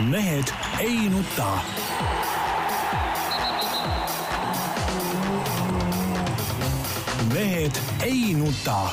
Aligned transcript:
mehed 0.00 0.44
ei 0.80 1.08
nuta. 1.08 1.58
mehed 7.34 7.72
ei 8.02 8.34
nuta. 8.34 8.90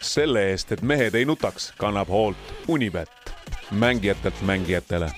selle 0.00 0.50
eest, 0.50 0.72
et 0.72 0.82
mehed 0.82 1.14
ei 1.14 1.24
nutaks, 1.24 1.72
kannab 1.78 2.08
hoolt 2.08 2.36
Unibet, 2.68 3.32
mängijatelt 3.70 4.42
mängijatele. 4.42 5.12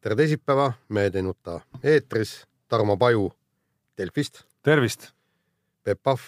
tere 0.00 0.16
teisipäeva, 0.16 0.72
Mehed 0.88 1.14
ei 1.14 1.22
nuta 1.22 1.60
eetris, 1.82 2.46
Tarmo 2.68 2.96
Paju 2.96 3.32
Delfist, 3.98 4.42
tervist! 4.62 5.10
Peep 5.82 6.02
Pahv 6.02 6.20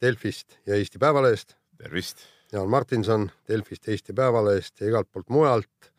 Delfist 0.00 0.58
ja 0.66 0.74
Eesti 0.74 0.98
Päevalehest, 0.98 1.56
tervist! 1.84 2.24
Jaan 2.52 2.70
Martinson 2.70 3.26
Delfist, 3.48 3.88
Eesti 3.90 4.14
Päevalehest 4.16 4.80
ja 4.80 4.88
igalt 4.88 5.10
poolt 5.12 5.30
mujalt. 5.32 5.90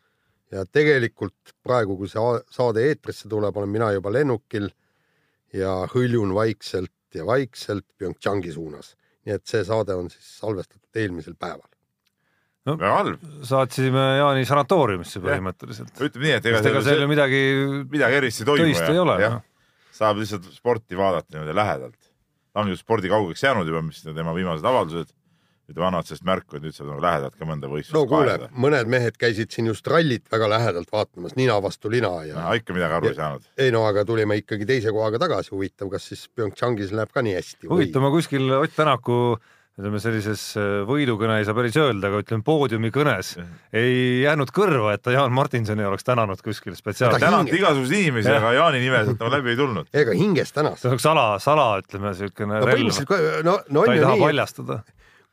ja 0.54 0.62
tegelikult 0.72 1.56
praegu, 1.66 1.98
kui 1.98 2.08
see 2.08 2.22
saade 2.54 2.84
eetrisse 2.88 3.28
tuleb, 3.28 3.56
olen 3.58 3.72
mina 3.74 3.90
juba 3.96 4.12
lennukil 4.14 4.70
ja 5.58 5.74
hõljun 5.92 6.32
vaikselt 6.38 7.18
ja 7.18 7.26
vaikselt 7.28 7.86
PyeongChangi 7.98 8.54
suunas. 8.54 8.94
nii 9.26 9.36
et 9.36 9.46
see 9.50 9.64
saade 9.66 9.96
on 9.98 10.10
siis 10.14 10.36
salvestatud 10.40 11.02
eelmisel 11.02 11.36
päeval. 11.36 11.68
väga 12.70 12.94
halb. 13.00 13.28
saatsime 13.44 14.06
Jaani 14.22 14.46
sanatooriumisse 14.46 15.22
põhimõtteliselt. 15.26 15.92
ütleme 15.98 16.30
nii, 16.30 16.38
et 16.40 16.50
ega 16.54 16.64
seal 16.64 16.82
seal 16.88 17.04
ju 17.04 17.12
midagi 17.12 17.44
midagi 17.92 18.22
erilist 18.22 18.46
ei 18.46 18.50
toimu. 18.52 18.70
töist 18.70 18.90
ei 18.90 19.02
ole. 19.02 19.20
noh. 19.26 19.44
saab 19.92 20.22
lihtsalt 20.22 20.50
sporti 20.54 20.98
vaadata 20.98 21.36
niimoodi 21.36 21.58
lähedalt. 21.58 22.02
ta 22.54 22.64
on 22.64 22.72
ju 22.72 22.80
spordi 22.80 23.12
kaugeks 23.12 23.44
jäänud 23.44 23.68
juba, 23.68 23.84
mis 23.86 24.02
tema 24.08 24.34
viimased 24.38 24.66
avaldused, 24.66 25.12
ütleme 25.70 25.88
annavad 25.90 26.10
sellest 26.10 26.28
märku, 26.28 26.58
et 26.60 26.66
nüüd 26.66 26.76
saab 26.76 26.92
nagu 26.92 27.04
lähedalt 27.04 27.38
ka 27.40 27.48
mõnda 27.50 27.72
võistlust 27.72 27.98
no 27.98 28.06
kuule 28.10 28.38
mõned 28.66 28.92
mehed 28.92 29.18
käisid 29.22 29.56
siin 29.56 29.72
just 29.72 29.88
rallit 29.90 30.30
väga 30.32 30.50
lähedalt 30.52 30.92
vaatamas, 30.94 31.36
nina 31.40 31.58
vastu 31.64 31.92
lina 31.94 32.14
ja 32.28 32.38
no, 32.38 32.54
ikka 32.60 32.78
midagi 32.78 33.00
aru 33.00 33.12
ei 33.12 33.18
saanud. 33.18 33.50
ei 33.58 33.74
no 33.74 33.86
aga 33.90 34.06
tulime 34.06 34.38
ikkagi 34.42 34.70
teise 34.70 34.94
kohaga 34.96 35.22
tagasi, 35.26 35.54
huvitav, 35.56 35.90
kas 35.94 36.10
siis 36.12 36.28
PyeongChangis 36.36 36.94
läheb 36.96 37.14
ka 37.14 37.26
nii 37.26 37.36
hästi? 37.40 37.70
huvitav, 37.72 38.06
ma 38.06 38.14
kuskil 38.14 38.50
Ott 38.56 38.76
Tänaku 38.76 39.20
ütleme 39.76 40.00
sellises 40.00 40.42
äh, 40.56 40.86
võidukõne 40.88 41.42
ei 41.42 41.46
saa 41.48 41.56
päris 41.58 41.76
öelda, 41.76 42.08
aga 42.08 42.22
ütleme 42.24 42.46
poodiumi 42.48 42.92
kõnes 42.96 43.34
ei 43.76 44.22
jäänud 44.22 44.54
kõrva, 44.56 44.94
et 44.96 45.04
ta 45.04 45.12
Jaan 45.12 45.34
Martinsoni 45.36 45.84
oleks 45.84 46.08
tänanud 46.08 46.40
kuskil 46.46 46.78
spetsiaalselt. 46.78 47.20
Ta 47.20 47.28
tänati 47.28 47.52
hinge- 47.52 47.60
igasuguseid 47.60 48.06
inimesi, 48.06 48.32
Jah. 48.32 48.40
aga 48.40 48.54
Jaani 48.56 48.80
nime 48.80 49.02
sealt 49.04 49.20
nagu 49.20 49.34
läbi 49.34 49.52
ei 49.52 49.60
tulnud. 49.60 49.90
ega 49.92 50.16
hinges 50.16 50.56
tänas 50.56 50.80
see 50.80 50.94
on 50.96 51.02
sala, 51.04 51.26
sala 51.44 51.68
ütleme 51.82 52.14
siukene 52.16 52.62
no 52.62 52.70
relv, 52.70 53.02
no, 53.44 53.58
no 53.68 53.84
ta 53.84 53.92
on 53.92 53.98
ei 53.98 54.06
taha 54.06 54.16
nii, 54.16 54.24
paljastada. 54.30 54.80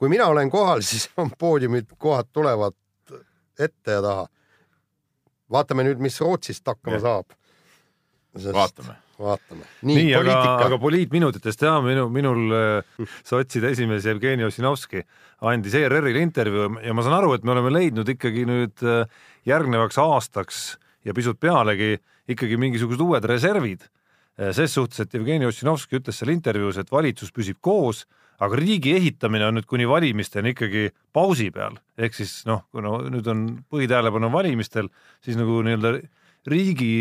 Kui 0.03 0.11
mina 0.11 0.27
olen 0.27 0.51
kohal, 0.51 0.83
siis 0.91 1.07
on 1.17 1.31
poodiumid, 1.39 1.95
kohad 1.99 2.33
tulevad 2.35 2.75
ette 3.59 3.99
ja 3.99 4.03
taha. 4.03 4.27
vaatame 5.53 5.85
nüüd, 5.87 6.01
mis 6.03 6.19
Rootsist 6.21 6.67
hakkama 6.67 6.99
Jah. 6.99 7.03
saab. 7.05 7.35
vaatame. 8.57 8.97
vaatame. 9.21 9.67
nii, 9.83 9.97
nii, 10.01 10.15
aga, 10.19 10.39
aga 10.67 10.79
poliitminutitest 10.83 11.63
ja 11.63 11.77
minu, 11.85 12.09
minul 12.11 12.55
äh, 12.57 13.05
sotside 13.29 13.71
esimees 13.77 14.09
Jevgeni 14.09 14.45
Ossinovski 14.49 15.05
andis 15.53 15.77
ERR-ile 15.79 16.25
intervjuu 16.25 16.81
ja 16.83 16.95
ma 16.97 17.05
saan 17.07 17.21
aru, 17.21 17.37
et 17.37 17.47
me 17.47 17.55
oleme 17.55 17.71
leidnud 17.71 18.11
ikkagi 18.17 18.43
nüüd 18.49 18.83
äh, 18.83 19.05
järgnevaks 19.47 20.01
aastaks 20.03 20.65
ja 21.07 21.15
pisut 21.15 21.39
pealegi 21.39 21.95
ikkagi 22.33 22.59
mingisugused 22.59 23.03
uued 23.03 23.31
reservid. 23.31 23.87
ses 24.57 24.75
suhtes, 24.75 24.99
et 25.05 25.15
Jevgeni 25.15 25.47
Ossinovski 25.47 26.01
ütles 26.01 26.19
seal 26.19 26.33
intervjuus, 26.33 26.79
et 26.81 26.91
valitsus 26.91 27.31
püsib 27.31 27.59
koos, 27.61 28.07
aga 28.43 28.59
riigi 28.59 28.95
ehitamine 28.97 29.47
on 29.49 29.59
nüüd 29.59 29.69
kuni 29.71 29.87
valimisteni 29.89 30.53
ikkagi 30.55 30.89
pausi 31.15 31.51
peal, 31.55 31.79
ehk 31.99 32.17
siis 32.17 32.41
noh, 32.49 32.65
kuna 32.75 32.97
nüüd 33.13 33.29
on 33.31 33.45
põhitähelepanu 33.73 34.33
valimistel, 34.35 34.91
siis 35.25 35.39
nagu 35.39 35.61
nii-öelda 35.67 35.97
riigi, 36.51 36.93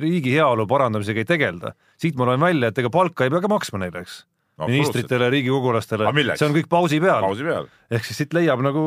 riigi 0.00 0.34
heaolu 0.34 0.66
parandamisega 0.68 1.24
ei 1.24 1.28
tegelda. 1.28 1.72
siit 1.96 2.18
ma 2.18 2.28
loen 2.28 2.42
välja, 2.42 2.68
et 2.68 2.78
ega 2.78 2.90
palka 2.92 3.24
ei 3.24 3.32
pea 3.32 3.40
ka 3.44 3.50
maksma 3.50 3.80
neile, 3.80 4.04
eks 4.04 4.22
No, 4.58 4.66
ministritele, 4.66 5.28
riigikogulastele 5.30 6.08
milleks? 6.10 6.40
see 6.40 6.48
on 6.48 6.54
kõik 6.56 6.66
pausi 6.70 6.98
peal. 7.02 7.20
pausi 7.22 7.44
peal. 7.46 7.68
ehk 7.94 8.06
siis 8.08 8.18
siit 8.22 8.32
leiab 8.34 8.58
nagu 8.64 8.80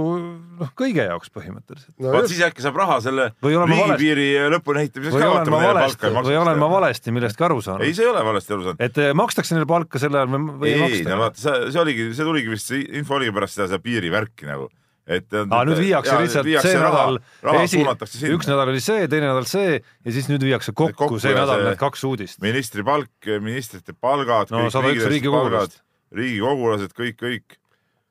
noh, 0.59 0.71
kõige 0.75 1.05
jaoks 1.05 1.31
põhimõtteliselt. 1.31 1.93
no 1.95 2.11
vaat 2.11 2.27
siis 2.27 2.41
äkki 2.43 2.65
saab 2.65 2.79
raha 2.81 2.97
selle 3.05 3.29
riigipiiri 3.39 4.27
lõpuni 4.51 4.83
ehitamiseks 4.83 5.15
või 5.15 5.23
ka 5.23 5.29
olen 5.29 5.53
ma 5.53 5.61
vaatama, 5.61 5.79
valesti, 5.79 6.11
või 6.27 6.37
olen 6.41 6.59
ma 6.59 6.69
valesti 6.75 7.15
millestki 7.15 7.47
aru 7.47 7.61
ei, 7.61 7.65
saanud? 7.69 7.95
see 7.95 8.03
ei 8.03 8.11
ole 8.11 8.25
valesti 8.27 8.57
aru 8.57 8.67
saanud. 8.67 8.83
et 8.83 8.99
eh, 8.99 9.13
makstakse 9.21 9.55
neile 9.55 9.69
palka 9.71 10.03
sel 10.03 10.19
ajal 10.19 10.35
või 10.35 10.73
ei, 10.73 10.75
ei 10.75 10.99
ei, 10.99 11.07
no 11.07 11.15
maksta? 11.15 11.21
vaata, 11.23 11.43
see, 11.45 11.71
see 11.71 11.83
oligi, 11.85 12.11
see 12.19 12.27
tuligi 12.27 12.51
vist, 12.51 12.73
see 12.73 12.83
info 12.99 13.15
oligi 13.21 13.37
pärast 13.39 13.55
seda, 13.55 13.71
seda 13.71 13.79
piirivärki 13.87 14.51
nagu. 14.51 14.67
et. 15.07 15.33
aa, 15.33 15.61
nüüd 15.67 15.79
viiakse 15.81 16.17
lihtsalt 16.21 16.49
see 16.65 16.77
nädal 16.77 17.17
raha 17.45 17.63
esi, 17.65 17.79
suunatakse 17.79 18.19
sinna. 18.19 18.37
üks 18.37 18.49
nädal 18.49 18.71
oli 18.73 18.83
see, 18.83 19.07
teine 19.11 19.29
nädal 19.31 19.47
see 19.49 19.79
ja 19.79 20.13
siis 20.13 20.29
nüüd 20.31 20.45
viiakse 20.45 20.75
kokku, 20.75 20.97
Kokku 21.03 21.21
see 21.23 21.33
nädal 21.35 21.57
see- 21.57 21.69
need 21.69 21.81
kaks 21.81 22.05
uudist. 22.07 22.41
ministri 22.43 22.85
palk, 22.87 23.11
ministrite 23.41 23.95
palgad. 23.97 24.53
no 24.53 24.65
üks 24.67 25.07
riigikogulast. 25.09 25.81
riigikogulased, 26.15 26.95
kõik, 26.97 27.19
kõik, 27.21 27.59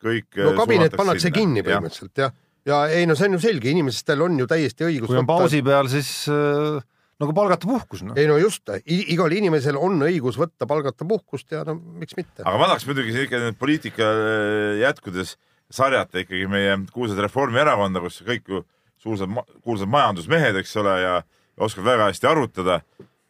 kõik. 0.02 0.40
no 0.44 0.54
kabinet 0.58 0.96
pannakse 0.98 1.32
kinni. 1.34 1.62
põhimõtteliselt 1.66 2.24
jah. 2.24 2.32
ja 2.66 2.86
ei 2.92 3.06
no 3.06 3.18
see 3.18 3.30
on 3.30 3.38
ju 3.38 3.44
selge, 3.46 3.70
inimestel 3.70 4.26
on 4.26 4.38
ju 4.42 4.48
täiesti 4.50 4.88
õigus 4.88 5.12
kui 5.12 5.20
on 5.20 5.28
pausi 5.28 5.62
peal, 5.62 5.88
siis 5.92 6.10
äh, 6.32 6.80
nagu 7.20 7.36
palgata 7.36 7.68
puhkus, 7.68 8.02
noh. 8.02 8.16
ei 8.18 8.26
no 8.26 8.38
just, 8.40 8.66
igal 8.86 9.30
inimesel 9.36 9.78
on 9.78 10.00
õigus 10.08 10.40
võtta 10.40 10.66
palgata 10.66 11.06
puhkust 11.06 11.52
ja 11.52 11.62
no 11.68 11.76
miks 11.76 12.18
mitte. 12.18 12.42
aga 12.42 12.56
ma 12.56 12.66
tahaks 12.72 12.88
muidugi 12.88 13.14
siin 13.14 13.28
ikka 13.28 13.54
poliitika 13.60 14.10
äh, 14.10 14.82
jätkudes 14.82 15.36
sarjata 15.70 16.22
ikkagi 16.22 16.48
meie 16.50 16.78
kuulsat 16.92 17.18
Reformierakonda, 17.26 18.02
kus 18.02 18.20
kõik 18.26 18.48
ju 18.48 18.64
kuulsad, 19.02 19.32
kuulsad 19.64 19.90
majandusmehed, 19.90 20.56
eks 20.60 20.76
ole, 20.82 20.96
ja 21.00 21.14
oskavad 21.60 21.92
väga 21.94 22.10
hästi 22.10 22.26
arutada 22.26 22.80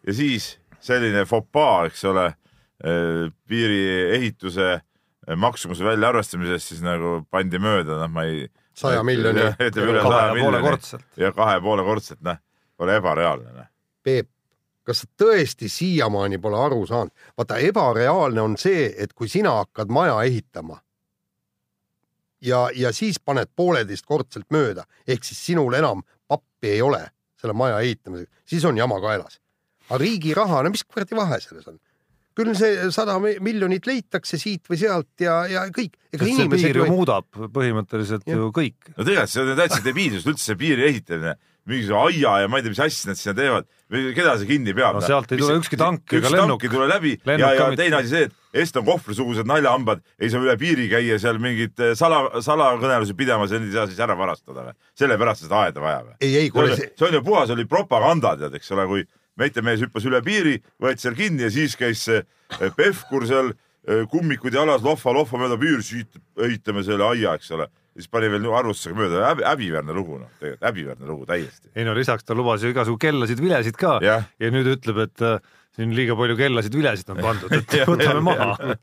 ja 0.07 0.15
siis 0.15 0.55
selline 0.81 1.25
fopaa, 1.29 1.85
eks 1.91 2.05
ole, 2.09 2.31
piiriehituse 3.49 4.73
äh, 4.73 5.37
maksumuse 5.37 5.85
väljaarvestamisest 5.85 6.73
siis 6.73 6.83
nagu 6.85 7.21
pandi 7.31 7.61
mööda, 7.61 7.99
noh, 8.01 8.13
ma 8.13 8.25
ei. 8.25 8.47
saja 8.75 9.03
miljoni. 9.05 9.51
ütleme 9.69 9.93
üle 9.93 10.05
saja 10.07 10.35
miljoni 10.35 11.01
ja 11.21 11.33
kahe 11.37 11.59
ja 11.59 11.65
poole 11.65 11.85
kordselt, 11.85 12.23
noh, 12.25 12.41
pole 12.81 12.97
ebareaalne, 12.97 13.53
noh. 13.53 13.69
Peep, 14.03 14.31
kas 14.87 15.05
sa 15.05 15.11
tõesti 15.23 15.69
siiamaani 15.69 16.41
pole 16.41 16.57
aru 16.57 16.87
saanud? 16.89 17.13
vaata, 17.37 17.61
ebareaalne 17.61 18.41
on 18.41 18.57
see, 18.61 18.89
et 18.97 19.13
kui 19.13 19.29
sina 19.29 19.59
hakkad 19.61 19.93
maja 19.93 20.23
ehitama 20.25 20.81
ja, 22.41 22.69
ja 22.75 22.93
siis 22.97 23.21
paned 23.21 23.51
pooleteistkordselt 23.57 24.49
mööda, 24.55 24.87
ehk 25.09 25.25
siis 25.27 25.41
sinul 25.51 25.75
enam 25.79 26.03
pappi 26.29 26.75
ei 26.77 26.83
ole 26.83 27.05
selle 27.41 27.55
maja 27.57 27.81
ehitamiseks, 27.81 28.31
siis 28.49 28.65
on 28.69 28.77
jama 28.77 29.01
kaelas. 29.01 29.41
aga 29.89 29.99
riigi 30.03 30.35
raha, 30.35 30.63
no 30.63 30.71
mis 30.71 30.85
kuradi 30.85 31.17
vahe 31.17 31.41
selles 31.41 31.69
on? 31.71 31.79
küll 32.41 32.55
see 32.57 32.91
sada 32.95 33.19
mi- 33.23 33.39
miljonit 33.43 33.87
leitakse 33.89 34.39
siit 34.41 34.69
või 34.71 34.79
sealt 34.81 35.25
ja, 35.25 35.43
ja 35.51 35.65
kõik. 35.75 35.97
ega 36.13 36.25
see 36.25 36.35
inimesed 36.37 36.69
piir 36.71 36.79
ju 36.81 36.87
ei, 36.87 36.93
muudab 36.93 37.27
põhimõtteliselt 37.57 38.27
Jah. 38.29 38.39
ju 38.39 38.51
kõik. 38.55 38.93
no 38.95 39.05
tegelikult 39.05 39.33
see 39.35 39.45
on 39.45 39.59
täitsa 39.59 39.81
debiilsus, 39.85 40.29
üldse 40.31 40.53
see 40.53 40.61
piiri 40.61 40.87
ehitamine, 40.89 41.35
mingisuguse 41.69 41.99
aia 42.07 42.37
ja 42.45 42.51
ma 42.51 42.61
ei 42.61 42.65
tea, 42.65 42.75
mis 42.75 42.83
asja 42.87 43.11
nad 43.11 43.21
sinna 43.21 43.35
teevad, 43.41 43.69
keda 44.17 44.37
see 44.41 44.49
kinni 44.49 44.77
peab. 44.79 44.97
No 44.97 45.05
sealt 45.05 45.35
ei 45.35 45.43
tule 45.43 45.59
ükski 45.61 45.81
tank 45.81 46.07
ega 46.07 46.23
ükski 46.23 46.37
lennuk. 46.37 46.55
tank 46.55 46.69
ei 46.69 46.75
tule 46.77 46.89
läbi 46.91 47.17
Lennuk 47.29 47.47
ja, 47.47 47.53
ja 47.59 47.81
teine 47.83 48.01
asi 48.01 48.15
see, 48.15 48.31
et 48.31 48.40
Eston 48.55 48.85
Kohvri-sugused 48.85 49.47
naljahambad 49.47 50.03
ei 50.19 50.31
saa 50.31 50.43
üle 50.43 50.57
piiri 50.59 50.89
käia 50.91 51.19
seal 51.23 51.39
mingit 51.43 51.79
eh, 51.83 51.95
sala, 51.99 52.43
salakõnelusi 52.43 53.15
pidama, 53.19 53.47
see 53.51 53.61
ei 53.63 53.73
saa 53.75 53.87
siis 53.87 54.01
ära 54.03 54.17
varastada 54.19 54.67
või? 54.67 54.77
sellepärast 54.99 55.47
seda 55.47 55.65
aeda 55.67 55.83
vaja 55.85 56.03
või? 56.03 56.15
ei, 56.19 56.35
ei, 56.35 56.49
see 56.49 56.55
kuule 56.57 56.75
on, 56.75 56.81
see, 56.81 56.93
see 56.99 57.09
on 57.09 57.19
ju 57.19 57.25
puhas 57.27 57.55
oli 57.55 57.67
propaganda, 57.71 58.35
tead, 58.41 58.57
eks 58.59 58.73
ole, 58.75 58.87
kui 58.91 59.05
meitemees 59.41 59.85
hüppas 59.85 60.07
üle 60.11 60.23
piiri, 60.27 60.57
võeti 60.83 61.07
seal 61.07 61.19
kinni 61.19 61.47
ja 61.47 61.51
siis 61.55 61.77
käis 61.79 62.03
see 62.09 62.23
eh, 62.25 62.73
Pevkur 62.77 63.29
seal 63.31 63.53
eh, 63.53 64.03
kummikud 64.11 64.59
jalas 64.59 64.83
lohva-lohva 64.87 65.45
mööda 65.45 65.61
piiri, 65.61 65.87
siit 65.87 66.19
ehitame 66.41 66.83
selle 66.87 67.07
aia, 67.07 67.37
eks 67.39 67.55
ole. 67.55 67.71
siis 67.95 68.11
pani 68.11 68.31
veel 68.33 68.51
arvustusega 68.51 68.99
mööda, 68.99 69.23
häbi, 69.29 69.47
häbiväärne 69.47 69.95
lugu 69.95 70.19
noh, 70.19 70.35
tegelikult 70.41 70.67
häbiväärne 70.67 71.07
lugu 71.07 71.31
täiesti. 71.31 71.71
ei 71.77 71.87
no 71.87 71.95
lisaks 71.95 72.27
ta 72.27 72.35
lubas 72.35 72.67
ju 72.67 72.75
igasugu 72.75 72.99
kellasid, 72.99 73.39
vilesid 73.43 73.79
ka 73.79 74.01
Jah. 74.03 74.27
ja 74.41 74.51
nüüd 74.51 74.75
ütleb, 74.75 75.05
et 75.07 75.27
äh, 75.27 75.39
siin 75.77 75.95
liiga 75.97 76.17
palju 76.19 76.37
kellasid, 76.39 76.75
vilesid 76.77 77.13
on 77.15 77.21
pandud, 77.23 77.53
et 77.57 77.77
võtame 77.91 78.21
maha. 78.27 78.75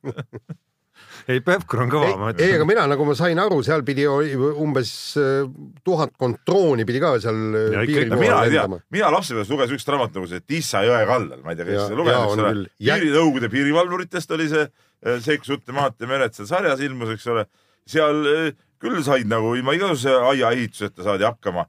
ei, 1.31 1.41
Pevkur 1.43 1.81
on 1.83 1.89
kõva, 1.91 2.09
ma 2.19 2.29
ei, 2.31 2.37
ei, 2.37 2.47
ütlen. 2.47 2.55
aga 2.61 2.67
mina, 2.69 2.85
nagu 2.93 3.05
ma 3.07 3.15
sain 3.19 3.39
aru, 3.43 3.59
seal 3.65 3.83
pidi 3.87 4.05
umbes 4.07 4.91
äh, 5.19 5.43
tuhatkond 5.85 6.39
drooni 6.47 6.85
pidi 6.87 7.01
ka 7.03 7.13
seal 7.23 7.39
äh, 7.59 7.65
Ja 7.75 7.83
piiri 7.89 8.07
no 8.11 8.19
mina 8.21 8.39
ei 8.47 8.53
tea 8.55 8.63
mina 8.71 9.09
lapsepõlves 9.13 9.51
lugesin 9.51 9.77
üks 9.79 9.87
raamat 9.91 10.15
nagu 10.15 10.29
see 10.31 10.43
Tissa 10.47 10.81
jõe 10.87 11.01
kaldal, 11.09 11.41
ma 11.43 11.53
ei 11.53 11.59
tea, 11.59 11.67
Ja- 11.67 11.73
kes 11.73 11.89
seda 11.89 11.97
ja 11.97 11.99
lugenud, 12.01 12.21
on 12.21 12.31
eks 12.31 12.43
ole 12.45 12.53
küll.. 12.55 12.67
Ja- 12.87 12.99
piiri, 13.01 13.11
Nõukogude 13.17 13.51
piirivalvuritest 13.57 14.35
oli 14.37 14.47
see 14.53 14.63
eh, 14.67 15.19
Seiksutte 15.27 15.75
maantee 15.75 16.09
mered 16.09 16.37
seal 16.37 16.47
sarjas 16.49 16.85
ilmus, 16.87 17.11
eks 17.17 17.27
ole. 17.33 17.45
seal 17.87 18.23
küll 18.81 19.01
said 19.03 19.27
nagu 19.29 19.55
ilma 19.57 19.73
igasuguse 19.77 20.13
aiaehituseta 20.31 21.03
saadi 21.05 21.25
hakkama. 21.25 21.63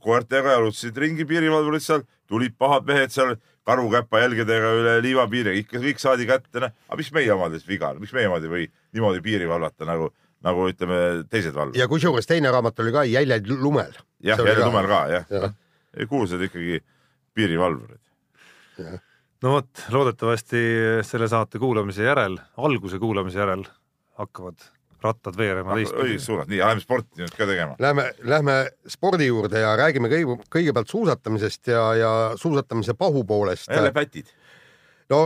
koertega 0.00 0.54
jalutasid 0.54 0.96
ringi 0.96 1.26
piirivalvurid 1.28 1.82
seal, 1.84 2.00
tulid 2.30 2.54
pahad 2.56 2.86
mehed 2.88 3.12
seal 3.12 3.34
karukäpa 3.70 4.22
jälgedega 4.24 4.72
üle 4.80 4.94
liivapiiri, 5.04 5.56
ikka 5.62 5.80
kõik 5.82 6.02
saadi 6.02 6.26
kätte, 6.28 6.62
noh. 6.66 6.74
aga 6.88 6.98
miks 7.00 7.12
meie 7.16 7.32
omadest 7.34 7.68
viga 7.70 7.92
on, 7.94 8.00
miks 8.02 8.14
meie 8.16 8.28
omad 8.30 8.46
ei 8.46 8.52
või 8.52 8.66
niimoodi 8.96 9.22
piiri 9.24 9.48
valvata 9.50 9.88
nagu, 9.88 10.10
nagu 10.46 10.68
ütleme 10.70 11.00
teised 11.30 11.54
valvurid. 11.56 11.80
ja 11.80 11.88
kusjuures 11.90 12.28
teine 12.30 12.52
raamat 12.52 12.82
oli 12.84 12.94
ka 12.96 13.04
Jäljed 13.08 13.50
lumel. 13.60 13.92
jah, 14.24 14.40
oli 14.40 14.54
jälle 14.54 14.86
ka- 14.90 15.04
Jah. 15.14 15.30
ja.. 15.30 16.06
kuulsad 16.10 16.42
ikkagi 16.48 16.80
piirivalvurid. 17.34 18.02
no 19.42 19.54
vot, 19.56 19.86
loodetavasti 19.90 20.64
selle 21.06 21.28
saate 21.28 21.58
kuulamise 21.62 22.04
järel, 22.04 22.38
alguse 22.56 22.98
kuulamise 22.98 23.38
järel 23.38 23.64
hakkavad 24.20 24.68
rattad 25.04 25.36
veerema 25.36 25.74
õiges 25.76 25.92
teistpidi. 25.92 26.18
suunas, 26.24 26.48
nii, 26.50 26.60
läheme 26.62 26.84
sporti 26.84 27.22
nüüd 27.22 27.36
ka 27.36 27.46
tegema. 27.48 27.76
Lähme, 27.82 28.06
lähme 28.32 28.56
spordi 28.90 29.30
juurde 29.30 29.62
ja 29.62 29.72
räägime 29.80 30.10
kõige, 30.12 30.36
kõigepealt 30.52 30.92
suusatamisest 30.92 31.72
ja, 31.72 31.84
ja 31.98 32.12
suusatamise 32.40 32.94
pahupoolest. 32.98 33.70
jälle 33.70 33.92
pätid. 33.96 34.32
no 35.10 35.22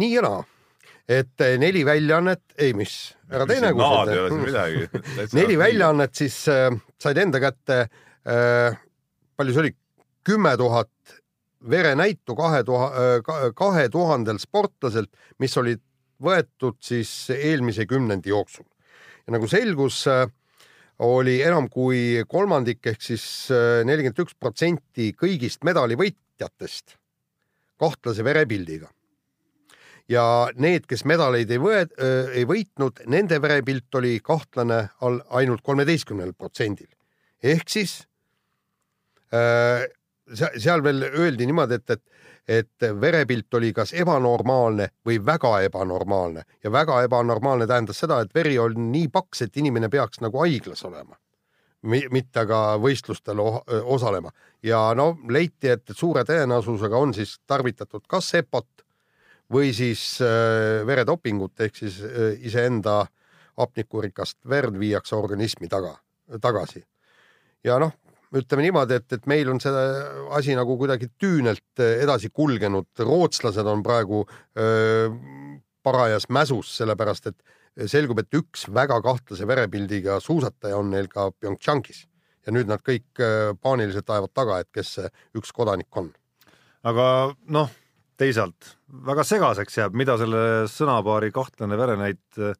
nii 0.00 0.12
ja 0.14 0.24
naa, 0.26 0.44
et 1.08 1.46
neli 1.58 1.84
väljaannet, 1.86 2.44
ei 2.58 2.72
mis, 2.76 2.96
ära 3.30 3.46
tee 3.46 3.60
nägu. 3.62 3.82
naad 3.82 4.12
ei 4.12 4.22
ole 4.22 4.32
siin 4.32 4.46
midagi. 4.46 4.88
neli. 5.40 5.58
väljaannet 5.58 6.14
siis 6.14 6.42
äh, 6.52 6.70
said 7.00 7.20
enda 7.22 7.40
kätte 7.42 7.78
äh,, 7.82 8.80
palju 9.36 9.54
see 9.54 9.66
oli, 9.66 9.76
kümme 10.24 10.56
tuhat 10.56 10.90
verenäitu 11.70 12.34
kahe 12.36 12.64
tuhande, 12.64 13.22
kahe 13.54 13.88
tuhandel 13.88 14.38
sportlaselt, 14.42 15.10
mis 15.38 15.56
olid 15.58 15.82
võetud 16.22 16.78
siis 16.82 17.10
eelmise 17.34 17.86
kümnendi 17.90 18.32
jooksul. 18.32 18.66
Ja 19.26 19.34
nagu 19.36 19.48
selgus, 19.50 20.04
oli 21.02 21.38
enam 21.42 21.68
kui 21.72 22.22
kolmandik 22.28 22.86
ehk 22.86 23.02
siis 23.02 23.24
äh, 23.50 23.82
nelikümmend 23.86 24.24
üks 24.24 24.36
protsenti 24.38 25.12
kõigist 25.18 25.64
medalivõitjatest 25.66 26.98
kahtlase 27.82 28.24
verepildiga. 28.24 28.90
ja 30.08 30.50
need, 30.58 30.86
kes 30.86 31.04
medaleid 31.08 31.50
ei 31.50 31.58
võe-, 31.62 31.88
ei 32.34 32.44
võitnud, 32.46 33.04
nende 33.06 33.38
verepilt 33.42 33.94
oli 33.94 34.18
kahtlane 34.20 34.88
all 35.00 35.20
ainult 35.30 35.62
kolmeteistkümnel 35.62 36.34
protsendil. 36.34 36.90
ehk 37.42 37.68
siis 37.68 38.02
äh, 39.34 39.88
se- 40.34 40.54
seal 40.58 40.84
veel 40.84 41.02
öeldi 41.08 41.46
niimoodi, 41.46 41.80
et, 41.80 41.90
et, 41.90 42.02
et 42.48 42.86
verepilt 43.00 43.54
oli 43.54 43.72
kas 43.72 43.92
ebanormaalne 43.94 44.88
või 45.06 45.18
väga 45.26 45.60
ebanormaalne 45.68 46.42
ja 46.64 46.72
väga 46.72 47.02
ebanormaalne 47.06 47.66
tähendas 47.66 48.02
seda, 48.02 48.20
et 48.20 48.34
veri 48.34 48.58
on 48.58 48.90
nii 48.92 49.08
paks, 49.08 49.42
et 49.42 49.56
inimene 49.56 49.88
peaks 49.88 50.20
nagu 50.20 50.38
haiglas 50.42 50.84
olema. 50.84 51.16
mitte 51.82 52.40
aga 52.40 52.78
võistlustel 52.78 53.40
osalema 53.84 54.30
ja 54.62 54.94
no 54.94 55.18
leiti, 55.28 55.68
et 55.68 55.90
suure 55.90 56.22
tõenäosusega 56.24 56.96
on 56.96 57.14
siis 57.14 57.40
tarvitatud 57.46 58.06
kas 58.06 58.34
EPO-t 58.34 58.84
või 59.52 59.72
siis 59.74 60.20
äh, 60.22 60.86
veredopingut 60.86 61.60
ehk 61.60 61.76
siis 61.76 61.98
äh, 62.06 62.38
iseenda 62.40 63.06
hapnikurikast 63.58 64.38
verd 64.48 64.78
viiakse 64.78 65.16
organismi 65.16 65.68
taga, 65.68 65.96
tagasi. 66.40 66.84
ja 67.64 67.78
noh, 67.78 67.92
ütleme 68.38 68.64
niimoodi, 68.66 68.98
et, 69.00 69.08
et 69.16 69.26
meil 69.30 69.50
on 69.52 69.60
see 69.60 69.82
asi 70.36 70.56
nagu 70.56 70.76
kuidagi 70.80 71.10
küünelt 71.20 71.82
edasi 71.82 72.30
kulgenud, 72.32 72.88
rootslased 73.04 73.68
on 73.68 73.82
praegu 73.84 74.22
öö, 74.56 75.10
parajas 75.84 76.28
mäsus, 76.32 76.70
sellepärast 76.78 77.28
et 77.32 77.88
selgub, 77.90 78.20
et 78.22 78.36
üks 78.36 78.66
väga 78.72 79.00
kahtlase 79.04 79.46
verepildiga 79.48 80.18
suusataja 80.22 80.78
on 80.78 80.90
neil 80.92 81.08
ka 81.12 81.30
PyeongChangis. 81.32 82.06
Ja 82.46 82.52
nüüd 82.54 82.66
nad 82.66 82.82
kõik 82.82 83.20
paaniliselt 83.62 84.08
ajavad 84.10 84.32
taga, 84.34 84.58
et 84.62 84.68
kes 84.74 84.96
see 84.96 85.10
üks 85.38 85.52
kodanik 85.54 85.94
on. 85.96 86.10
aga 86.82 87.04
noh, 87.54 87.68
teisalt 88.18 88.72
väga 89.06 89.24
segaseks 89.26 89.78
jääb, 89.78 89.94
mida 89.98 90.16
selle 90.20 90.66
sõnapaari 90.70 91.30
kahtlane 91.34 91.78
verenäit 91.78 92.40
äh, 92.42 92.56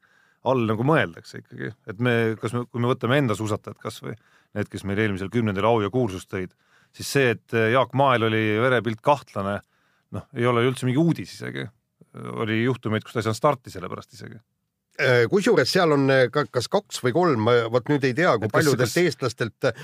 all 0.48 0.64
nagu 0.66 0.86
mõeldakse 0.86 1.42
ikkagi, 1.42 1.72
et 1.90 2.02
me, 2.02 2.34
kas 2.40 2.54
me, 2.56 2.64
kui 2.70 2.82
me 2.82 2.90
võtame 2.90 3.18
enda 3.22 3.36
suusatajad 3.38 3.78
kasvõi 3.82 4.14
need, 4.56 4.68
kes 4.72 4.84
meil 4.88 5.00
eelmisel 5.04 5.30
kümnendil 5.32 5.66
au 5.68 5.80
ja 5.82 5.90
kuulsust 5.92 6.30
tõid, 6.32 6.52
siis 6.92 7.12
see, 7.16 7.34
et 7.36 7.56
Jaak 7.72 7.94
Mael 7.98 8.28
oli 8.28 8.42
verepilt 8.60 9.00
kahtlane, 9.04 9.60
noh, 10.12 10.26
ei 10.36 10.48
ole 10.48 10.64
ju 10.64 10.72
üldse 10.72 10.88
mingi 10.88 11.00
uudis 11.00 11.36
isegi. 11.38 11.68
oli 12.12 12.58
juhtumeid, 12.62 13.04
kus 13.04 13.14
ta 13.14 13.22
ei 13.22 13.24
saanud 13.24 13.38
starti 13.38 13.70
selle 13.72 13.88
pärast 13.88 14.12
isegi. 14.12 14.36
Äh, 15.00 15.22
kusjuures 15.32 15.70
seal 15.72 15.94
on 15.94 16.02
äh, 16.12 16.26
ka, 16.28 16.42
kas 16.52 16.66
kaks 16.68 16.98
või 17.00 17.14
kolm, 17.16 17.46
vot 17.72 17.86
nüüd 17.88 18.02
ei 18.04 18.12
tea, 18.12 18.34
kui 18.36 18.44
kas- 18.44 18.52
paljudelt 18.58 18.90
kas- 18.90 18.96
eestlastelt 19.00 19.66
äh, 19.70 19.78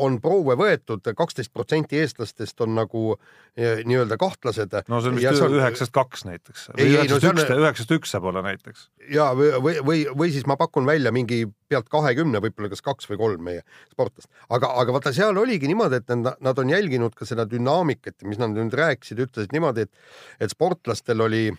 on 0.00 0.14
proove 0.24 0.54
võetud, 0.56 1.04
kaksteist 1.18 1.52
protsenti 1.52 1.98
eestlastest 2.00 2.62
on 2.64 2.72
nagu 2.78 3.02
äh, 3.12 3.82
nii-öelda 3.84 4.16
kahtlased. 4.16 4.72
no 4.88 5.02
see 5.04 5.12
on 5.12 5.18
vist 5.20 5.36
see 5.36 5.44
on- 5.44 5.56
üheksast 5.58 5.92
kaks 5.92 6.24
näiteks. 6.24 6.64
Ei, 6.78 6.86
ei, 6.86 6.96
no 6.96 7.18
üheksast 7.20 7.44
üks, 7.44 7.52
üheksast 7.60 7.92
üks 7.98 8.14
saab 8.16 8.30
olla 8.30 8.40
näiteks. 8.46 8.86
ja 9.12 9.26
või, 9.36 9.50
või, 9.66 9.74
või, 9.84 9.98
või 10.24 10.32
siis 10.32 10.46
ma 10.48 10.56
pakun 10.56 10.88
välja 10.88 11.12
mingi 11.12 11.42
pealt 11.68 11.92
kahekümne, 11.92 12.40
võib-olla 12.40 12.72
kas 12.72 12.80
kaks 12.88 13.10
või 13.10 13.20
kolm 13.20 13.44
meie 13.44 13.66
sportlast, 13.92 14.30
aga, 14.48 14.70
aga 14.80 14.94
vaata, 14.96 15.12
seal 15.12 15.36
oligi 15.44 15.68
niimoodi, 15.68 16.00
et 16.00 16.14
nad, 16.16 16.40
nad 16.40 16.62
on 16.62 16.72
jälginud 16.72 17.12
ka 17.12 17.28
seda 17.28 17.44
dünaamikat, 17.50 18.16
mis 18.24 18.40
nad 18.40 18.56
nüüd 18.56 18.72
rääkisid, 18.80 19.20
ütlesid 19.28 19.52
niimoodi, 19.52 19.84
et, 19.84 20.08
et 20.40 20.56
sportlastel 20.56 21.20
oli, 21.20 21.50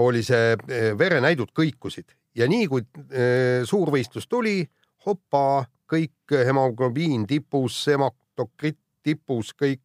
oli 0.00 0.24
see 0.24 0.56
verenäidud 0.96 1.52
kõikusid 1.52 2.16
ja 2.38 2.48
nii 2.50 2.66
kui 2.70 2.84
eh, 3.10 3.64
suurvõistlus 3.68 4.28
tuli, 4.30 4.62
hopa, 5.06 5.64
kõik 5.88 6.36
hemoglobiin 6.46 7.26
tipus, 7.26 7.80
hematokrit 7.90 8.78
tipus, 9.02 9.54
kõik, 9.56 9.82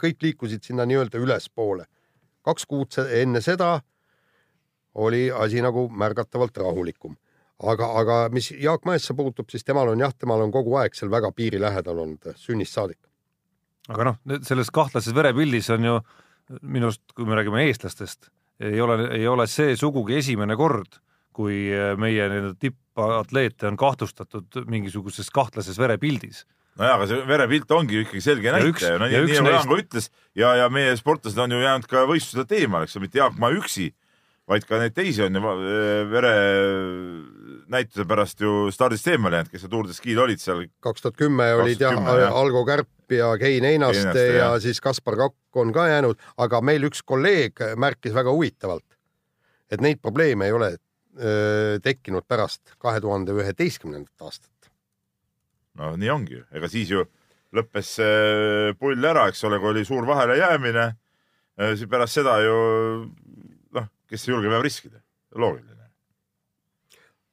kõik 0.00 0.22
liikusid 0.22 0.64
sinna 0.64 0.86
nii-öelda 0.88 1.20
ülespoole. 1.20 1.84
kaks 2.46 2.66
kuud 2.66 2.94
enne 3.10 3.40
seda 3.42 3.80
oli 4.94 5.30
asi 5.34 5.62
nagu 5.62 5.88
märgatavalt 5.88 6.56
rahulikum. 6.56 7.16
aga, 7.62 7.86
aga 8.00 8.28
mis 8.32 8.50
Jaak 8.50 8.84
Mäesse 8.84 9.14
puutub, 9.14 9.48
siis 9.50 9.64
temal 9.64 9.88
on 9.88 10.00
jah, 10.00 10.12
temal 10.14 10.40
on 10.40 10.52
kogu 10.52 10.76
aeg 10.76 10.94
seal 10.94 11.10
väga 11.10 11.32
piiri 11.32 11.60
lähedal 11.60 11.98
olnud 11.98 12.32
sünnist 12.36 12.72
saadik. 12.72 12.98
aga 13.88 14.04
noh, 14.04 14.16
selles 14.42 14.70
kahtlases 14.70 15.14
verepildis 15.14 15.70
on 15.70 15.84
ju 15.84 16.00
minu 16.62 16.90
arust, 16.90 17.02
kui 17.14 17.26
me 17.26 17.34
räägime 17.34 17.64
eestlastest, 17.66 18.30
ei 18.60 18.80
ole, 18.80 18.96
ei 19.16 19.26
ole 19.28 19.46
see 19.50 19.76
sugugi 19.76 20.16
esimene 20.20 20.56
kord, 20.56 21.00
kui 21.36 21.68
meie 22.00 22.28
nii-öelda 22.32 22.54
tippatleete 22.60 23.66
on 23.68 23.76
kahtlustatud 23.76 24.62
mingisuguses 24.72 25.28
kahtlases 25.34 25.76
verepildis. 25.78 26.46
nojah, 26.80 26.94
aga 26.96 27.06
see 27.10 27.26
verepilt 27.28 27.70
ongi 27.76 28.00
ikkagi 28.04 28.20
selge 28.24 28.52
näitaja, 28.52 28.98
no 29.00 29.06
ja 29.08 29.20
nii, 29.20 29.32
nii 29.32 29.42
nagu 29.44 29.52
Jaan 29.52 29.68
ka 29.68 29.78
ütles 29.82 30.10
ja, 30.36 30.54
ja 30.62 30.66
meie 30.72 30.96
sportlased 30.96 31.38
on 31.40 31.52
ju 31.52 31.60
jäänud 31.60 31.86
ka 31.88 32.06
võistluselt 32.08 32.52
eemale, 32.56 32.84
eks 32.88 32.96
ole, 32.96 33.06
mitte 33.06 33.20
Jaak 33.20 33.36
Ma 33.40 33.48
üksi, 33.52 33.90
vaid 34.48 34.64
ka 34.68 34.80
neid 34.80 34.94
teisi 34.96 35.24
on 35.24 35.36
ju 35.36 35.40
va- 35.44 35.56
verenäituse 36.76 38.04
pärast 38.08 38.40
ju 38.44 38.68
stardist 38.72 39.08
eemale 39.12 39.40
jäänud, 39.40 39.52
kes 39.52 39.64
seal 39.64 39.72
Tour 39.72 39.88
de 39.88 39.96
Ski'l 39.96 40.20
olid 40.24 40.40
seal. 40.42 40.66
kaks 40.84 41.04
tuhat 41.04 41.16
kümme 41.20 41.48
olid 41.60 41.80
jah 41.80 41.96
2010, 41.96 42.22
jah. 42.26 42.36
Algo 42.40 42.64
Kärp 42.68 42.88
ja 43.10 43.30
Kein 43.38 43.64
Einaste 43.64 44.02
Einaste, 44.02 44.26
ja 44.26 44.38
jah. 44.44 44.56
siis 44.62 44.80
Kaspar 44.80 45.16
Kakk 45.16 45.60
on 45.62 45.72
ka 45.72 45.86
jäänud, 45.88 46.18
aga 46.36 46.60
meil 46.60 46.88
üks 46.88 47.02
kolleeg 47.04 47.62
märkis 47.76 48.14
väga 48.14 48.32
huvitavalt, 48.32 48.86
et 49.70 49.80
neid 49.84 50.00
probleeme 50.02 50.48
ei 50.48 50.56
ole 50.56 50.72
öö, 50.74 51.78
tekkinud 51.82 52.26
pärast 52.28 52.76
kahe 52.78 53.00
tuhande 53.00 53.32
üheteistkümnendat 53.36 54.26
aastat. 54.26 54.72
no 55.74 55.94
nii 55.96 56.10
ongi 56.10 56.40
ju, 56.40 56.44
ega 56.52 56.68
siis 56.72 56.90
ju 56.90 57.04
lõppes 57.56 57.92
see 57.98 58.74
pull 58.80 59.04
ära, 59.06 59.28
eks 59.30 59.44
ole, 59.48 59.60
kui 59.62 59.72
oli 59.72 59.84
suur 59.86 60.06
vahelejäämine. 60.08 60.90
siis 61.74 61.88
pärast 61.88 62.18
seda 62.18 62.36
ju 62.44 62.56
noh, 63.76 63.88
kes 64.10 64.26
ei 64.26 64.34
julge 64.34 64.50
peab 64.52 64.64
riskida, 64.66 65.00
loogiline. 65.34 65.88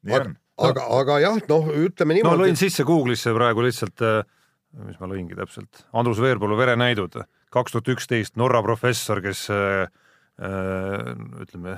nii 0.07 0.19
on. 0.19 0.35
aga, 0.69 0.87
aga 0.99 1.19
jah, 1.23 1.41
noh, 1.49 1.73
ütleme 1.87 2.15
no 2.15 2.19
niimoodi 2.19 2.45
lõin 2.45 2.59
sisse 2.59 2.85
Google'isse 2.87 3.33
praegu 3.35 3.65
lihtsalt, 3.65 4.05
mis 4.81 4.99
ma 5.01 5.09
lõingi 5.09 5.37
täpselt, 5.37 5.83
Andrus 5.97 6.21
Veerpalu 6.23 6.57
verenäidud, 6.57 7.19
kaks 7.53 7.75
tuhat 7.75 7.91
üksteist 7.93 8.37
Norra 8.41 8.63
professor, 8.65 9.21
kes 9.23 9.45
äh, 9.53 9.85
äh, 10.41 11.13
ütleme, 11.45 11.77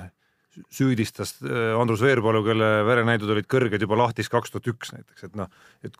süüdistas 0.72 1.36
äh, 1.44 1.74
Andrus 1.76 2.04
Veerpalu, 2.04 2.42
kelle 2.46 2.70
verenäidud 2.88 3.34
olid 3.34 3.48
kõrged 3.52 3.82
juba 3.84 4.00
lahtis 4.00 4.32
kaks 4.32 4.54
tuhat 4.54 4.70
üks 4.72 4.94
näiteks, 4.96 5.28
et 5.28 5.38
noh, 5.38 5.50
et 5.84 5.96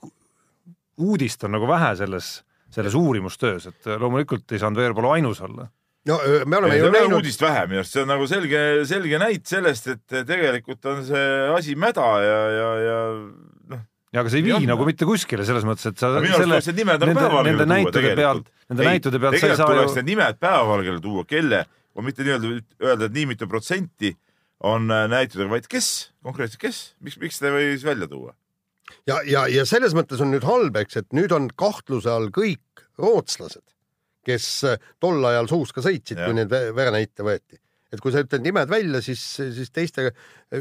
uudist 0.96 1.44
on 1.44 1.52
nagu 1.58 1.68
vähe 1.68 1.92
selles, 1.98 2.38
selles 2.72 2.96
uurimustöös, 2.96 3.68
et 3.68 3.90
loomulikult 4.00 4.56
ei 4.56 4.62
saanud 4.62 4.80
Veerpalu 4.80 5.12
ainus 5.18 5.42
olla. 5.44 5.68
no 6.08 6.16
me 6.46 6.56
oleme 6.62 6.78
ei, 6.78 6.80
ju 6.80 6.94
näinud, 6.94 7.18
uudist 7.20 7.44
vähe 7.44 7.66
minu 7.68 7.82
arust, 7.82 7.92
see 7.92 8.06
on 8.06 8.12
nagu 8.14 8.30
selge, 8.30 8.62
selge 8.88 9.20
näit 9.20 9.44
sellest, 9.50 9.92
et 9.92 10.16
tegelikult 10.32 10.88
on 10.88 11.04
see 11.04 11.28
asi 11.52 11.76
mäda 11.76 12.08
ja, 12.24 12.40
ja, 12.56 12.72
ja 12.86 12.98
ja 14.14 14.22
aga 14.22 14.32
see 14.32 14.40
ei 14.40 14.46
vii 14.46 14.54
on, 14.56 14.66
nagu 14.70 14.86
mitte 14.86 15.08
kuskile, 15.08 15.44
selles 15.48 15.66
mõttes, 15.66 15.88
et 15.90 16.00
sa 16.00 16.12
minu 16.14 16.36
arust 16.36 16.46
tuleks 16.46 16.68
need 16.70 16.80
nimed 16.82 17.02
nagu 17.02 17.10
nende, 17.10 17.22
päevavalgele 17.22 17.56
nende 17.56 17.66
tuua 17.66 17.74
näitude 17.74 18.12
pealt 18.14 18.46
tegelikult., 18.46 18.52
nende 18.70 18.86
näitude 18.86 19.20
pealt 19.22 19.38
sa 19.40 19.50
ei 19.50 19.58
saa 19.58 19.70
tuleks 19.72 19.90
ju 19.90 19.98
need 19.98 20.10
nimed 20.12 20.40
päevavalgele 20.46 21.02
tuua, 21.04 21.24
kelle, 21.28 21.62
mitte 22.06 22.26
nii-öelda 22.26 22.52
öelda, 22.86 23.08
et 23.08 23.16
nii 23.16 23.28
mitu 23.32 23.48
protsenti 23.50 24.12
on 24.66 24.90
äh, 24.94 25.04
näitudega, 25.12 25.50
vaid 25.52 25.68
kes, 25.70 25.90
konkreetselt 26.24 26.62
kes, 26.62 26.82
miks, 27.04 27.18
miks 27.20 27.40
ta 27.40 27.50
ei 27.50 27.56
või 27.56 27.70
siis 27.74 27.86
välja 27.88 28.08
tuua? 28.10 28.36
ja, 29.10 29.18
ja, 29.26 29.46
ja 29.52 29.66
selles 29.68 29.96
mõttes 29.98 30.22
on 30.22 30.30
nüüd 30.32 30.46
halb, 30.46 30.78
eks, 30.80 31.02
et 31.02 31.10
nüüd 31.16 31.34
on 31.34 31.50
kahtluse 31.58 32.10
all 32.12 32.30
kõik 32.34 32.86
rootslased, 33.02 33.64
kes 34.26 34.48
äh, 34.70 34.78
tol 35.02 35.18
ajal 35.28 35.50
suuska 35.50 35.82
sõitsid, 35.84 36.22
kui 36.22 36.38
need 36.38 36.52
ve- 36.52 36.70
verenäite 36.76 37.26
võeti. 37.26 37.58
et 37.92 38.00
kui 38.02 38.14
sa 38.14 38.22
ütled 38.24 38.46
nimed 38.46 38.70
välja, 38.70 39.02
siis, 39.02 39.20
siis 39.34 39.74
teiste 39.74 40.12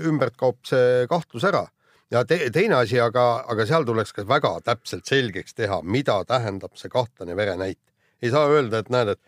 ümbert 0.02 0.36
kaob 0.40 0.60
see 0.68 1.06
kahtlus 1.12 1.46
ära 1.48 1.68
ja 2.16 2.24
te, 2.28 2.38
teine 2.54 2.80
asi, 2.80 3.00
aga, 3.02 3.26
aga 3.52 3.66
seal 3.68 3.86
tuleks 3.88 4.16
ka 4.16 4.26
väga 4.30 4.56
täpselt 4.66 5.08
selgeks 5.10 5.58
teha, 5.58 5.82
mida 5.84 6.18
tähendab 6.28 6.78
see 6.80 6.92
kahtlane 6.92 7.36
verenäit. 7.36 7.82
ei 8.24 8.32
saa 8.32 8.48
öelda, 8.50 8.80
et 8.80 8.90
näed, 8.90 9.14
et 9.16 9.22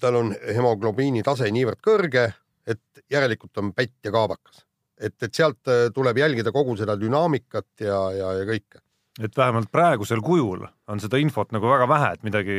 tal 0.00 0.18
on 0.20 0.34
hemoglobiini 0.34 1.22
tase 1.24 1.48
niivõrd 1.54 1.80
kõrge, 1.82 2.28
et 2.66 3.04
järelikult 3.10 3.58
on 3.62 3.72
pätt 3.72 3.96
ja 4.04 4.12
kaabakas. 4.12 4.64
et, 5.00 5.16
et 5.22 5.34
sealt 5.34 5.68
äh, 5.68 5.88
tuleb 5.94 6.18
jälgida 6.18 6.52
kogu 6.52 6.76
seda 6.76 6.96
dünaamikat 7.00 7.80
ja, 7.80 8.00
ja, 8.12 8.32
ja 8.40 8.44
kõike 8.48 8.82
et 9.22 9.36
vähemalt 9.36 9.70
praegusel 9.70 10.20
kujul 10.22 10.64
on 10.90 11.00
seda 11.00 11.18
infot 11.22 11.52
nagu 11.54 11.68
väga 11.70 11.86
vähe, 11.88 12.12
et 12.14 12.22
midagi, 12.26 12.56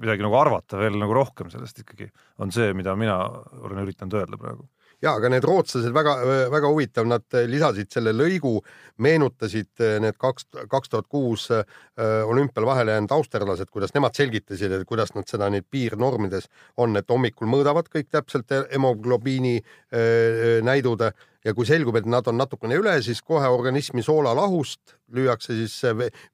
midagi 0.00 0.24
nagu 0.24 0.36
arvata 0.40 0.78
veel 0.80 0.96
nagu 0.96 1.14
rohkem 1.14 1.50
sellest 1.52 1.82
ikkagi 1.84 2.08
on 2.40 2.52
see, 2.52 2.72
mida 2.76 2.94
mina 2.96 3.18
olen 3.60 3.82
üritanud 3.84 4.16
öelda 4.16 4.40
praegu 4.40 4.68
ja 5.02 5.14
aga 5.18 5.30
need 5.30 5.46
rootslased 5.46 5.94
väga-väga 5.94 6.70
huvitav, 6.72 7.06
nad 7.08 7.38
lisasid 7.46 7.90
selle 7.92 8.12
lõigu, 8.16 8.56
meenutasid 9.04 9.84
need 10.02 10.18
kaks, 10.18 10.48
kaks 10.70 10.92
tuhat 10.92 11.08
kuus 11.10 11.48
äh, 11.54 11.64
olümpial 12.26 12.66
vahele 12.66 12.96
jäänud 12.96 13.14
austerlased, 13.18 13.70
kuidas 13.70 13.94
nemad 13.94 14.18
selgitasid, 14.18 14.74
et 14.74 14.88
kuidas 14.88 15.14
nad 15.14 15.28
seda 15.30 15.50
neid 15.52 15.68
piirnormides 15.70 16.50
on, 16.82 16.96
et 16.98 17.10
hommikul 17.10 17.50
mõõdavad 17.50 17.90
kõik 17.92 18.10
täpselt 18.10 18.50
hemoglobiini 18.72 19.58
näidud 20.64 21.02
ja 21.44 21.54
kui 21.54 21.66
selgub, 21.68 21.96
et 21.98 22.06
nad 22.08 22.26
on 22.28 22.38
natukene 22.38 22.76
üle, 22.78 22.96
siis 23.02 23.20
kohe 23.22 23.48
organismi 23.48 24.02
soolalahust 24.04 24.96
lüüakse 25.14 25.54
siis 25.56 25.76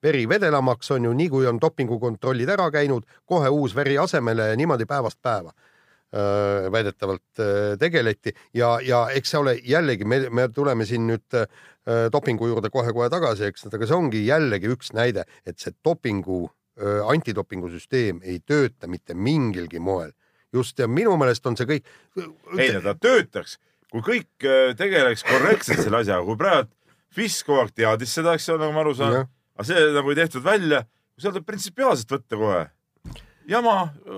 veri 0.03 0.25
vedelamaks, 0.29 0.91
on 0.95 1.07
ju, 1.07 1.13
nii 1.15 1.29
kui 1.31 1.47
on 1.49 1.61
dopingukontrollid 1.61 2.49
ära 2.57 2.67
käinud, 2.73 3.05
kohe 3.29 3.51
uus 3.53 3.75
veri 3.77 3.97
asemele 4.01 4.51
ja 4.51 4.59
niimoodi 4.59 4.89
päevast 4.89 5.21
päeva 5.23 5.53
väidetavalt 6.71 7.39
äh, 7.39 7.77
tegeleti 7.79 8.33
ja, 8.53 8.75
ja 8.83 9.05
eks 9.15 9.33
see 9.33 9.39
ole 9.39 9.55
jällegi, 9.63 10.05
me, 10.07 10.21
me 10.29 10.47
tuleme 10.53 10.85
siin 10.87 11.07
nüüd 11.09 11.35
äh, 11.35 11.47
dopingu 12.13 12.47
juurde 12.47 12.71
kohe-kohe 12.73 13.09
tagasi, 13.13 13.49
eks, 13.49 13.67
aga 13.67 13.87
see 13.87 13.97
ongi 13.97 14.21
jällegi 14.25 14.71
üks 14.73 14.93
näide, 14.95 15.25
et 15.45 15.59
see 15.61 15.75
dopingu, 15.85 16.47
antidopingusüsteem 17.07 18.17
ei 18.27 18.41
tööta 18.43 18.89
mitte 18.91 19.15
mingilgi 19.15 19.79
moel. 19.79 20.11
just 20.51 20.79
ja 20.79 20.87
minu 20.87 21.13
meelest 21.19 21.45
on 21.47 21.55
see 21.55 21.67
kõik. 21.69 21.85
ei 22.57 22.73
no 22.75 22.81
ta 22.83 22.93
töötaks, 22.99 23.57
kui 23.91 24.03
kõik 24.03 24.47
tegeleks 24.75 25.23
korrektselt 25.23 25.85
selle 25.85 26.01
asjaga, 26.01 26.25
kui 26.27 26.35
praegu 26.35 26.67
FIS 27.15 27.43
kogu 27.47 27.61
aeg 27.61 27.71
teadis 27.71 28.11
seda, 28.17 28.33
eks 28.35 28.49
ole, 28.51 28.65
nagu 28.65 28.75
ma 28.75 28.83
aru 28.83 28.95
saan, 28.97 29.15
aga 29.55 29.67
see 29.69 29.85
nagu 29.95 30.11
ei 30.11 30.19
tehtud 30.19 30.43
välja, 30.43 30.81
seda 31.15 31.37
tuleb 31.37 31.47
printsipiaalselt 31.47 32.11
võtta 32.11 32.41
kohe 32.41 32.63
jama, 33.49 33.75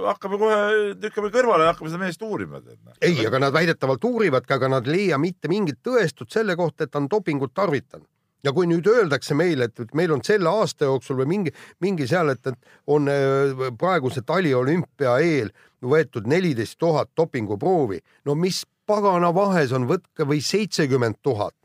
hakkame 0.08 0.40
kohe, 0.42 0.60
lükkame 1.02 1.32
kõrvale 1.34 1.68
ja 1.68 1.74
hakkame 1.74 1.92
seda 1.92 2.04
meest 2.04 2.22
uurima. 2.26 2.62
Noh. 2.64 3.00
ei, 3.02 3.18
aga 3.28 3.42
nad 3.44 3.56
väidetavalt 3.56 4.06
uurivadki, 4.08 4.54
aga 4.56 4.70
nad 4.78 4.88
ei 4.88 4.96
leia 4.96 5.20
mitte 5.22 5.52
mingit 5.52 5.82
tõestust 5.86 6.36
selle 6.36 6.56
kohta, 6.60 6.86
et 6.86 6.94
ta 6.94 7.02
on 7.02 7.10
dopingut 7.12 7.54
tarvitanud 7.58 8.08
ja 8.46 8.54
kui 8.54 8.68
nüüd 8.70 8.88
öeldakse 8.88 9.36
meile, 9.36 9.68
et 9.68 9.94
meil 9.98 10.14
on 10.14 10.22
selle 10.24 10.50
aasta 10.50 10.88
jooksul 10.88 11.18
või 11.22 11.30
mingi, 11.34 11.54
mingi 11.84 12.08
seal, 12.08 12.32
et, 12.32 12.48
et 12.48 12.94
on 12.94 13.10
äh, 13.12 13.68
praeguse 13.80 14.24
taliolümpia 14.28 15.18
eel 15.26 15.52
võetud 15.84 16.30
neliteist 16.30 16.78
tuhat 16.80 17.12
dopinguproovi, 17.18 18.00
no 18.26 18.38
mis 18.40 18.64
pagana 18.88 19.34
vahes 19.36 19.74
on, 19.76 19.90
võtke 19.90 20.28
või 20.30 20.40
seitsekümmend 20.46 21.20
tuhat, 21.26 21.56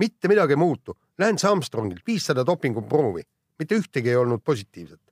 mitte 0.00 0.28
midagi 0.28 0.56
ei 0.56 0.60
muutu. 0.64 0.96
Lance 1.20 1.46
Armstrongilt 1.46 2.02
viissada 2.06 2.42
dopinguproovi, 2.46 3.22
mitte 3.60 3.78
ühtegi 3.78 4.10
ei 4.10 4.18
olnud 4.18 4.42
positiivset 4.42 5.03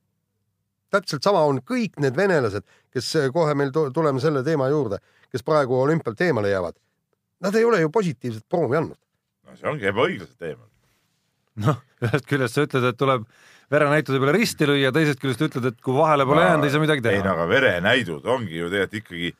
täpselt 0.93 1.25
sama 1.25 1.43
on 1.49 1.61
kõik 1.65 1.99
need 2.03 2.17
venelased, 2.17 2.65
kes 2.93 3.09
eh, 3.19 3.29
kohe 3.33 3.55
meil 3.57 3.73
tuleme 3.73 4.21
selle 4.23 4.43
teema 4.45 4.69
juurde, 4.71 5.01
kes 5.33 5.45
praegu 5.45 5.79
olümpialt 5.81 6.21
eemale 6.21 6.53
jäävad. 6.53 6.77
Nad 7.43 7.57
ei 7.59 7.65
ole 7.67 7.81
ju 7.81 7.91
positiivset 7.91 8.45
proovi 8.49 8.79
andnud. 8.79 8.99
no 9.43 9.57
see 9.57 9.69
ongi 9.69 9.89
ebaõiglaselt 9.89 10.49
eemal. 10.49 10.69
noh, 11.65 11.81
ühest 12.05 12.29
küljest 12.29 12.57
sa 12.57 12.65
ütled, 12.65 12.87
et 12.89 12.97
tuleb 12.97 13.25
verenäitude 13.73 14.19
peale 14.21 14.33
risti 14.37 14.67
lüüa, 14.69 14.91
teisest 14.95 15.21
küljest 15.21 15.43
ütled, 15.47 15.69
et 15.71 15.79
kui 15.83 15.95
vahele 15.97 16.25
pole 16.29 16.45
jäänud, 16.45 16.67
ei 16.67 16.73
saa 16.73 16.83
midagi 16.83 17.05
teha. 17.05 17.19
ei 17.19 17.25
no 17.25 17.33
aga 17.35 17.47
verenäidud 17.49 18.25
ongi 18.29 18.57
ju 18.57 18.69
tegelikult 18.71 18.99
ikkagi, 19.01 19.31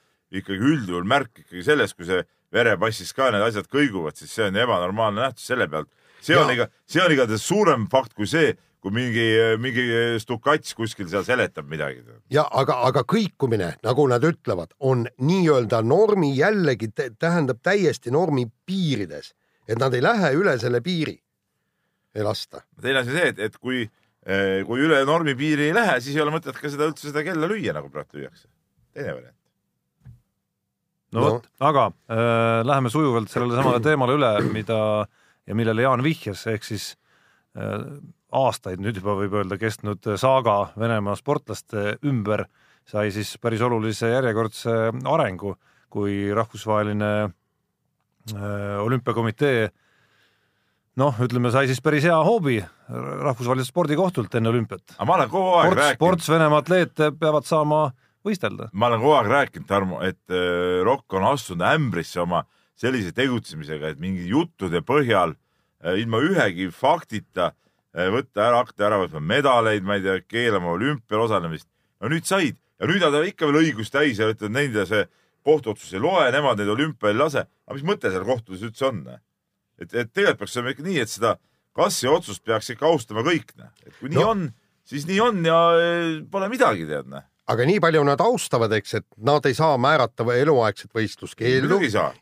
ikkagi 0.42 0.70
üldjuhul 0.74 1.08
märk 1.10 1.44
ikkagi 1.44 1.66
sellest, 1.66 1.98
kui 1.98 2.10
see 2.10 2.24
verepassis 2.54 3.14
ka 3.18 3.32
need 3.34 3.46
asjad 3.46 3.70
kõiguvad, 3.72 4.18
siis 4.18 4.34
see 4.34 4.48
on 4.50 4.60
ebanormaalne 4.64 5.26
nähtus 5.26 5.48
selle 5.50 5.68
pealt. 5.70 5.90
see 6.24 6.38
on 6.40 6.52
iga, 6.54 6.70
see 6.88 7.02
on 7.04 7.12
igatahes 7.12 7.46
suurem 7.48 7.88
fakt 7.92 8.14
kui 8.18 8.30
see, 8.30 8.54
kui 8.84 8.92
mingi, 8.92 9.26
mingi 9.64 9.84
stukats 10.20 10.76
kuskil 10.76 11.08
seal 11.08 11.24
seletab 11.24 11.70
midagi. 11.72 12.02
ja 12.34 12.44
aga, 12.52 12.82
aga 12.90 13.06
kõikumine, 13.08 13.70
nagu 13.86 14.08
nad 14.12 14.24
ütlevad, 14.28 14.74
on 14.84 15.06
nii-öelda 15.24 15.80
normi 15.88 16.34
jällegi 16.36 16.90
tähendab 16.92 17.62
täiesti 17.64 18.12
normi 18.12 18.50
piirides, 18.68 19.32
et 19.68 19.80
nad 19.80 19.94
ei 19.96 20.04
lähe 20.04 20.34
üle 20.36 20.58
selle 20.60 20.82
piiri, 20.84 21.16
ei 22.16 22.26
lasta. 22.28 22.66
teine 22.82 23.06
asi 23.06 23.16
see, 23.16 23.30
et, 23.32 23.40
et 23.48 23.56
kui, 23.56 23.86
eh, 24.28 24.60
kui 24.68 24.84
üle 24.84 25.00
normi 25.08 25.36
piiri 25.40 25.70
ei 25.70 25.78
lähe, 25.78 26.02
siis 26.04 26.18
ei 26.18 26.26
ole 26.26 26.34
mõtet 26.36 26.60
ka 26.60 26.72
seda 26.72 26.90
üldse 26.90 27.08
seda 27.08 27.24
kella 27.24 27.48
lüüa, 27.48 27.76
nagu 27.78 27.88
praegu 27.94 28.20
lüüakse. 28.20 28.50
teine 28.92 29.14
variant. 29.16 29.38
no, 31.14 31.22
no. 31.22 31.30
vot, 31.30 31.48
aga 31.72 31.86
äh, 31.88 32.66
läheme 32.68 32.92
sujuvalt 32.92 33.32
sellele 33.32 33.56
samale 33.62 33.80
teemale 33.86 34.20
üle, 34.20 34.34
mida 34.52 34.82
ja 35.48 35.56
millele 35.56 35.88
Jaan 35.88 36.04
vihjas, 36.04 36.44
ehk 36.52 36.68
siis 36.68 36.98
äh, 37.56 37.80
aastaid 38.34 38.82
nüüd 38.82 38.98
juba 39.00 39.16
võib 39.20 39.38
öelda 39.40 39.60
kestnud 39.62 40.14
saaga 40.20 40.74
Venemaa 40.80 41.16
sportlaste 41.20 41.98
ümber 42.06 42.48
sai 42.90 43.12
siis 43.16 43.36
päris 43.42 43.62
olulise 43.64 44.10
järjekordse 44.12 44.74
arengu, 45.08 45.56
kui 45.94 46.34
rahvusvaheline 46.36 47.12
äh, 47.24 48.84
olümpiakomitee 48.84 49.70
noh, 51.00 51.20
ütleme, 51.26 51.52
sai 51.54 51.68
siis 51.70 51.82
päris 51.84 52.06
hea 52.08 52.18
hoobi 52.26 52.60
rahvusvaheliselt 52.90 53.72
spordikohtult 53.72 54.36
enne 54.38 54.52
olümpiat. 54.52 54.98
aga 54.98 55.08
ma 55.10 55.18
olen 55.18 55.32
kogu 55.32 55.54
aeg 55.58 55.68
Sports, 55.68 55.82
rääkinud. 55.82 56.00
sports 56.02 56.30
Venemaa 56.34 56.64
atleete 56.64 57.12
peavad 57.20 57.48
saama 57.50 57.84
võistelda. 58.26 58.70
ma 58.74 58.90
olen 58.90 59.02
kogu 59.02 59.16
aeg 59.20 59.32
rääkinud, 59.32 59.68
Tarmo, 59.70 60.02
et 60.02 60.22
äh, 60.34 60.82
Rokk 60.86 61.18
on 61.20 61.30
astunud 61.32 61.66
ämbrisse 61.70 62.22
oma 62.22 62.44
sellise 62.76 63.14
tegutsemisega, 63.16 63.94
et 63.94 64.00
mingi 64.02 64.28
juttude 64.28 64.84
põhjal 64.86 65.36
äh, 65.38 65.98
ilma 66.02 66.22
ühegi 66.26 66.70
faktita 66.74 67.54
võtta 67.94 68.48
ära, 68.48 68.62
hakata 68.64 68.88
ära 68.90 69.00
võtma 69.04 69.22
medaleid, 69.22 69.86
ma 69.86 69.98
ei 70.00 70.06
tea, 70.06 70.20
keelama 70.26 70.72
olümpial 70.74 71.28
osalemist. 71.28 71.68
no 72.02 72.10
nüüd 72.10 72.26
said 72.26 72.58
ja 72.80 72.90
nüüd 72.90 73.04
on 73.06 73.14
tal 73.14 73.28
ikka 73.28 73.50
veel 73.50 73.62
õigus 73.62 73.94
täis 73.94 74.20
ja 74.20 74.30
ütled, 74.32 74.52
nende 74.54 74.86
see 74.90 75.06
kohtuotsus 75.46 75.94
ei 75.94 76.02
loe, 76.04 76.26
nemad 76.34 76.60
neid 76.60 76.72
olümpial 76.74 77.14
ei 77.14 77.20
lase. 77.20 77.46
aga 77.68 77.78
mis 77.78 77.86
mõte 77.88 78.12
seal 78.12 78.26
kohtudes 78.28 78.66
üldse 78.66 78.90
on? 78.90 79.04
et, 79.80 79.94
et 79.94 80.10
tegelikult 80.10 80.44
peaks 80.44 80.58
olema 80.58 80.74
ikka 80.74 80.88
nii, 80.88 81.00
et 81.04 81.14
seda 81.14 81.36
kassi 81.78 82.10
otsust 82.10 82.44
peaks 82.46 82.74
ikka 82.74 82.90
austama 82.90 83.26
kõik. 83.26 83.54
et 83.86 83.94
kui 84.00 84.10
nii 84.10 84.22
no. 84.22 84.30
on, 84.34 84.50
siis 84.88 85.08
nii 85.10 85.22
on 85.24 85.46
ja 85.46 85.60
eh, 85.78 86.10
pole 86.32 86.50
midagi, 86.52 86.90
tead 86.90 87.10
aga 87.52 87.66
nii 87.68 87.80
palju 87.84 88.04
nad 88.08 88.22
austavad, 88.24 88.72
eks, 88.78 88.94
et 89.00 89.08
nad 89.28 89.46
ei 89.50 89.56
saa 89.58 89.76
määrata 89.82 90.26
eluaegset 90.36 90.94
võistluskeeldu. 90.96 91.80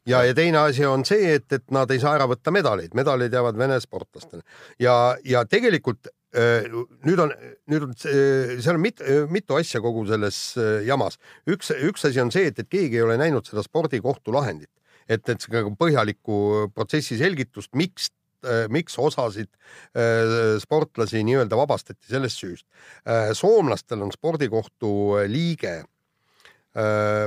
ja, 0.10 0.24
ja 0.26 0.34
teine 0.38 0.64
asi 0.64 0.86
on 0.88 1.06
see, 1.06 1.36
et, 1.38 1.48
et 1.54 1.68
nad 1.74 1.92
ei 1.92 2.02
saa 2.02 2.16
ära 2.18 2.28
võtta 2.32 2.54
medaleid, 2.54 2.96
medalid 2.98 3.34
jäävad 3.34 3.60
Vene 3.60 3.78
sportlastele 3.84 4.42
ja, 4.82 5.16
ja 5.26 5.44
tegelikult 5.46 6.10
äh, 6.34 6.66
nüüd 7.06 7.22
on, 7.22 7.34
nüüd 7.70 7.88
on, 7.90 7.96
seal 8.02 8.78
on 8.78 8.82
mit, 8.82 9.04
mitu 9.30 9.60
asja 9.60 9.84
kogu 9.84 10.08
selles 10.10 10.42
äh, 10.58 10.80
jamas. 10.88 11.20
üks, 11.50 11.74
üks 11.92 12.08
asi 12.10 12.24
on 12.24 12.34
see, 12.34 12.50
et, 12.50 12.64
et 12.64 12.72
keegi 12.72 13.02
ei 13.02 13.06
ole 13.06 13.20
näinud 13.22 13.46
seda 13.46 13.64
spordikohtu 13.66 14.34
lahendit, 14.34 14.72
et, 15.06 15.22
et 15.30 15.48
põhjalikku 15.78 16.72
protsessi 16.74 17.20
selgitust, 17.22 17.76
miks 17.78 18.10
Äh, 18.10 18.21
miks 18.70 18.98
osasid 19.00 19.50
äh, 19.96 20.58
sportlasi 20.62 21.24
nii-öelda 21.26 21.58
vabastati 21.58 22.10
sellest 22.10 22.42
süüst. 22.42 22.68
Äh, 23.08 23.32
soomlastel 23.38 24.02
on 24.02 24.12
spordikohtu 24.14 24.92
liige, 25.28 25.82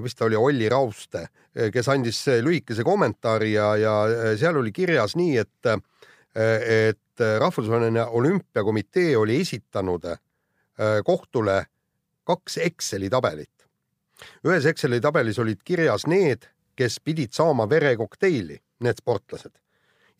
vist 0.00 0.16
ta 0.16 0.24
oli 0.24 0.38
Olli 0.40 0.68
Rauste, 0.72 1.26
kes 1.68 1.88
andis 1.92 2.22
lühikese 2.40 2.80
kommentaari 2.80 3.50
ja, 3.52 3.66
ja 3.76 3.96
seal 4.40 4.56
oli 4.56 4.70
kirjas 4.72 5.18
nii, 5.20 5.34
et, 5.36 5.68
et 6.32 7.24
rahvusvaheline 7.42 8.06
olümpiakomitee 8.08 9.10
oli 9.20 9.36
esitanud 9.44 10.06
kohtule 11.04 11.58
kaks 12.24 12.56
Exceli 12.64 13.10
tabelit. 13.12 13.68
ühes 14.48 14.64
Exceli 14.64 15.02
tabelis 15.04 15.38
olid 15.44 15.60
kirjas 15.60 16.06
need, 16.08 16.48
kes 16.72 16.96
pidid 17.04 17.36
saama 17.36 17.68
verekokteili, 17.68 18.56
need 18.80 19.04
sportlased 19.04 19.52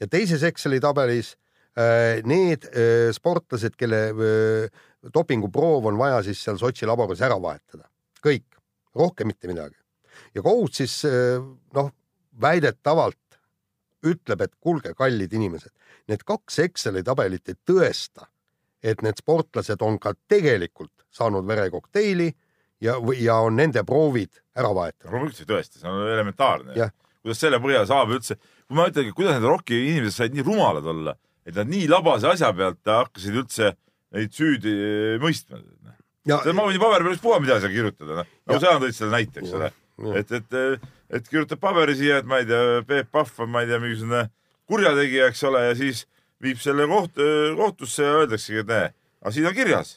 ja 0.05 0.11
teises 0.13 0.45
Exceli 0.45 0.81
tabelis 0.85 1.35
äh, 1.79 2.21
need 2.29 2.69
äh, 2.69 3.09
sportlased, 3.17 3.77
kelle 3.81 4.03
äh, 4.13 4.85
dopinguproov 5.15 5.89
on 5.91 5.99
vaja 6.01 6.23
siis 6.27 6.43
seal 6.45 6.61
Sotši 6.61 6.89
laboris 6.89 7.23
ära 7.25 7.39
vahetada, 7.41 7.89
kõik, 8.25 8.47
rohkem 8.97 9.33
mitte 9.33 9.51
midagi. 9.51 9.77
ja 10.35 10.43
kohus 10.43 10.79
siis 10.79 10.95
noh, 11.75 11.91
väidetavalt 12.41 13.19
ütleb, 14.05 14.45
et 14.45 14.53
kuulge, 14.61 14.93
kallid 14.95 15.33
inimesed, 15.33 15.73
need 16.09 16.23
kaks 16.25 16.59
Exceli 16.67 17.03
tabelit 17.03 17.49
ei 17.49 17.59
tõesta, 17.67 18.29
et 18.85 19.03
need 19.03 19.21
sportlased 19.21 19.83
on 19.83 19.99
ka 19.99 20.13
tegelikult 20.29 21.07
saanud 21.15 21.47
verekokteili 21.49 22.29
ja, 22.85 22.97
ja 23.19 23.39
on 23.45 23.57
nende 23.57 23.85
proovid 23.85 24.43
ära 24.57 24.73
vahetada. 24.77 25.11
loomulikult 25.11 25.45
ei 25.45 25.51
tõesta, 25.53 25.81
see 25.81 25.91
on 25.91 26.09
elementaarne. 26.13 26.91
kuidas 27.25 27.41
selle 27.41 27.61
põhjal 27.65 27.89
saab 27.89 28.13
üldse 28.17 28.39
kui 28.69 28.77
ma 28.79 28.89
ütlengi, 28.91 29.13
kuidas 29.17 29.37
need 29.39 29.47
roki 29.49 29.77
inimesed 29.91 30.17
said 30.17 30.35
nii 30.37 30.45
rumalad 30.47 30.87
olla, 30.95 31.15
et 31.47 31.57
nad 31.59 31.69
nii 31.69 31.89
labase 31.91 32.29
asja 32.31 32.53
pealt 32.57 32.81
hakkasid 32.89 33.37
üldse 33.43 33.73
neid 34.15 34.33
süüdi 34.35 34.73
eh, 34.73 35.17
mõistma. 35.23 35.61
ja 36.25 36.39
ma 36.57 36.65
võin 36.69 36.79
ju 36.79 36.83
paberi 36.83 37.05
peal 37.11 37.19
puha 37.23 37.41
mida 37.43 37.59
seal 37.61 37.75
kirjutada, 37.75 38.21
noh. 38.23 38.31
Ja- 38.47 38.55
no 38.55 38.61
sa 38.63 38.77
tõid 38.81 38.97
selle 38.97 39.13
näite, 39.19 39.43
eks 39.43 39.53
ole. 39.59 39.71
et, 40.21 40.33
et, 40.41 40.59
et 41.19 41.29
kirjutab 41.29 41.61
paberi 41.63 41.97
siia, 41.99 42.23
et 42.23 42.27
ma 42.31 42.41
ei 42.41 42.49
tea, 42.49 42.81
Peep 42.89 43.11
Pahv 43.13 43.45
on, 43.45 43.51
ma 43.53 43.63
ei 43.65 43.69
tea, 43.71 43.81
mingisugune 43.83 44.25
kurjategija, 44.71 45.27
eks 45.33 45.43
ole, 45.51 45.65
ja 45.69 45.75
siis 45.79 46.07
viib 46.43 46.59
selle 46.63 46.87
koht, 46.91 47.21
kohtusse 47.59 48.05
ja 48.07 48.15
öeldaksegi, 48.23 48.63
et 48.65 48.71
näe, 48.73 48.89
aga 49.23 49.33
siin 49.35 49.47
on 49.51 49.55
kirjas, 49.57 49.93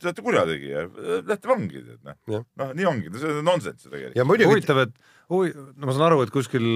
te 0.00 0.08
olete 0.08 0.22
kurjategija, 0.24 0.84
lähete 1.28 1.48
vangi, 1.50 1.80
tead 1.86 2.04
noh 2.28 2.44
noh, 2.60 2.70
nii 2.76 2.86
ongi, 2.88 3.10
see 3.20 3.32
on 3.40 3.44
nonsenss 3.48 3.88
tegelikult. 3.88 4.16
ja 4.20 4.24
muidugi 4.28 4.48
huvitav, 4.52 4.82
et 4.84 4.94
huvi- 5.32 5.54
no 5.56 5.88
ma 5.88 5.96
saan 5.96 6.06
aru, 6.10 6.22
et 6.24 6.32
kuskil 6.34 6.68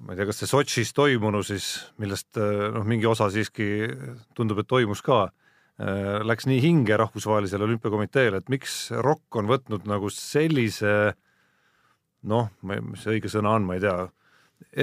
ma 0.00 0.12
ei 0.12 0.18
tea, 0.18 0.26
kas 0.28 0.40
see 0.42 0.50
Sotšis 0.50 0.92
toimunu 0.96 1.42
siis, 1.46 1.68
millest 2.00 2.38
noh, 2.38 2.84
mingi 2.88 3.08
osa 3.08 3.28
siiski 3.32 3.66
tundub, 4.36 4.62
et 4.62 4.70
toimus 4.70 5.02
ka, 5.04 5.26
läks 6.28 6.46
nii 6.46 6.60
hinge 6.62 6.96
rahvusvahelisele 7.00 7.66
olümpiakomiteele, 7.66 8.42
et 8.42 8.50
miks 8.52 8.92
ROK 8.92 9.40
on 9.40 9.50
võtnud 9.50 9.86
nagu 9.90 10.10
sellise 10.12 11.14
noh, 12.28 12.50
mis 12.62 13.02
see 13.02 13.16
õige 13.16 13.30
sõna 13.32 13.56
on, 13.56 13.66
ma 13.66 13.78
ei 13.78 13.82
tea, 13.82 13.96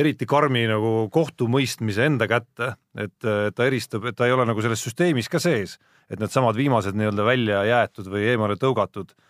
eriti 0.02 0.28
karmi 0.28 0.66
nagu 0.68 1.08
kohtumõistmise 1.14 2.10
enda 2.10 2.28
kätte, 2.28 2.74
et 3.00 3.16
ta 3.22 3.68
eristab, 3.70 4.10
et 4.10 4.18
ta 4.20 4.28
ei 4.28 4.36
ole 4.36 4.48
nagu 4.50 4.62
selles 4.66 4.84
süsteemis 4.84 5.32
ka 5.32 5.40
sees, 5.40 5.78
et 6.12 6.20
needsamad 6.20 6.58
viimased 6.58 6.98
nii-öelda 6.98 7.26
välja 7.28 7.64
jäetud 7.70 8.10
või 8.12 8.26
eemale 8.34 8.60
tõugatud 8.60 9.14
äh, 9.14 9.29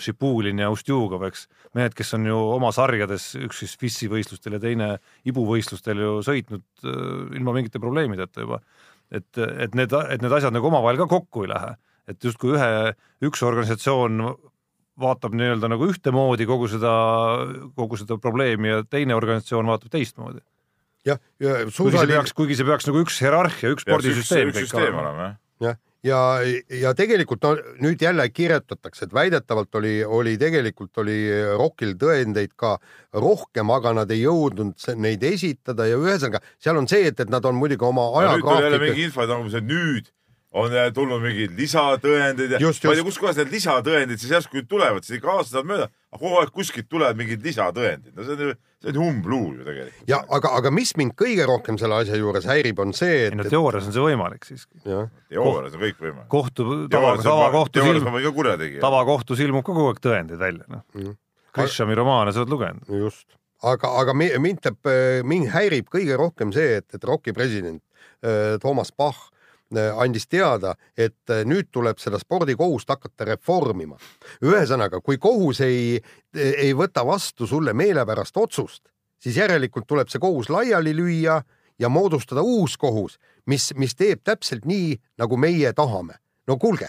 Šipulin 0.00 0.60
ja 0.62 0.70
Ustjugov, 0.72 1.24
eks, 1.28 1.46
mehed, 1.76 1.94
kes 1.98 2.14
on 2.16 2.28
ju 2.28 2.36
oma 2.56 2.70
sarjades, 2.74 3.32
üks 3.40 3.62
siis 3.64 3.74
FIS-i 3.80 4.08
võistlustel 4.12 4.56
ja 4.56 4.62
teine 4.62 4.90
ibuvõistlustel 5.28 6.00
ju 6.00 6.12
sõitnud 6.26 6.64
äh, 6.84 7.36
ilma 7.38 7.56
mingite 7.56 7.82
probleemideta 7.82 8.46
juba. 8.46 8.60
et, 9.10 9.28
et 9.36 9.74
need, 9.74 9.92
et 9.92 10.22
need 10.22 10.32
asjad 10.32 10.54
nagu 10.54 10.70
omavahel 10.70 11.00
ka 11.02 11.08
kokku 11.10 11.44
ei 11.44 11.50
lähe, 11.50 11.74
et 12.10 12.24
justkui 12.24 12.54
ühe, 12.54 12.70
üks 13.26 13.42
organisatsioon 13.42 14.22
vaatab 15.00 15.34
nii-öelda 15.38 15.70
nagu 15.72 15.88
ühtemoodi 15.90 16.46
kogu 16.48 16.68
seda, 16.70 16.92
kogu 17.78 17.98
seda 18.00 18.18
probleemi 18.20 18.72
ja 18.72 18.80
teine 18.86 19.16
organisatsioon 19.16 19.68
vaatab 19.70 19.92
teistmoodi. 19.94 20.40
jah, 21.06 21.20
ja 21.40 21.62
suusaliin 21.68 22.20
peaks, 22.20 22.34
kuigi 22.36 22.58
see 22.58 22.68
peaks 22.68 22.88
nagu 22.88 23.00
üks 23.04 23.20
hierarhia, 23.24 23.72
üks 23.74 23.86
spordisüsteem 23.86 24.52
üks 24.52 24.66
süsteem 24.66 24.98
olema, 25.00 25.30
jah. 25.30 25.38
jah, 25.70 25.80
ja, 26.06 26.20
ja 26.80 26.92
tegelikult 26.96 27.44
no 27.44 27.52
nüüd 27.84 28.02
jälle 28.02 28.28
kirjutatakse, 28.32 29.06
et 29.06 29.14
väidetavalt 29.14 29.74
oli, 29.80 29.94
oli 30.04 30.36
tegelikult 30.40 31.02
oli 31.02 31.18
ROK-il 31.58 31.96
tõendeid 32.00 32.54
ka 32.56 32.76
rohkem, 33.12 33.72
aga 33.74 33.94
nad 34.02 34.14
ei 34.14 34.22
jõudnud 34.24 34.78
neid 35.00 35.26
esitada 35.26 35.88
ja 35.90 35.98
ühesõnaga 36.00 36.42
seal 36.58 36.80
on 36.80 36.88
see, 36.90 37.06
et, 37.10 37.20
et 37.20 37.32
nad 37.32 37.44
on 37.44 37.58
muidugi 37.60 37.86
oma 37.86 38.08
nüüd 38.16 38.46
tuli 38.46 38.66
jälle 38.68 38.82
mingi 38.86 39.06
info, 39.08 39.26
et 39.26 39.36
umbes, 39.36 39.58
et 39.60 39.68
nüüd 39.68 40.10
on 40.52 40.72
äh, 40.74 40.88
tulnud 40.94 41.22
mingid 41.22 41.52
lisatõendid 41.58 42.56
ja 42.56 42.58
Just, 42.58 42.82
ma 42.82 42.90
ei 42.90 42.96
tea, 42.98 43.04
just. 43.04 43.06
kuskohast 43.12 43.38
need 43.38 43.52
lisatõendid 43.54 44.18
siis 44.18 44.32
järsku 44.34 44.64
tulevad, 44.68 45.04
siis 45.06 45.20
ikka 45.20 45.36
aastad 45.38 45.68
mööda, 45.68 45.86
aga 46.10 46.18
kogu 46.24 46.40
aeg 46.40 46.50
kuskilt 46.56 46.88
tulevad 46.90 47.18
mingid 47.20 47.44
lisatõendid, 47.46 48.16
no 48.16 48.26
see 48.26 48.34
on 48.34 48.42
ju, 48.48 48.56
see 48.82 48.90
on 48.90 48.98
ju 48.98 49.04
umbluu 49.12 49.52
ju 49.60 49.66
tegelikult. 49.68 50.02
ja 50.10 50.18
aga, 50.38 50.52
aga 50.58 50.72
mis 50.74 50.90
mind 50.98 51.14
kõige 51.22 51.46
rohkem 51.46 51.78
selle 51.78 52.00
asja 52.02 52.18
juures 52.18 52.48
häirib, 52.50 52.82
on 52.82 52.90
see, 52.98 53.28
ei 53.28 53.38
no 53.38 53.46
et, 53.46 53.52
teoorias 53.54 53.86
on 53.86 53.94
see 53.94 54.02
võimalik 54.08 54.48
siiski. 54.48 54.80
et 54.82 54.90
jah, 54.90 55.06
teoorias 55.30 55.78
on 55.78 55.84
kõik 55.86 56.02
võimalik. 56.02 56.28
kohtu, 56.34 56.68
tava, 56.90 57.14
tavakohtus 57.22 57.86
ilmub, 57.94 58.80
tavakohtus 58.82 59.44
ilmub 59.46 59.62
ka 59.66 59.72
kogu 59.72 59.92
aeg 59.94 60.02
tõendeid 60.10 60.42
välja, 60.42 60.66
noh 60.68 60.82
Mhm.. 60.94 61.14
Krishami 61.54 61.94
romaane 61.98 62.30
sa 62.34 62.42
oled 62.44 62.50
lugenud? 62.58 62.90
just, 63.06 63.26
aga, 63.62 63.88
aga 64.02 64.12
mi- 64.14 64.34
mind 64.42 64.60
teeb, 64.66 64.90
mind 65.26 65.48
häirib 65.54 65.86
kõige 65.90 66.18
rohkem 66.18 66.50
see, 66.54 66.76
et, 66.82 66.86
et 66.94 67.04
ROK-i 67.06 67.32
president 67.34 67.82
äh, 68.22 68.58
Toomas 68.62 68.90
Bach 68.94 69.28
äh, 69.30 69.36
andis 69.78 70.26
teada, 70.28 70.74
et 70.98 71.30
äh, 71.30 71.44
nüüd 71.46 71.68
tuleb 71.72 71.98
seda 71.98 72.18
spordikohust 72.18 72.88
hakata 72.90 73.24
reformima. 73.24 73.96
ühesõnaga, 74.42 75.00
kui 75.00 75.18
kohus 75.18 75.60
ei, 75.60 76.00
ei 76.34 76.72
võta 76.74 77.04
vastu 77.06 77.46
sulle 77.46 77.72
meelepärast 77.72 78.36
otsust, 78.36 78.82
siis 79.18 79.36
järelikult 79.36 79.86
tuleb 79.86 80.08
see 80.08 80.18
kohus 80.20 80.50
laiali 80.50 80.94
lüüa 80.96 81.42
ja 81.78 81.88
moodustada 81.88 82.42
uus 82.42 82.76
kohus, 82.76 83.18
mis, 83.46 83.72
mis 83.76 83.94
teeb 83.94 84.22
täpselt 84.24 84.64
nii, 84.64 84.98
nagu 85.18 85.36
meie 85.36 85.72
tahame. 85.72 86.14
no 86.46 86.56
kuulge, 86.56 86.88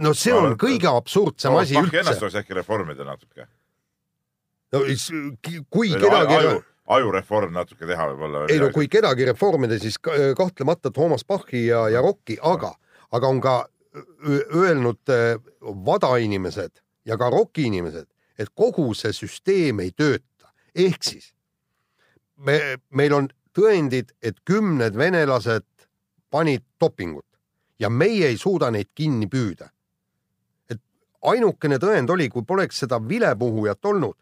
no 0.00 0.12
see 0.14 0.34
on 0.34 0.52
et- 0.52 0.58
kõige 0.60 0.88
absurdsem 0.90 1.54
asi 1.56 1.76
ennast 1.76 1.94
üldse. 1.94 2.18
tuleks 2.18 2.34
äkki 2.34 2.54
reformida 2.54 3.04
natuke. 3.04 3.46
no 4.72 4.80
kui 5.70 5.90
kedagi 5.90 6.62
ajureform 6.86 7.52
natuke 7.52 7.86
teha 7.86 8.08
võib-olla. 8.12 8.46
ei 8.50 8.60
no 8.62 8.70
kui 8.74 8.88
kedagi 8.88 9.26
reformida, 9.28 9.78
siis 9.78 9.98
ka- 9.98 10.34
kahtlemata 10.38 10.90
Toomas 10.90 11.24
Bachi 11.24 11.66
ja, 11.66 11.88
ja 11.88 12.02
Rocki, 12.04 12.38
aga, 12.42 12.74
aga 13.12 13.28
on 13.28 13.40
ka 13.40 13.56
öelnud 14.54 15.08
äh, 15.08 15.38
vadainimesed 15.62 16.82
ja 17.04 17.16
ka 17.18 17.30
Rocki 17.30 17.66
inimesed, 17.70 18.06
et 18.38 18.52
kogu 18.54 18.92
see 18.94 19.12
süsteem 19.12 19.80
ei 19.80 19.90
tööta. 19.90 20.52
ehk 20.74 21.02
siis 21.04 21.32
me, 22.36 22.76
meil 22.90 23.14
on 23.14 23.28
tõendid, 23.56 24.12
et 24.22 24.36
kümned 24.44 24.96
venelased 24.96 25.64
panid 26.30 26.64
dopingut 26.80 27.24
ja 27.80 27.88
meie 27.90 28.28
ei 28.28 28.36
suuda 28.36 28.70
neid 28.70 28.92
kinni 28.94 29.26
püüda. 29.26 29.70
et 30.70 30.80
ainukene 31.22 31.78
tõend 31.78 32.10
oli, 32.10 32.28
kui 32.28 32.42
poleks 32.42 32.84
seda 32.84 33.00
vilepuhujat 33.08 33.84
olnud, 33.84 34.16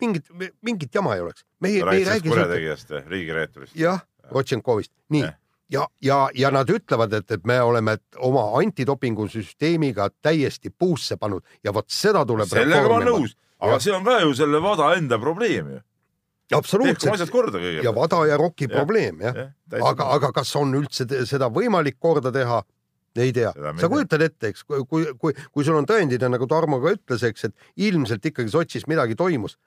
mitte 0.00 0.32
mingit, 0.32 0.56
mingit 0.62 0.94
jama 0.94 1.14
ei 1.14 1.20
oleks. 1.20 1.44
me 1.60 1.68
ei, 1.68 1.78
sa 1.80 1.86
me 1.86 1.96
ei 1.96 2.04
räägi 2.04 2.28
kurjategijast, 2.28 2.90
riigireeturist. 3.06 3.76
jah, 3.76 4.00
Rotšenkovist, 4.30 4.92
nii 5.08 5.22
Jah. 5.22 5.36
ja, 5.70 5.86
ja, 6.00 6.30
ja 6.34 6.50
nad 6.50 6.68
ütlevad, 6.68 7.12
et, 7.16 7.30
et 7.30 7.46
me 7.48 7.60
oleme 7.62 7.96
oma 8.18 8.44
antidopingusüsteemiga 8.60 10.10
täiesti 10.22 10.70
puusse 10.70 11.16
pannud 11.16 11.44
ja 11.64 11.72
vot 11.74 11.88
seda 11.88 12.26
tuleb 12.28 12.48
sellega 12.48 12.88
ma 12.88 12.98
olen 12.98 13.08
nõus, 13.08 13.32
aga 13.60 13.78
Jah. 13.78 13.82
see 13.86 13.94
on 13.96 14.04
ka 14.04 14.18
ju 14.20 14.34
selle 14.36 14.60
vada 14.62 14.92
enda 14.98 15.18
probleem 15.18 15.72
ju. 15.76 15.80
tehku 16.52 16.58
asjad 16.58 16.58
absoluutselt 16.58 17.32
korda 17.32 17.58
ja 17.58 17.80
kõigepealt. 17.80 17.96
vada 17.96 18.26
ja 18.28 18.36
roki 18.36 18.68
Jah. 18.68 18.76
probleem 18.76 19.24
jah, 19.24 19.42
aga, 19.80 20.10
aga 20.18 20.32
kas 20.32 20.54
on 20.60 20.76
üldse 20.76 21.08
seda 21.26 21.48
võimalik 21.48 21.98
korda 21.98 22.32
teha? 22.32 22.62
ei 23.16 23.32
tea, 23.32 23.52
sa 23.80 23.88
kujutad 23.92 24.22
ette, 24.24 24.52
eks, 24.52 24.64
kui, 24.64 24.84
kui, 24.88 25.06
kui, 25.20 25.34
kui 25.52 25.64
sul 25.66 25.76
on 25.76 25.86
tõendid 25.88 26.22
ja 26.22 26.30
nagu 26.32 26.46
Tarmo 26.48 26.78
ka 26.80 26.94
ütles, 26.96 27.24
eks, 27.28 27.50
et 27.50 27.84
ilmselt 27.88 28.24
ikkagi 28.24 28.52
Sotšis 28.52 28.86
midagi 28.88 29.16
toimus. 29.18 29.58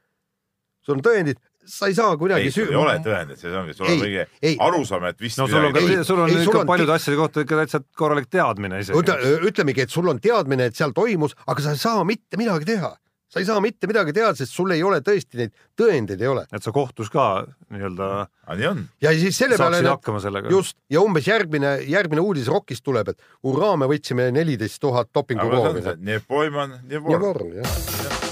Sul 0.85 0.97
on 0.99 1.03
tõendid, 1.05 1.39
sa 1.65 1.89
ei 1.89 1.95
saa 1.97 2.17
kuidagi 2.19 2.49
ei, 2.49 2.53
sul 2.53 2.69
ei 2.69 2.77
ole 2.77 2.97
tõendeid, 3.03 3.39
see 3.41 3.53
ongi, 3.57 3.73
sul 3.77 3.87
on 3.87 3.93
Ei, 3.95 4.01
mingi 4.03 4.19
ei. 4.51 4.57
arusaam, 4.61 5.07
et 5.09 5.21
vist 5.21 5.39
no 5.41 5.47
sul 5.49 5.65
on 5.65 5.73
ka 5.73 5.81
Ei,, 5.81 6.03
sul 6.05 6.21
on 6.21 6.33
ikka 6.35 6.59
on- 6.61 6.69
paljude 6.69 6.93
asjade 6.95 7.17
kohta 7.19 7.45
ikka 7.45 7.61
täitsa 7.63 7.81
korralik 7.97 8.29
teadmine 8.29 8.83
isegi. 8.83 8.99
ütle, 9.01 9.17
ütlemegi, 9.49 9.87
et 9.87 9.89
sul 9.95 10.07
on 10.11 10.21
teadmine, 10.21 10.69
et 10.69 10.77
seal 10.77 10.93
toimus, 10.95 11.33
aga 11.47 11.65
sa 11.65 11.73
ei 11.73 11.81
saa 11.81 12.03
mitte 12.05 12.37
midagi 12.37 12.69
teha. 12.69 12.93
sa 13.35 13.41
ei 13.41 13.45
saa 13.49 13.59
mitte 13.59 13.87
midagi 13.89 14.13
teha, 14.13 14.29
sest 14.37 14.53
sul 14.53 14.71
ei 14.71 14.83
ole 14.85 15.01
tõesti 15.03 15.35
neid 15.41 15.51
tõendeid 15.75 16.21
ei 16.21 16.27
ole 16.29 16.45
et 16.53 16.63
sa 16.63 16.71
kohtus 16.71 17.09
ka 17.11 17.45
nii-öelda 17.73 18.27
nii 18.55 18.67
on. 18.69 18.83
ja 19.01 19.11
siis 19.11 19.35
selle 19.35 19.57
peale 19.57 19.81
saaksid 19.81 19.89
hakkama 19.89 20.21
sellega. 20.23 20.49
just 20.53 20.77
ja 20.89 21.01
umbes 21.01 21.27
järgmine, 21.27 21.81
järgmine 21.89 22.21
uudis 22.21 22.47
Rockist 22.47 22.85
tuleb, 22.85 23.09
et 23.09 23.19
hurraa, 23.43 23.75
me 23.75 23.89
võtsime 23.91 24.29
neliteist 24.31 24.79
tuhat 24.79 25.09
aga 25.09 25.11
see 25.11 25.19
dopinguproovi 25.19 25.81
on. 25.81 25.83
see, 25.89 25.97
nii 26.05 26.23
Poiman, 26.29 26.79
nii 26.85 27.01
ja 27.01 27.19
jah. 27.65 28.24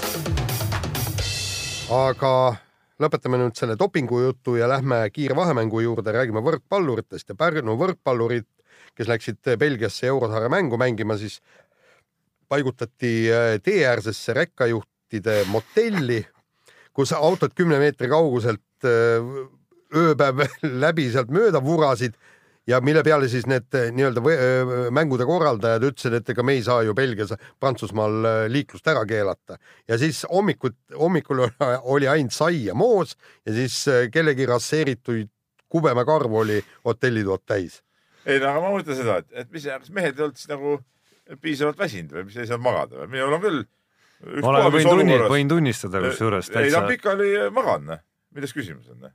Aga 1.92 2.56
lõpetame 3.02 3.38
nüüd 3.40 3.56
selle 3.58 3.74
dopingujutu 3.76 4.56
ja 4.56 4.68
lähme 4.70 5.02
kiire 5.12 5.36
vahemängu 5.36 5.82
juurde, 5.84 6.12
räägime 6.14 6.40
võrkpalluritest 6.44 7.32
ja 7.32 7.36
Pärnu 7.36 7.76
võrkpallurid, 7.80 8.46
kes 8.96 9.10
läksid 9.10 9.56
Belgiasse 9.60 10.06
eurosaare 10.08 10.48
mängu 10.48 10.78
mängima, 10.80 11.16
siis 11.20 11.40
paigutati 12.48 13.12
äh, 13.32 13.56
teeäärsesse 13.62 14.34
rekkajuhtide 14.36 15.42
motelli, 15.50 16.22
kus 16.94 17.12
autod 17.12 17.52
kümne 17.56 17.80
meetri 17.82 18.08
kauguselt 18.08 18.88
äh, 18.88 19.20
ööpäev 19.94 20.46
läbi 20.86 21.10
sealt 21.12 21.34
mööda 21.34 21.60
vurasid 21.64 22.16
ja 22.66 22.80
mille 22.80 23.02
peale 23.04 23.28
siis 23.28 23.46
need 23.50 23.76
eh, 23.76 23.90
nii-öelda 23.92 24.22
öö, 24.24 24.90
mängude 24.94 25.26
korraldajad 25.28 25.84
ütlesid, 25.90 26.16
et 26.18 26.30
ega 26.32 26.44
me 26.46 26.56
ei 26.56 26.62
saa 26.64 26.82
ju 26.86 26.94
Belgias, 26.96 27.34
Prantsusmaal 27.60 28.28
äh, 28.30 28.40
liiklust 28.52 28.88
ära 28.88 29.04
keelata 29.08 29.58
ja 29.88 29.98
siis 30.00 30.24
hommikut, 30.30 30.76
hommikul 30.98 31.44
oli 31.96 32.08
ainult 32.08 32.36
sai 32.36 32.64
ja 32.68 32.74
moos 32.74 33.16
ja 33.46 33.56
siis 33.56 33.82
kellegi 34.12 34.48
rasseerituid 34.48 35.30
kubemekarvu 35.74 36.38
oli 36.44 36.60
hotellitoad 36.84 37.44
täis. 37.46 37.80
ei 38.26 38.40
no 38.40 38.50
aga 38.50 38.64
ma 38.64 38.74
mõtlen 38.78 38.98
seda, 38.98 39.20
et, 39.22 39.30
et 39.44 39.52
mis, 39.52 39.64
kas 39.68 39.92
mehed 39.92 40.18
ei 40.18 40.26
olnud 40.26 40.40
siis 40.40 40.52
nagu 40.52 40.76
piisavalt 41.44 41.80
väsinud 41.80 42.12
või 42.14 42.28
mis 42.28 42.36
ei 42.38 42.48
saanud 42.48 42.64
magada 42.64 43.02
või? 43.02 43.10
minul 43.16 43.36
on 43.38 43.42
küll. 43.44 43.64
ma 44.40 44.52
olen, 44.52 44.70
võin 44.76 44.90
tunni, 44.90 45.18
võin 45.34 45.52
tunnistada 45.52 46.02
kusjuures 46.06 46.50
ei, 46.50 46.54
ta 46.54 46.60
täitsa 46.60 46.84
pikali 46.88 47.32
maganud, 47.54 48.04
milles 48.36 48.54
küsimus 48.56 48.92
on? 48.92 49.08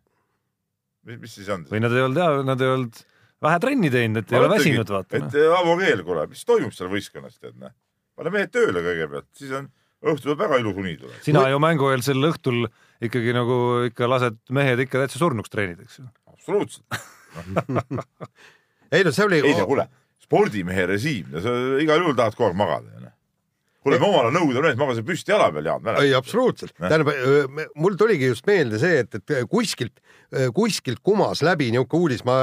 mis, 1.09 1.21
mis 1.21 1.39
siis 1.39 1.49
on? 1.53 1.65
või 1.69 1.81
nad 1.85 1.95
ei 1.95 2.05
olnud 2.05 2.21
hea, 2.21 2.43
nad 2.49 2.65
ei 2.65 2.73
olnud 2.75 3.01
vähe 3.43 3.59
trenni 3.63 3.91
teinud, 3.93 4.23
et 4.23 4.33
ei 4.33 4.39
ole 4.39 4.49
väsinud, 4.51 4.93
vaata. 4.95 5.19
noh. 5.21 5.27
et 5.29 5.37
äh, 5.39 5.59
Avo 5.59 5.75
Keel, 5.79 6.03
kuule, 6.07 6.25
mis 6.31 6.41
toimub 6.47 6.75
seal 6.75 6.91
võistkonnas, 6.91 7.37
tead 7.39 7.55
noh. 7.59 7.73
pane 8.19 8.33
mehed 8.35 8.51
tööle 8.55 8.83
kõigepealt, 8.85 9.29
siis 9.37 9.53
on, 9.55 9.69
õhtul 10.03 10.25
tuleb 10.25 10.43
väga 10.43 10.59
ilus 10.63 10.81
uni 10.83 10.95
tuleb. 10.99 11.21
sina 11.25 11.45
ju 11.51 11.61
mängueelsel 11.63 12.29
õhtul 12.31 12.67
ikkagi 13.05 13.35
nagu 13.35 13.59
ikka 13.87 14.09
lased 14.11 14.39
mehed 14.55 14.83
ikka 14.85 15.03
täitsa 15.03 15.21
surnuks 15.21 15.53
treenida, 15.53 15.87
eks 15.87 16.01
ju. 16.01 16.07
absoluutselt. 16.33 16.99
ei 18.95 19.05
no 19.05 19.13
see 19.15 19.27
oli 19.29 19.41
ei 19.43 19.55
no 19.55 19.67
kuule, 19.69 19.87
spordimehe 20.23 20.89
režiim, 20.93 21.31
igal 21.83 22.03
juhul 22.03 22.17
tahad 22.17 22.35
kogu 22.35 22.51
aeg 22.51 22.59
magada. 22.59 23.13
kuule, 23.83 23.99
me 23.99 24.07
omal 24.09 24.25
ajal 24.27 24.33
Nõukogude 24.35 24.63
mees 24.65 24.77
magasid 24.79 25.05
püsti 25.07 25.31
jala 25.33 25.49
peal, 25.55 25.65
Jaan, 25.69 25.81
ei, 25.81 25.87
mäletad? 25.87 26.15
absoluutselt, 26.19 26.73
Näh. 26.79 26.89
tähendab, 26.91 27.61
mul 27.79 27.95
tuligi 27.99 28.27
just 28.31 28.47
meelde 28.49 28.79
see, 28.81 29.03
et, 29.05 29.15
et 29.19 29.35
kuskilt, 29.49 30.01
kuskilt 30.53 30.99
kumas 31.05 31.41
läbi 31.45 31.69
niisugune 31.73 32.03
uudis, 32.03 32.23
ma 32.27 32.35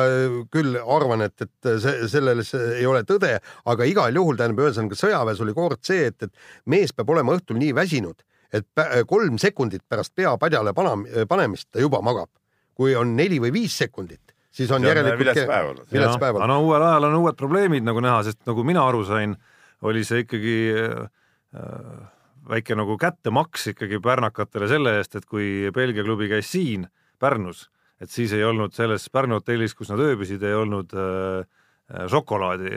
küll 0.52 0.78
arvan, 0.80 1.26
et, 1.28 1.36
et 1.44 1.68
see, 1.82 2.08
selles 2.10 2.54
ei 2.56 2.86
ole 2.88 3.02
tõde, 3.08 3.34
aga 3.68 3.88
igal 3.90 4.16
juhul 4.16 4.38
tähendab, 4.40 4.64
ühesõnaga 4.64 4.98
sõjaväes 4.98 5.42
oli 5.44 5.54
kord 5.56 5.82
see, 5.86 6.08
et, 6.12 6.22
et 6.26 6.32
mees 6.72 6.94
peab 6.96 7.12
olema 7.14 7.36
õhtul 7.36 7.60
nii 7.60 7.74
väsinud, 7.76 8.24
et 8.56 8.66
kolm 9.10 9.36
sekundit 9.42 9.84
pärast 9.88 10.14
pea 10.16 10.32
padjale 10.40 10.72
pana- 10.72 11.26
panemist 11.28 11.68
ta 11.70 11.82
juba 11.82 12.00
magab. 12.02 12.30
kui 12.76 12.92
on 12.94 13.14
neli 13.16 13.38
või 13.40 13.52
viis 13.54 13.72
sekundit, 13.72 14.34
siis 14.52 14.68
on 14.70 14.82
See 14.82 14.84
on 14.84 14.88
järelikult 14.90 15.20
vilets 15.20 15.46
päev 15.48 15.68
olnud. 15.70 15.86
vilets 15.92 16.18
päev 16.20 16.36
aga 16.36 16.44
olnud. 16.44 16.48
no 16.52 16.66
uuel 16.66 16.82
ajal 16.84 17.04
on 17.08 17.14
uued 17.22 17.36
probleemid 17.36 17.84
nagu 17.84 18.00
näha, 18.04 18.18
sest 18.26 18.42
nagu 18.46 18.64
mina 18.68 18.82
aru 18.88 19.00
sain, 19.08 19.32
oli 19.82 20.02
see 20.04 20.24
ikkagi 20.26 20.56
äh, 20.76 21.06
väike 22.50 22.76
nagu 22.78 22.96
kättemaks 23.00 23.70
ikkagi 23.72 24.00
pärnakatele 24.02 24.68
selle 24.70 24.96
eest, 25.00 25.18
et 25.18 25.26
kui 25.28 25.70
Belgia 25.74 26.04
klubi 26.06 26.28
käis 26.30 26.50
siin 26.52 26.86
Pärnus, 27.22 27.66
et 28.02 28.12
siis 28.12 28.34
ei 28.36 28.44
olnud 28.44 28.74
selles 28.76 29.08
Pärnu 29.12 29.40
hotellis, 29.40 29.74
kus 29.74 29.90
nad 29.92 30.02
ööbisid, 30.02 30.42
ei 30.44 30.54
olnud 30.54 30.92
äh, 30.94 31.46
äh, 31.90 32.06
šokolaadi, 32.12 32.76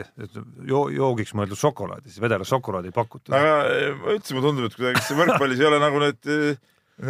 jo 0.68 0.86
joogiks 0.94 1.34
mõeldud 1.38 1.60
šokolaadi, 1.60 2.08
siis 2.10 2.22
vedelas 2.24 2.50
šokolaadi 2.50 2.90
ei 2.90 2.96
pakutud. 2.96 3.34
aga 3.36 3.54
ma 4.00 4.16
ütlesin, 4.16 4.38
mulle 4.38 4.48
tundub, 4.48 4.70
et 4.70 4.78
kuidagi 4.78 5.06
see 5.06 5.20
võrkpallis 5.20 5.62
ei 5.62 5.70
ole 5.70 5.82
nagu 5.82 6.02
need, 6.02 6.32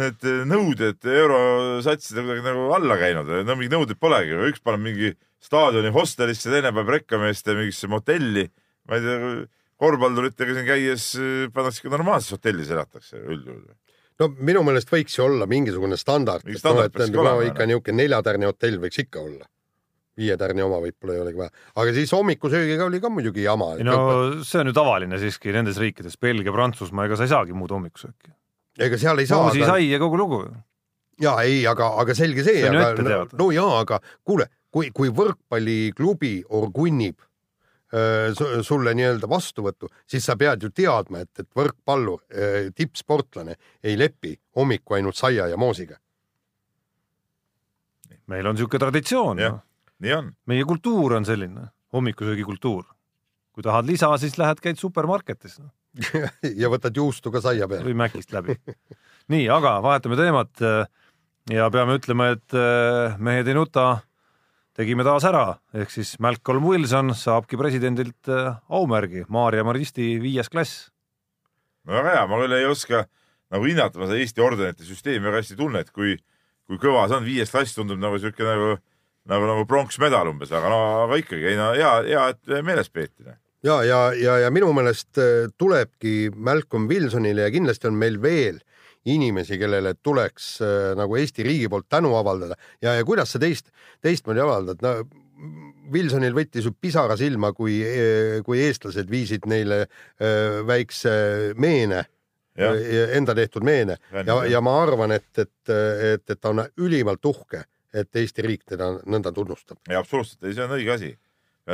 need 0.01 0.29
nõuded 0.51 1.11
eurosatsidele 1.15 2.27
kuidagi 2.27 2.47
nagu 2.51 2.67
alla 2.77 2.99
käinud, 2.99 3.31
no 3.47 3.57
mingeid 3.57 3.77
nõudeid 3.77 4.01
polegi, 4.01 4.37
üks 4.51 4.63
paneb 4.65 4.85
mingi 4.85 5.15
staadioni 5.41 5.89
hostelisse, 5.95 6.51
teine 6.51 6.75
paneb 6.75 6.93
rekkameeste 6.99 7.57
mingisse 7.57 7.89
motelli. 7.89 8.45
ma 8.89 8.97
ei 8.97 9.07
tea, 9.07 9.33
korvpalluritega 9.81 10.57
siin 10.57 10.67
käies 10.67 11.07
eh, 11.19 11.47
pannakse 11.53 11.81
ikka 11.81 11.95
normaalses 11.95 12.35
hotellis 12.35 12.69
elatakse 12.73 13.21
üldjuhul. 13.21 13.63
no 14.21 14.29
minu 14.49 14.63
meelest 14.67 14.91
võiks 14.93 15.17
ju 15.17 15.25
olla 15.25 15.47
mingisugune 15.49 15.97
standard, 15.99 16.45
Mingi 16.45 16.59
et 16.59 16.61
noh, 16.61 16.67
standard 16.67 16.91
et 16.91 16.99
peaks 16.99 17.15
no, 17.15 17.23
olema, 17.23 17.47
ikka 17.49 17.67
niisugune 17.69 18.03
neljatärni 18.03 18.49
hotell 18.49 18.77
võiks 18.83 19.01
ikka 19.05 19.23
olla. 19.23 19.47
viie 20.21 20.35
tärni 20.37 20.61
oma 20.61 20.77
võib-olla 20.83 21.15
ei 21.15 21.21
olegi 21.23 21.39
vaja, 21.39 21.53
aga 21.81 21.93
siis 21.95 22.11
hommikusöögiga 22.13 22.85
oli 22.85 22.99
ka 23.01 23.09
muidugi 23.09 23.45
jama. 23.47 23.71
no 23.87 24.01
see 24.45 24.61
on 24.61 24.69
ju 24.69 24.75
tavaline 24.77 25.21
siiski 25.21 25.55
nendes 25.55 25.79
riikides, 25.81 26.19
Belgia, 26.21 26.53
Prantsusmaa, 26.53 27.07
ega 27.09 27.17
sa 27.17 27.25
ei 27.25 27.33
saagi 27.33 27.57
muud 27.57 27.73
hommikusööki. 27.73 28.35
ega 28.77 28.99
seal 29.01 29.23
ei 29.23 29.29
saa. 29.31 29.47
moosi 29.47 29.65
sai 29.65 29.89
ja 29.89 30.01
kogu 30.03 30.19
lugu. 30.19 30.43
ja 31.21 31.39
ei, 31.41 31.63
aga, 31.67 31.95
aga 32.03 32.17
selge 32.17 32.45
see, 32.45 32.59
See 32.59 32.69
on 32.69 32.77
ju 32.77 32.85
aga 32.85 32.93
ette 32.93 33.09
teada. 33.09 33.41
no 33.41 33.49
jaa, 33.55 33.81
aga 33.81 34.01
kuule, 34.27 34.51
kui, 34.69 34.93
kui 34.93 35.09
võrkpalliklubi 35.09 36.35
orgunnib 36.59 37.17
sulle 38.63 38.93
nii-öelda 38.95 39.27
vastuvõttu, 39.27 39.89
siis 40.07 40.23
sa 40.23 40.37
pead 40.39 40.63
ju 40.63 40.69
teadma, 40.71 41.25
et, 41.25 41.43
et 41.43 41.49
võrkpallur, 41.57 42.21
tippsportlane 42.75 43.57
ei 43.83 43.97
lepi 43.99 44.31
hommiku 44.55 44.95
ainult 44.95 45.19
saia 45.19 45.49
ja 45.51 45.57
moosiga. 45.59 45.97
meil 48.31 48.47
on 48.47 48.55
niisugune 48.55 48.79
traditsioon 48.79 49.43
jah 49.43 49.57
no., 49.57 49.59
nii 50.01 50.13
on. 50.15 50.31
meie 50.47 50.65
kultuur 50.67 51.17
on 51.19 51.27
selline, 51.27 51.67
hommikusöögikultuur. 51.93 52.85
kui 53.51 53.63
tahad 53.63 53.85
lisa, 53.85 54.11
siis 54.17 54.37
lähed, 54.39 54.61
käid 54.63 54.79
supermarketis 54.79 55.59
no. 55.59 55.69
ja 56.61 56.71
võtad 56.71 56.95
juustu 56.95 57.31
ka 57.33 57.41
saia 57.43 57.67
peale. 57.67 57.85
või 57.89 57.97
Mäkist 58.03 58.33
läbi. 58.35 58.55
nii, 59.33 59.47
aga 59.51 59.77
vahetame 59.83 60.17
teemat 60.19 60.63
äh, 60.65 60.85
ja 61.51 61.67
peame 61.73 61.97
ütlema, 61.99 62.31
et 62.37 62.55
äh, 62.57 63.19
mehed 63.19 63.51
ei 63.51 63.57
nuta, 63.57 64.01
tegime 64.77 65.03
taas 65.05 65.25
ära, 65.27 65.45
ehk 65.75 65.91
siis 65.91 66.13
Malcolm 66.23 66.65
Wilson 66.67 67.13
saabki 67.17 67.59
presidendilt 67.59 68.29
äh, 68.31 68.53
aumärgi, 68.71 69.25
Maarja 69.31 69.65
Maristi 69.67 70.15
viies 70.23 70.49
klass. 70.51 70.89
no 71.87 71.97
väga 71.97 72.15
hea, 72.15 72.23
ma 72.29 72.39
küll 72.43 72.55
ei 72.55 72.69
oska 72.69 73.05
nagu 73.51 73.67
hinnata, 73.67 73.99
ma 73.99 74.07
seda 74.07 74.21
Eesti 74.21 74.43
ordenite 74.43 74.87
süsteemi 74.87 75.27
väga 75.27 75.41
hästi 75.41 75.57
ei 75.57 75.59
tunne, 75.59 75.83
et 75.83 75.91
kui, 75.91 76.15
kui 76.69 76.79
kõva 76.81 77.07
see 77.09 77.19
on, 77.19 77.27
viies 77.27 77.51
klass 77.51 77.75
tundub 77.75 77.99
nagu 78.01 78.19
siuke 78.21 78.47
nagu, 78.47 78.73
nagu, 79.31 79.51
nagu 79.51 79.67
pronksmedal 79.69 80.31
umbes, 80.31 80.53
aga 80.55 80.71
no, 80.71 80.81
aga 81.05 81.19
ikkagi, 81.19 81.51
ei 81.51 81.59
no 81.59 81.71
hea, 81.75 81.93
hea, 82.07 82.27
et 82.35 82.65
meeles 82.65 82.91
peeti. 82.93 83.27
ja, 83.67 83.81
ja, 83.83 84.01
ja, 84.15 84.39
ja 84.45 84.51
minu 84.55 84.71
meelest 84.77 85.19
äh, 85.19 85.49
tulebki 85.59 86.31
Malcolm 86.35 86.87
Wilsonile 86.91 87.49
ja 87.49 87.53
kindlasti 87.53 87.91
on 87.91 87.99
meil 87.99 88.21
veel 88.23 88.63
inimesi, 89.09 89.57
kellele 89.61 89.95
tuleks 90.03 90.53
äh, 90.61 90.91
nagu 90.97 91.17
Eesti 91.17 91.45
riigi 91.45 91.69
poolt 91.71 91.89
tänu 91.89 92.13
avaldada 92.17 92.57
ja, 92.81 92.93
ja 92.99 93.05
kuidas 93.07 93.33
sa 93.33 93.41
teist, 93.41 93.71
teistmoodi 94.01 94.43
avaldad, 94.43 94.83
no 94.85 94.95
Wilsonil 95.91 96.35
võttis 96.37 96.67
ju 96.67 96.73
pisara 96.77 97.15
silma, 97.17 97.49
kui, 97.57 97.79
kui 98.45 98.61
eestlased 98.61 99.09
viisid 99.09 99.47
neile 99.49 99.83
äh, 99.85 100.61
väikse 100.67 101.13
meene, 101.57 102.03
jah, 102.59 102.77
enda 103.17 103.35
tehtud 103.37 103.65
meene 103.65 103.97
ja, 104.11 104.37
ja 104.51 104.61
ma 104.61 104.77
arvan, 104.83 105.15
et, 105.17 105.29
et, 105.39 105.73
et, 105.73 106.23
et 106.29 106.37
ta 106.37 106.53
on 106.53 106.61
ülimalt 106.77 107.25
uhke, 107.25 107.65
et 107.93 108.21
Eesti 108.21 108.45
riik 108.45 108.65
teda 108.69 108.93
nõnda 109.09 109.33
tunnustab. 109.35 109.81
ei 109.89 109.97
absoluutselt, 109.97 110.43
ei 110.45 110.55
see 110.55 110.67
on 110.67 110.77
õige 110.77 110.93
asi. 110.93 111.11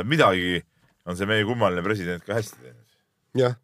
midagi 0.04 0.62
on 1.08 1.16
see 1.18 1.28
meie 1.28 1.44
kummaline 1.48 1.84
president 1.84 2.24
ka 2.24 2.38
hästi 2.38 2.62
teinud. 2.62 2.86
jah. 3.38 3.58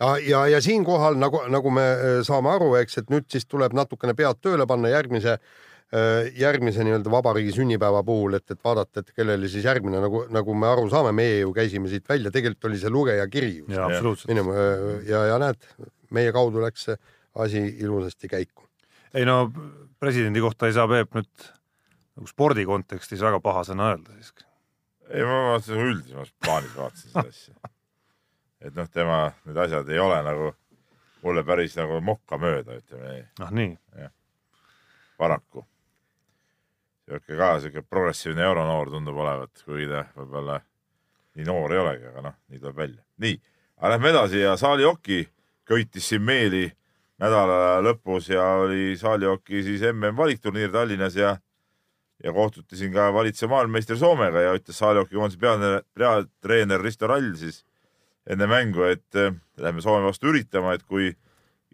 ja, 0.00 0.10
ja, 0.24 0.42
ja 0.54 0.60
siinkohal 0.64 1.18
nagu, 1.20 1.42
nagu 1.52 1.72
me 1.74 1.86
äh, 1.94 2.20
saame 2.26 2.52
aru, 2.54 2.74
eks, 2.80 3.00
et 3.02 3.10
nüüd 3.14 3.28
siis 3.32 3.46
tuleb 3.46 3.76
natukene 3.76 4.14
pead 4.18 4.40
tööle 4.42 4.66
panna 4.66 4.92
järgmise, 4.92 5.38
järgmise 6.36 6.84
nii-öelda 6.84 7.08
vabariigi 7.08 7.54
sünnipäeva 7.56 8.02
puhul, 8.04 8.34
et, 8.36 8.44
et 8.52 8.58
vaadata, 8.60 9.00
et 9.00 9.14
kellele 9.16 9.48
siis 9.48 9.64
järgmine, 9.64 10.02
nagu, 10.04 10.26
nagu 10.28 10.52
me 10.52 10.68
aru 10.68 10.84
saame, 10.92 11.14
meie 11.16 11.38
ju 11.38 11.54
käisime 11.56 11.88
siit 11.88 12.04
välja, 12.10 12.28
tegelikult 12.34 12.68
oli 12.68 12.80
see 12.82 12.92
lugeja 12.92 13.24
kiri 13.32 13.54
ju 13.62 13.78
absoluutselt. 13.86 14.28
minema 14.28 14.66
ja, 15.08 15.22
ja 15.30 15.38
näed, 15.40 15.64
meie 16.12 16.34
kaudu 16.36 16.60
läks 16.60 16.90
see 16.90 16.98
asi 17.40 17.62
ilusasti 17.80 18.28
käiku. 18.28 18.68
ei 19.14 19.24
no 19.24 19.46
presidendi 20.00 20.40
kohta 20.40 20.68
ei 20.68 20.76
saa 20.76 20.88
Peep 20.88 21.16
nüüd 21.16 21.48
nagu 22.18 22.28
spordi 22.30 22.66
kontekstis 22.66 23.22
väga 23.22 23.40
paha 23.42 23.64
sõna 23.66 23.92
öelda 23.92 24.14
siiski. 24.18 24.46
ei, 25.08 25.24
ma 25.24 25.42
vaatasin 25.52 25.82
üldisemas 25.86 26.32
plaanis 26.44 26.76
vaatasin 26.76 27.12
seda 27.14 27.26
asja. 27.28 27.58
et 28.60 28.74
noh, 28.74 28.88
tema 28.90 29.28
need 29.46 29.56
asjad 29.56 29.88
ei 29.88 29.98
ole 30.02 30.18
nagu 30.26 30.52
mulle 31.22 31.44
päris 31.46 31.76
nagu 31.78 32.00
mokka 32.04 32.38
mööda, 32.38 32.78
ütleme 32.78 33.10
nii, 33.12 33.26
noh, 33.42 33.52
nii. 33.58 34.08
paraku. 35.18 35.64
sihuke 37.08 37.36
ka 37.36 37.52
sihuke 37.60 37.82
progressiivne 37.82 38.44
euronoor 38.44 38.90
tundub 38.92 39.16
olevat, 39.16 39.62
kuigi 39.64 39.88
ta 39.90 40.04
võib-olla 40.16 40.60
nii 41.38 41.46
noor 41.46 41.74
ei 41.74 41.82
olegi, 41.82 42.10
aga 42.10 42.24
noh, 42.28 42.38
nii 42.48 42.62
tuleb 42.62 42.76
välja. 42.76 43.02
nii, 43.24 43.40
aga 43.78 43.94
lähme 43.94 44.14
edasi 44.14 44.40
ja 44.42 44.56
Saalioki 44.56 45.24
köitis 45.68 46.08
siin 46.08 46.22
meeli 46.22 46.66
nädala 47.18 47.78
lõpus 47.84 48.30
ja 48.32 48.44
oli 48.62 48.96
Saalioki 48.98 49.62
siis 49.66 49.82
MM 49.92 50.16
valikturniir 50.16 50.72
Tallinnas 50.72 51.16
ja 51.16 51.36
ja 52.24 52.32
kohtuti 52.34 52.76
siin 52.76 52.92
ka 52.92 53.12
valitsev 53.14 53.50
maailmameister 53.50 53.98
Soomega 53.98 54.40
ja 54.42 54.54
ütles 54.58 54.78
Saalioki 54.78 55.14
koondise 55.14 55.82
peatreener 55.94 56.82
Risto 56.82 57.06
Rall 57.06 57.34
siis 57.38 57.64
enne 58.28 58.48
mängu, 58.50 58.84
et 58.88 59.18
eh, 59.18 59.32
lähme 59.60 59.84
Soome 59.84 60.08
vastu 60.08 60.32
üritama, 60.32 60.74
et 60.76 60.84
kui 60.88 61.12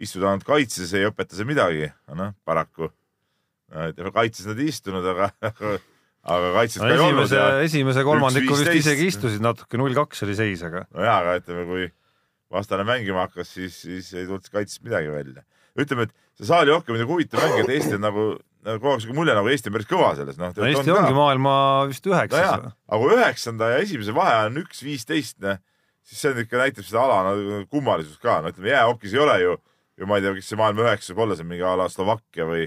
istuda 0.01 0.31
ainult 0.31 0.47
kaitses, 0.47 0.93
ei 0.95 1.09
õpeta 1.09 1.37
see 1.39 1.49
midagi. 1.49 1.89
noh, 2.15 2.35
paraku 2.47 2.91
no, 3.75 4.13
kaitses 4.15 4.49
nad 4.49 4.61
ei 4.63 4.71
istunud, 4.73 5.07
aga, 5.15 5.31
aga 6.35 6.55
kaitses 6.59 6.83
no 6.83 6.89
ka 6.89 6.95
ei 6.95 7.03
olnud 7.09 7.37
esimese 7.67 8.07
kolmandiku 8.07 8.55
vist 8.55 8.71
1-15. 8.71 8.81
isegi 8.83 9.11
istusid 9.13 9.45
natuke, 9.45 9.81
null 9.81 9.97
kaks 9.97 10.25
oli 10.27 10.39
seis, 10.39 10.65
aga 10.67 10.87
nojaa, 10.95 11.19
aga 11.23 11.37
ütleme, 11.43 11.67
kui 11.71 11.91
vastane 12.55 12.87
mängima 12.87 13.27
hakkas, 13.27 13.51
siis, 13.57 13.81
siis 13.83 14.11
ei 14.15 14.27
tulnud 14.29 14.51
kaitsest 14.53 14.85
midagi 14.87 15.11
välja. 15.13 15.45
ütleme, 15.79 16.09
et 16.09 16.17
see 16.39 16.49
saali 16.49 16.75
on 16.75 16.83
muidugi 16.87 17.11
huvitav 17.11 17.43
mäng, 17.43 17.63
et 17.65 17.73
Eesti 17.77 17.97
on 17.99 18.05
nagu, 18.05 18.27
nagu 18.67 18.83
kogu 18.83 18.95
aeg 18.95 19.05
siuke 19.05 19.17
mulje 19.17 19.35
nagu 19.35 19.51
Eesti 19.51 19.71
on 19.71 19.77
päris 19.79 19.91
kõva 19.91 20.11
selles, 20.19 20.39
noh. 20.39 20.55
no 20.55 20.69
Eesti 20.71 20.95
ongi 20.95 21.15
maailma 21.17 21.55
vist 21.91 22.07
üheksas,. 22.11 22.69
aga 22.71 23.01
kui 23.03 23.17
üheksanda 23.19 23.73
ja 23.75 23.83
esimese 23.83 24.15
vahe 24.15 24.45
on 24.49 24.61
üks 24.63 24.85
viisteist, 24.87 25.41
noh, 25.43 25.59
siis 26.05 26.21
see 26.21 26.33
on 26.35 26.43
ikka 26.45 26.61
näitab 26.61 26.87
seda 26.87 27.05
ala 27.05 27.21
nagu 27.31 27.63
kummalisust 27.73 28.21
ka, 28.23 28.41
no 28.45 28.53
ütleme 28.53 28.73
jäähokis 28.73 29.17
ei 29.17 29.23
ole 29.25 29.37
ju, 29.43 29.57
ju 30.01 30.09
ma 30.11 30.19
ei 30.19 30.27
tea, 30.27 30.35
kes 30.39 30.51
see 30.53 30.61
maailma 30.61 30.87
üheksas 30.87 31.15
võib 31.15 31.25
olla, 31.27 31.39
see 31.39 31.47
on 31.47 31.51
mingi 31.53 31.67
a 31.67 31.75
la 31.81 31.89
Slovakkia 31.93 32.49
või, 32.49 32.67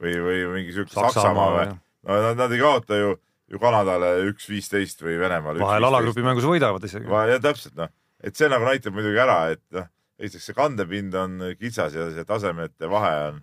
või, 0.00 0.14
või 0.24 0.42
mingi 0.56 0.76
siuke 0.76 0.94
Saksamaa 0.94 1.48
või. 1.56 1.66
no 2.08 2.20
nad, 2.24 2.40
nad 2.40 2.54
ei 2.56 2.62
kaota 2.62 3.00
ju, 3.00 3.14
ju 3.52 3.60
Kanadale 3.62 4.12
üks 4.30 4.48
viisteist 4.50 5.04
või 5.04 5.18
Venemaale. 5.20 5.62
vahel 5.64 5.88
alagrupi 5.90 6.24
mängus 6.24 6.48
võidavad 6.48 6.84
isegi. 6.88 7.08
jah, 7.08 7.42
täpselt 7.44 7.76
noh, 7.78 7.92
et 8.24 8.38
see 8.38 8.50
nagu 8.50 8.66
näitab 8.68 8.96
muidugi 8.96 9.20
ära, 9.24 9.40
et 9.56 9.64
noh, 9.76 9.90
esiteks 10.18 10.50
see 10.50 10.56
kandepind 10.56 11.14
on 11.18 11.38
kitsas 11.60 11.94
ja 11.94 12.08
see 12.14 12.26
tasemete 12.26 12.90
vahe 12.90 13.12
on, 13.28 13.42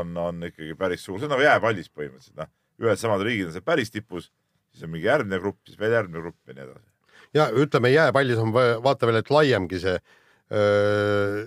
on, 0.00 0.16
on 0.28 0.48
ikkagi 0.48 0.74
päris 0.78 1.04
suur, 1.04 1.20
see 1.20 1.28
on 1.28 1.36
nagu 1.36 1.44
jääpallis 1.44 1.92
põhimõtteliselt 1.92 2.40
noh, 2.40 2.50
ühed 2.80 3.00
samad 3.00 3.22
riigid 3.26 3.50
on 3.50 3.54
seal 3.54 3.66
päris 3.66 3.92
tipus, 3.92 4.30
siis 4.72 4.86
on 4.86 4.94
mingi 4.94 5.08
järgmine 5.10 5.40
grupp, 5.42 5.60
siis 5.68 5.78
veel 5.80 5.94
järgmine 5.98 6.24
grupp 6.24 6.48
ja 6.48 6.56
nii 6.56 6.66
edasi. 6.66 6.89
Ja 7.36 7.48
ütleme, 7.54 7.90
jääpallis 7.94 8.38
on 8.42 8.52
va- 8.54 8.78
vaata 8.82 9.06
veel, 9.08 9.20
et 9.22 9.30
laiemgi 9.30 9.80
see 9.82 9.96
öö, 10.50 11.44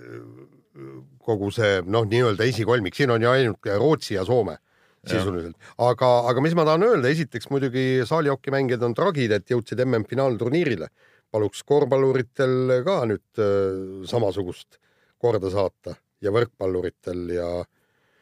kogu 1.24 1.50
see 1.54 1.80
noh, 1.86 2.06
nii-öelda 2.08 2.46
esikolmik, 2.50 2.96
siin 2.96 3.12
on 3.14 3.22
ju 3.22 3.30
ainult 3.30 3.68
Rootsi 3.78 4.16
ja 4.18 4.24
Soome 4.26 4.58
sisuliselt, 5.04 5.56
aga, 5.84 6.08
aga 6.30 6.40
mis 6.40 6.54
ma 6.56 6.64
tahan 6.64 6.86
öelda, 6.86 7.10
esiteks 7.12 7.50
muidugi 7.52 7.82
saalihoki 8.08 8.52
mängijad 8.54 8.86
on 8.86 8.94
tragid, 8.96 9.34
et 9.36 9.50
jõudsid 9.52 9.82
MM-finaalturniirile. 9.84 10.88
paluks 11.34 11.64
korvpalluritel 11.66 12.82
ka 12.86 13.00
nüüd 13.10 13.40
äh, 13.42 14.06
samasugust 14.06 14.78
korda 15.18 15.50
saata 15.50 15.96
ja 16.22 16.30
võrkpalluritel 16.30 17.24
ja 17.34 17.48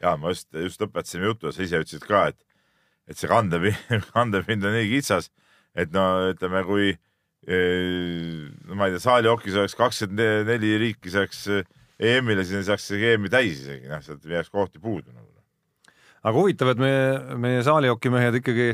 ja 0.02 0.16
ma 0.16 0.32
just, 0.32 0.48
just 0.56 0.80
lõpetasime 0.82 1.28
jutu 1.28 1.46
ja 1.46 1.52
sa 1.52 1.62
ise 1.62 1.78
ütlesid 1.84 2.06
ka, 2.08 2.24
et, 2.32 2.38
et 3.06 3.18
see 3.20 3.28
kandepind, 3.30 3.78
kandepind 4.16 4.64
on 4.66 4.74
nii 4.74 4.88
kitsas, 4.96 5.30
et 5.78 5.92
no 5.94 6.32
ütleme, 6.32 6.64
kui 6.66 6.96
ma 7.46 8.86
ei 8.86 8.94
tea, 8.94 9.02
saalihokis 9.02 9.56
oleks 9.58 9.74
kakskümmend 9.78 10.46
neli 10.46 10.76
riiki 10.78 11.10
saaks 11.10 11.40
eh, 11.50 11.64
EM-ile, 12.12 12.44
siis 12.46 12.66
saaks 12.68 12.86
see 12.92 13.12
EM-i 13.12 13.30
täis 13.32 13.64
isegi, 13.64 13.88
noh, 13.90 14.02
sealt 14.04 14.26
jääks 14.30 14.50
kohti 14.52 14.78
puudu 14.82 15.10
nagu. 15.10 15.26
aga 16.22 16.34
huvitav, 16.38 16.70
et 16.70 16.82
meie, 16.82 17.36
meie 17.42 17.64
saalihokimehed 17.66 18.38
ikkagi 18.38 18.68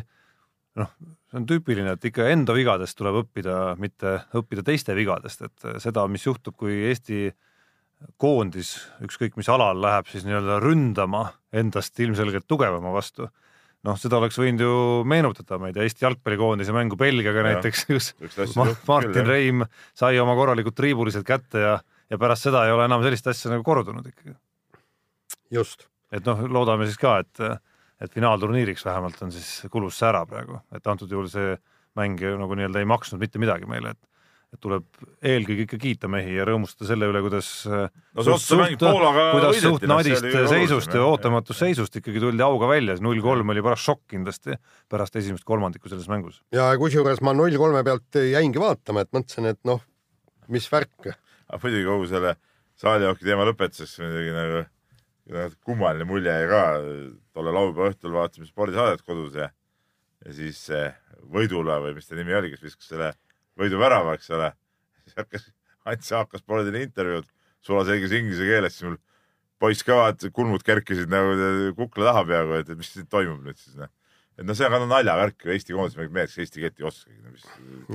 noh, 0.81 0.93
see 1.31 1.41
on 1.41 1.49
tüüpiline, 1.49 1.97
et 1.97 2.09
ikka 2.11 2.29
enda 2.33 2.57
vigadest 2.57 2.99
tuleb 3.01 3.23
õppida, 3.23 3.59
mitte 3.81 4.19
õppida 4.37 4.65
teiste 4.69 4.97
vigadest, 4.97 5.45
et 5.49 5.69
seda, 5.81 6.05
mis 6.09 6.29
juhtub, 6.29 6.57
kui 6.61 6.77
Eesti 6.91 7.31
koondis 8.21 8.77
ükskõik 9.03 9.37
mis 9.41 9.49
alal 9.51 9.81
läheb 9.83 10.07
siis 10.13 10.29
nii-öelda 10.29 10.61
ründama 10.63 11.25
endast 11.57 11.99
ilmselgelt 11.99 12.47
tugevama 12.47 12.93
vastu 12.95 13.27
noh, 13.87 13.99
seda 14.01 14.19
oleks 14.19 14.39
võinud 14.41 14.65
ju 14.65 14.73
meenutada, 15.09 15.59
ma 15.61 15.71
ei 15.71 15.77
tea, 15.77 15.87
Eesti 15.87 16.05
jalgpallikoondise 16.07 16.75
mängu 16.75 16.99
Belgiaga 16.99 17.45
Jah. 17.45 17.49
näiteks, 17.53 17.85
kus 17.89 18.57
Ma- 18.59 18.73
Martin 18.89 19.15
küll. 19.21 19.29
Reim 19.31 19.65
sai 19.97 20.19
oma 20.23 20.35
korralikud 20.39 20.77
triibulised 20.77 21.27
kätte 21.29 21.63
ja, 21.63 21.77
ja 22.11 22.19
pärast 22.21 22.49
seda 22.49 22.65
ei 22.67 22.75
ole 22.75 22.89
enam 22.89 23.05
sellist 23.07 23.31
asja 23.31 23.53
nagu 23.53 23.65
kordunud 23.67 24.07
ikkagi. 24.11 24.35
just. 25.55 25.87
et 26.13 26.27
noh, 26.27 26.45
loodame 26.49 26.89
siis 26.89 26.99
ka, 27.01 27.19
et, 27.23 27.63
et 28.01 28.13
finaalturniiriks 28.13 28.85
vähemalt 28.89 29.23
on 29.23 29.33
siis 29.33 29.71
kulus 29.71 29.99
see 30.01 30.09
ära 30.09 30.25
praegu, 30.27 30.61
et 30.75 30.87
antud 30.87 31.11
juhul 31.13 31.29
see 31.31 31.57
mäng 31.99 32.21
ju 32.21 32.37
nagu 32.39 32.57
nii-öelda 32.57 32.83
ei 32.83 32.89
maksnud 32.89 33.21
mitte 33.21 33.41
midagi 33.43 33.69
meile, 33.69 33.95
et 33.95 34.18
tuleb 34.57 34.87
eelkõige 35.21 35.67
ikka 35.67 35.79
kiita 35.81 36.09
mehi 36.11 36.39
ja 36.39 36.47
rõõmustada 36.49 36.89
selle 36.89 37.09
üle, 37.11 37.21
kuidas 37.25 37.49
No 37.69 38.25
see 38.25 38.33
otsemäng 38.33 38.79
Poolaga 38.81 39.27
kuidas 39.35 39.59
suht 39.61 39.85
noh, 39.85 40.01
see 40.01 40.15
nadist 40.15 40.49
seisust 40.55 40.97
ja 40.97 41.05
ootamatust 41.05 41.61
seisust 41.61 41.99
ikkagi 42.01 42.23
tuldi 42.23 42.45
auga 42.47 42.71
välja, 42.71 42.97
see 42.97 43.05
null 43.05 43.21
kolm 43.25 43.53
oli 43.53 43.65
paras 43.65 43.85
šokk 43.85 44.07
kindlasti 44.15 44.57
pärast 44.89 45.21
esimest 45.21 45.45
kolmandikku 45.49 45.93
selles 45.93 46.09
mängus. 46.09 46.41
ja 46.55 46.71
kusjuures 46.81 47.21
ma 47.27 47.37
null 47.37 47.61
kolme 47.61 47.85
pealt 47.85 48.21
jäingi 48.23 48.63
vaatama, 48.63 49.05
et 49.05 49.13
mõtlesin, 49.13 49.51
et 49.53 49.61
noh, 49.69 49.85
mis 50.49 50.71
värk. 50.73 51.13
aga 51.13 51.63
muidugi 51.67 51.87
kogu 51.91 52.09
selle 52.09 52.35
saalihoki 52.81 53.29
teema 53.29 53.47
lõpetuseks 53.51 54.01
muidugi 54.01 54.35
nagu 54.39 54.65
kummaline 55.69 56.09
mulje 56.09 56.33
jäi 56.33 56.49
ka. 56.49 56.65
tolle 57.37 57.53
laupäeva 57.53 57.93
õhtul 57.93 58.17
vaatasime 58.17 58.49
spordisaadet 58.49 59.05
kodus 59.05 59.37
ja, 59.37 59.53
ja 60.25 60.41
siis 60.41 60.65
Võidula 61.29 61.83
või 61.83 61.99
mis 61.99 62.07
ta 62.09 62.17
nimi 62.17 62.33
oli, 62.33 62.49
kes 62.55 62.63
viskas 62.65 62.89
selle 62.89 63.13
võiduvärava, 63.59 64.17
eks 64.19 64.31
ole. 64.37 64.53
siis 65.05 65.19
hakkas, 65.19 65.51
Ants 65.89 66.11
hakkas 66.13 66.43
spordile 66.43 66.83
intervjuud 66.85 67.29
sulaselges 67.65 68.13
inglise 68.17 68.47
keeles, 68.47 68.75
siis 68.77 68.87
mul 68.87 68.99
poiss 69.63 69.85
ka 69.87 69.97
vaata, 69.99 70.31
kulmud 70.35 70.63
kerkisid 70.67 71.11
nagu 71.11 71.35
kukla 71.79 72.13
taha 72.13 72.25
peaaegu, 72.29 72.59
et 72.61 72.75
et 72.75 72.81
mis 72.81 72.91
toimub 73.11 73.41
nüüd 73.47 73.59
siis 73.59 73.79
noh. 73.79 73.91
et 74.39 74.47
noh, 74.47 74.57
see 74.57 74.69
on 74.69 74.77
ka 74.77 74.91
naljavärk 74.93 75.47
ju 75.47 75.55
Eesti 75.55 75.77
koondis 75.77 75.99
mängib 75.99 76.15
mehed, 76.15 76.31
kes 76.31 76.45
eesti 76.45 76.63
keelt 76.63 76.83
ei 76.83 76.89
oskagi 76.91 77.19
no,. 77.25 77.35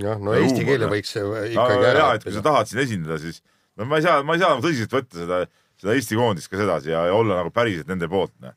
jah, 0.04 0.20
no 0.20 0.36
eesti 0.36 0.66
keele 0.68 0.90
võiks 0.92 1.16
no 1.22 1.44
ikkagi 1.48 1.90
ära 1.92 2.08
ja, 2.10 2.10
et 2.18 2.28
kui 2.28 2.36
sa 2.36 2.44
tahad 2.46 2.72
siin 2.72 2.84
esindada, 2.84 3.20
siis 3.24 3.40
no 3.80 3.88
ma 3.90 4.02
ei 4.02 4.08
saa, 4.08 4.20
ma 4.26 4.36
ei 4.36 4.44
saa 4.44 4.54
nagu 4.56 4.66
tõsiselt 4.66 4.98
võtta 4.98 5.22
seda, 5.22 5.40
seda 5.80 5.98
Eesti 5.98 6.20
koondist 6.20 6.52
ka 6.52 6.60
sedasi 6.60 6.92
ja, 6.94 7.08
ja 7.10 7.16
olla 7.16 7.40
nagu 7.40 7.54
päriselt 7.56 7.90
nende 7.92 8.10
poolt, 8.12 8.36
noh. 8.44 8.56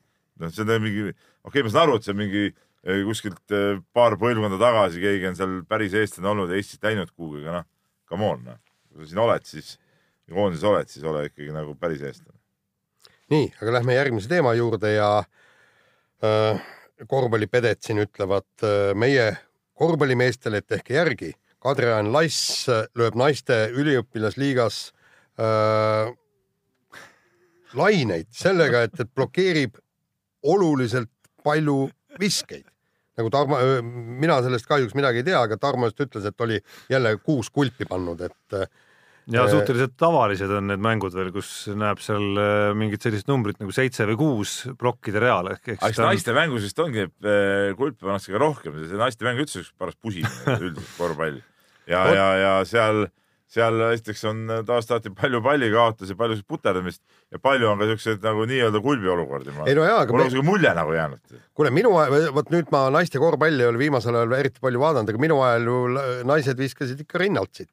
see 0.50 0.66
on 0.66 0.74
mingi, 0.82 1.10
okei 1.46 1.50
okay,, 1.52 1.66
ma 1.66 1.74
saan 1.74 1.86
aru, 1.86 2.00
et 2.00 2.08
see 2.08 2.16
on 2.16 2.20
mingi 2.24 2.48
kuskilt 3.06 3.54
eh, 3.54 3.80
paar 3.96 4.14
põlvkonda 4.20 4.58
tagasi 4.60 5.02
keegi 5.02 5.30
on 5.30 5.38
seal 5.38 5.56
päris 5.68 5.96
eestlane 5.98 6.30
olnud 6.32 6.52
ja 6.52 6.60
Eestit 6.60 6.84
läinud 6.86 7.10
kuhugi, 7.12 7.42
aga 7.42 7.60
noh, 7.60 7.68
come 8.08 8.30
on, 8.30 8.44
noh. 8.46 8.60
kui 8.92 9.04
sa 9.04 9.10
siin 9.10 9.22
oled, 9.24 9.48
siis, 9.48 9.72
koondises 10.30 10.66
oled, 10.68 10.90
siis 10.92 11.06
ole 11.06 11.26
ikkagi 11.30 11.54
nagu 11.54 11.74
päris 11.80 12.04
eestlane. 12.06 12.38
nii, 13.34 13.48
aga 13.60 13.78
lähme 13.80 13.96
järgmise 13.96 14.30
teema 14.30 14.54
juurde 14.54 14.92
ja 14.94 15.10
äh, 15.18 16.62
korvpallipedet 17.10 17.82
siin 17.82 18.04
ütlevad 18.04 18.46
äh, 18.64 18.92
meie 18.94 19.32
korvpallimeestele, 19.76 20.62
et 20.62 20.70
tehke 20.70 20.96
järgi. 20.96 21.32
Kadri-Ann 21.62 22.12
Lass 22.14 22.68
äh, 22.70 22.86
lööb 22.96 23.18
naiste 23.18 23.66
üliõpilasliigas 23.74 24.78
äh, 25.42 26.14
laineid 27.76 28.30
sellega, 28.30 28.86
et, 28.86 28.96
et 29.02 29.10
blokeerib 29.10 29.76
oluliselt 30.46 31.10
palju 31.44 31.88
viskeid. 32.20 32.64
Nagu 33.16 33.30
Tarmo, 33.32 33.60
mina 34.22 34.40
sellest 34.44 34.68
kahjuks 34.68 34.96
midagi 34.98 35.22
ei 35.22 35.30
tea, 35.30 35.38
aga 35.40 35.58
Tarmo 35.60 35.88
just 35.90 36.02
ütles, 36.04 36.26
et 36.28 36.44
oli 36.44 36.58
jälle 36.92 37.16
kuus 37.24 37.50
kulpi 37.54 37.88
pannud, 37.88 38.20
et 38.28 38.58
äh, 38.58 38.68
ja 39.26 39.42
Eh, 39.42 39.50
suhteliselt 39.50 39.96
tavalised 39.98 40.50
on 40.54 40.68
need 40.70 40.82
mängud 40.82 41.14
veel, 41.16 41.32
kus 41.34 41.48
näeb 41.74 41.98
seal 42.02 42.38
äh, 42.38 42.70
mingit 42.78 43.02
sellist 43.02 43.26
numbrit 43.26 43.58
nagu 43.58 43.74
seitse 43.74 44.06
või 44.12 44.18
kuus 44.20 44.52
plokkide 44.78 45.22
real 45.22 45.50
aga 45.50 45.74
siis 45.74 45.98
ta 45.98 46.04
on 46.04 46.12
naiste 46.12 46.34
mängus 46.36 46.66
vist 46.68 46.82
ongi 46.82 47.08
kulpe 47.78 48.04
pannakse 48.04 48.34
ka 48.34 48.42
rohkem, 48.42 48.78
see 48.86 49.00
naiste 49.00 49.26
mäng 49.26 49.42
üldse 49.42 49.64
üks 49.64 49.72
paras 49.74 49.98
pusimine 49.98 50.58
üldiselt 50.60 50.94
korvpall. 50.98 51.40
ja, 51.90 52.04
ja, 52.14 52.28
ja 52.38 52.52
seal, 52.68 53.08
seal 53.56 53.80
esiteks 53.88 54.24
on 54.28 54.42
taas 54.68 54.88
taheti 54.88 55.12
palju 55.16 55.40
pallikaotusi, 55.44 56.16
palju 56.18 56.38
puterdamist 56.48 57.02
ja 57.32 57.40
palju 57.42 57.70
on 57.70 57.80
ka 57.80 57.88
siukseid 57.90 58.24
nagu 58.24 58.44
nii-öelda 58.48 58.82
kulbi 58.84 59.10
olukordi. 59.12 59.54
ei 59.66 59.76
no 59.78 59.86
jaa, 59.86 60.02
aga 60.04 60.14
mul 60.14 60.26
on 60.26 60.32
siuke 60.34 60.46
mulje 60.46 60.72
nagu 60.76 60.94
jäänud. 60.96 61.36
kuule, 61.56 61.72
minu 61.74 61.94
ajal, 62.00 62.30
vot 62.36 62.52
nüüd 62.54 62.70
ma 62.74 62.86
naiste 62.94 63.22
korvpalli 63.22 63.64
ei 63.64 63.70
ole 63.70 63.80
viimasel 63.80 64.18
ajal 64.20 64.36
eriti 64.38 64.62
palju 64.62 64.82
vaadanud, 64.82 65.12
aga 65.12 65.22
minu 65.26 65.40
ajal 65.46 65.70
ju 65.70 65.78
naised 66.32 66.60
viskasid 66.60 67.04
ikka 67.06 67.22
rinnalt 67.22 67.54
siit. 67.56 67.72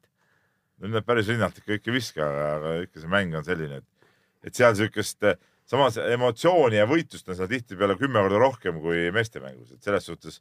no 0.80 0.92
nad 0.94 1.06
päris 1.06 1.28
rinnalt 1.32 1.58
ikka 1.60 1.80
ikka 1.80 1.92
ei 1.92 1.98
viska, 1.98 2.30
aga 2.54 2.76
ikka 2.86 3.02
see 3.02 3.12
mäng 3.12 3.36
on 3.38 3.46
selline, 3.46 3.82
et, 3.82 4.16
et 4.48 4.62
seal 4.62 4.76
siukest 4.78 5.28
samas 5.68 5.98
emotsiooni 6.00 6.80
ja 6.80 6.88
võitlust 6.88 7.28
on 7.28 7.38
seal 7.38 7.50
tihtipeale 7.50 7.96
kümme 8.00 8.24
korda 8.24 8.40
rohkem 8.40 8.80
kui 8.84 9.08
meeste 9.14 9.42
mängus, 9.44 9.72
et 9.72 9.84
selles 9.84 10.08
suhtes 10.08 10.40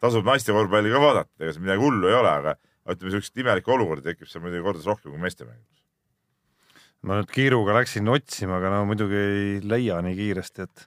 tasub 0.00 0.26
naiste 0.26 0.54
korvpalli 0.56 0.92
ka 0.92 1.02
vaadata, 1.02 1.32
ega 1.42 1.54
see 1.54 1.64
midagi 1.64 1.82
hullu 1.82 2.10
ei 2.10 2.16
ole, 2.16 2.34
aga 2.42 2.56
ütleme, 2.96 3.12
siukseid 3.16 3.44
imelikke 3.44 3.74
olukordi 3.74 4.10
tekib 4.10 4.30
seal 4.30 4.44
muidugi 4.44 4.64
kordades 4.66 4.88
rohkem 4.90 5.14
kui 5.14 5.22
meeste 5.22 5.46
mängus. 5.48 5.84
ma 7.02 7.20
nüüd 7.20 7.30
kiiruga 7.32 7.78
läksin 7.78 8.08
otsima, 8.12 8.58
aga 8.60 8.74
no 8.74 8.82
muidugi 8.90 9.20
ei 9.20 9.60
leia 9.64 10.00
nii 10.04 10.16
kiiresti, 10.18 10.66
et 10.68 10.86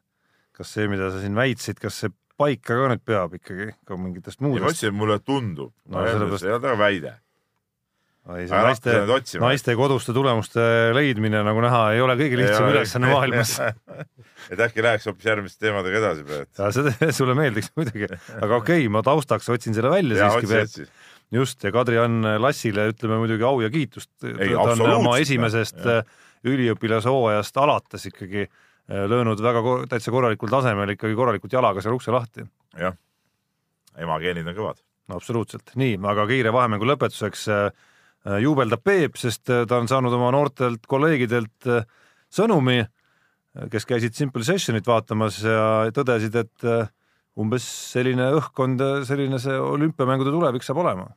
kas 0.53 0.75
see, 0.75 0.85
mida 0.91 1.09
sa 1.09 1.21
siin 1.23 1.33
väitsid, 1.37 1.79
kas 1.81 2.03
see 2.03 2.13
paika 2.39 2.77
ka 2.77 2.91
nüüd 2.93 3.03
peab 3.05 3.35
ikkagi 3.37 3.71
ka 3.87 3.97
mingitest 3.99 4.39
ja 4.39 4.45
ma 4.45 4.51
muudest. 4.51 4.79
ütlesin, 4.79 4.95
mulle 4.97 5.19
tundub 5.21 5.73
No 5.89 6.05
sellepärast- 6.05 6.43
see 6.43 6.49
ei 6.49 6.55
olnud 6.55 6.67
väga 6.67 6.79
väide. 6.81 7.13
ei, 8.37 8.47
see 8.47 8.61
naiste 8.67 9.39
naiste 9.43 9.75
koduste 9.75 10.15
tulemuste 10.15 10.63
leidmine, 10.95 11.41
nagu 11.43 11.63
näha, 11.65 11.81
ei 11.97 12.01
ole 12.01 12.15
kõige 12.19 12.39
lihtsam 12.39 12.69
ülesanne 12.71 13.11
maailmas. 13.11 13.57
et 14.53 14.63
äkki 14.67 14.85
läheks 14.85 15.09
hoopis 15.09 15.27
järgmiste 15.27 15.65
teemadega 15.65 15.99
edasi, 15.99 16.23
ja 16.59 16.69
see 16.71 17.11
sulle 17.19 17.35
meeldiks 17.37 17.73
muidugi, 17.77 18.07
aga 18.37 18.61
okei 18.61 18.85
okay,, 18.85 18.91
ma 18.93 19.03
taustaks 19.05 19.49
otsin 19.53 19.75
selle 19.75 19.91
välja 19.93 20.21
ja 20.23 20.31
siiski. 20.37 20.87
Just 21.33 21.63
ja 21.63 21.71
Kadri-Ann 21.73 22.25
Lassile 22.41 22.87
ütleme 22.91 23.17
muidugi 23.21 23.45
au 23.47 23.61
ja 23.63 23.69
kiitust. 23.73 24.11
Ta 24.21 24.65
on 24.65 24.83
oma 24.99 25.17
esimesest 25.21 25.81
äh, 25.89 26.03
üliõpilashooajast 26.49 27.57
alates 27.61 28.07
ikkagi 28.09 28.45
äh, 28.45 29.05
löönud 29.09 29.41
väga 29.41 29.63
kor 29.65 29.87
täitsa 29.89 30.13
korralikul 30.13 30.51
tasemel 30.51 30.93
ikkagi 30.95 31.17
korralikult 31.17 31.55
jalaga 31.55 31.83
seal 31.83 31.97
ukse 31.97 32.13
lahti. 32.13 32.45
jah, 32.79 32.97
emageenid 33.97 34.47
on 34.47 34.57
kõvad. 34.57 34.83
absoluutselt, 35.13 35.73
nii, 35.79 35.97
aga 36.13 36.27
kiire 36.29 36.53
vahemängu 36.53 36.87
lõpetuseks 36.93 37.47
äh, 37.51 37.69
juubeldab 38.43 38.83
Peep, 38.83 39.17
sest 39.19 39.49
ta 39.49 39.79
on 39.79 39.89
saanud 39.91 40.13
oma 40.15 40.29
noortelt 40.31 40.85
kolleegidelt 40.87 41.65
sõnumi, 42.31 42.85
kes 43.69 43.85
käisid 43.85 44.15
Simple 44.15 44.45
Sessionit 44.47 44.87
vaatamas 44.87 45.41
ja 45.43 45.91
tõdesid, 45.93 46.37
et 46.39 46.63
umbes 47.35 47.65
selline 47.91 48.29
õhkkond, 48.37 48.79
selline 49.09 49.41
see 49.43 49.57
olümpiamängude 49.59 50.31
tulevik 50.31 50.63
saab 50.63 50.79
olema 50.85 51.09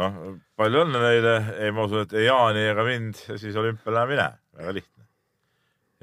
noh, 0.00 0.20
palju 0.58 0.84
õnne 0.84 1.02
neile, 1.02 1.34
ei 1.64 1.74
ma 1.74 1.84
usun, 1.88 2.04
et 2.06 2.14
ei 2.18 2.28
Jaani 2.28 2.64
ega 2.72 2.86
mind 2.86 3.20
siis 3.40 3.56
olümpiale 3.60 4.00
enam 4.00 4.14
ei 4.14 4.20
näe, 4.22 4.38
väga 4.60 4.76
lihtne. 4.78 5.04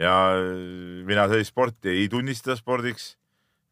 ja 0.02 0.14
mina 1.08 1.28
sellist 1.32 1.52
sporti 1.54 1.92
ei 1.94 2.08
tunnista 2.12 2.56
spordiks 2.58 3.16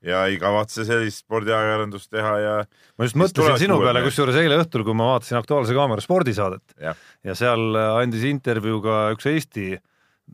ja 0.06 0.22
ei 0.30 0.38
kavatse 0.40 0.86
sellist 0.88 1.26
spordiajakirjandust 1.26 2.12
teha 2.14 2.34
ja 2.40 2.56
ma 2.64 3.08
just 3.08 3.18
mõtlesin 3.20 3.58
sinu 3.66 3.80
peale, 3.82 4.04
kusjuures 4.06 4.38
eile 4.40 4.60
õhtul, 4.62 4.86
kui 4.88 4.96
ma 4.96 5.10
vaatasin 5.14 5.40
Aktuaalse 5.40 5.76
Kaamera 5.76 6.04
spordisaadet 6.04 6.76
jah, 6.80 7.00
ja 7.28 7.36
seal 7.36 7.76
äh, 7.76 7.96
andis 8.04 8.24
intervjuu 8.30 8.80
ka 8.86 9.00
üks 9.16 9.28
Eesti, 9.32 9.74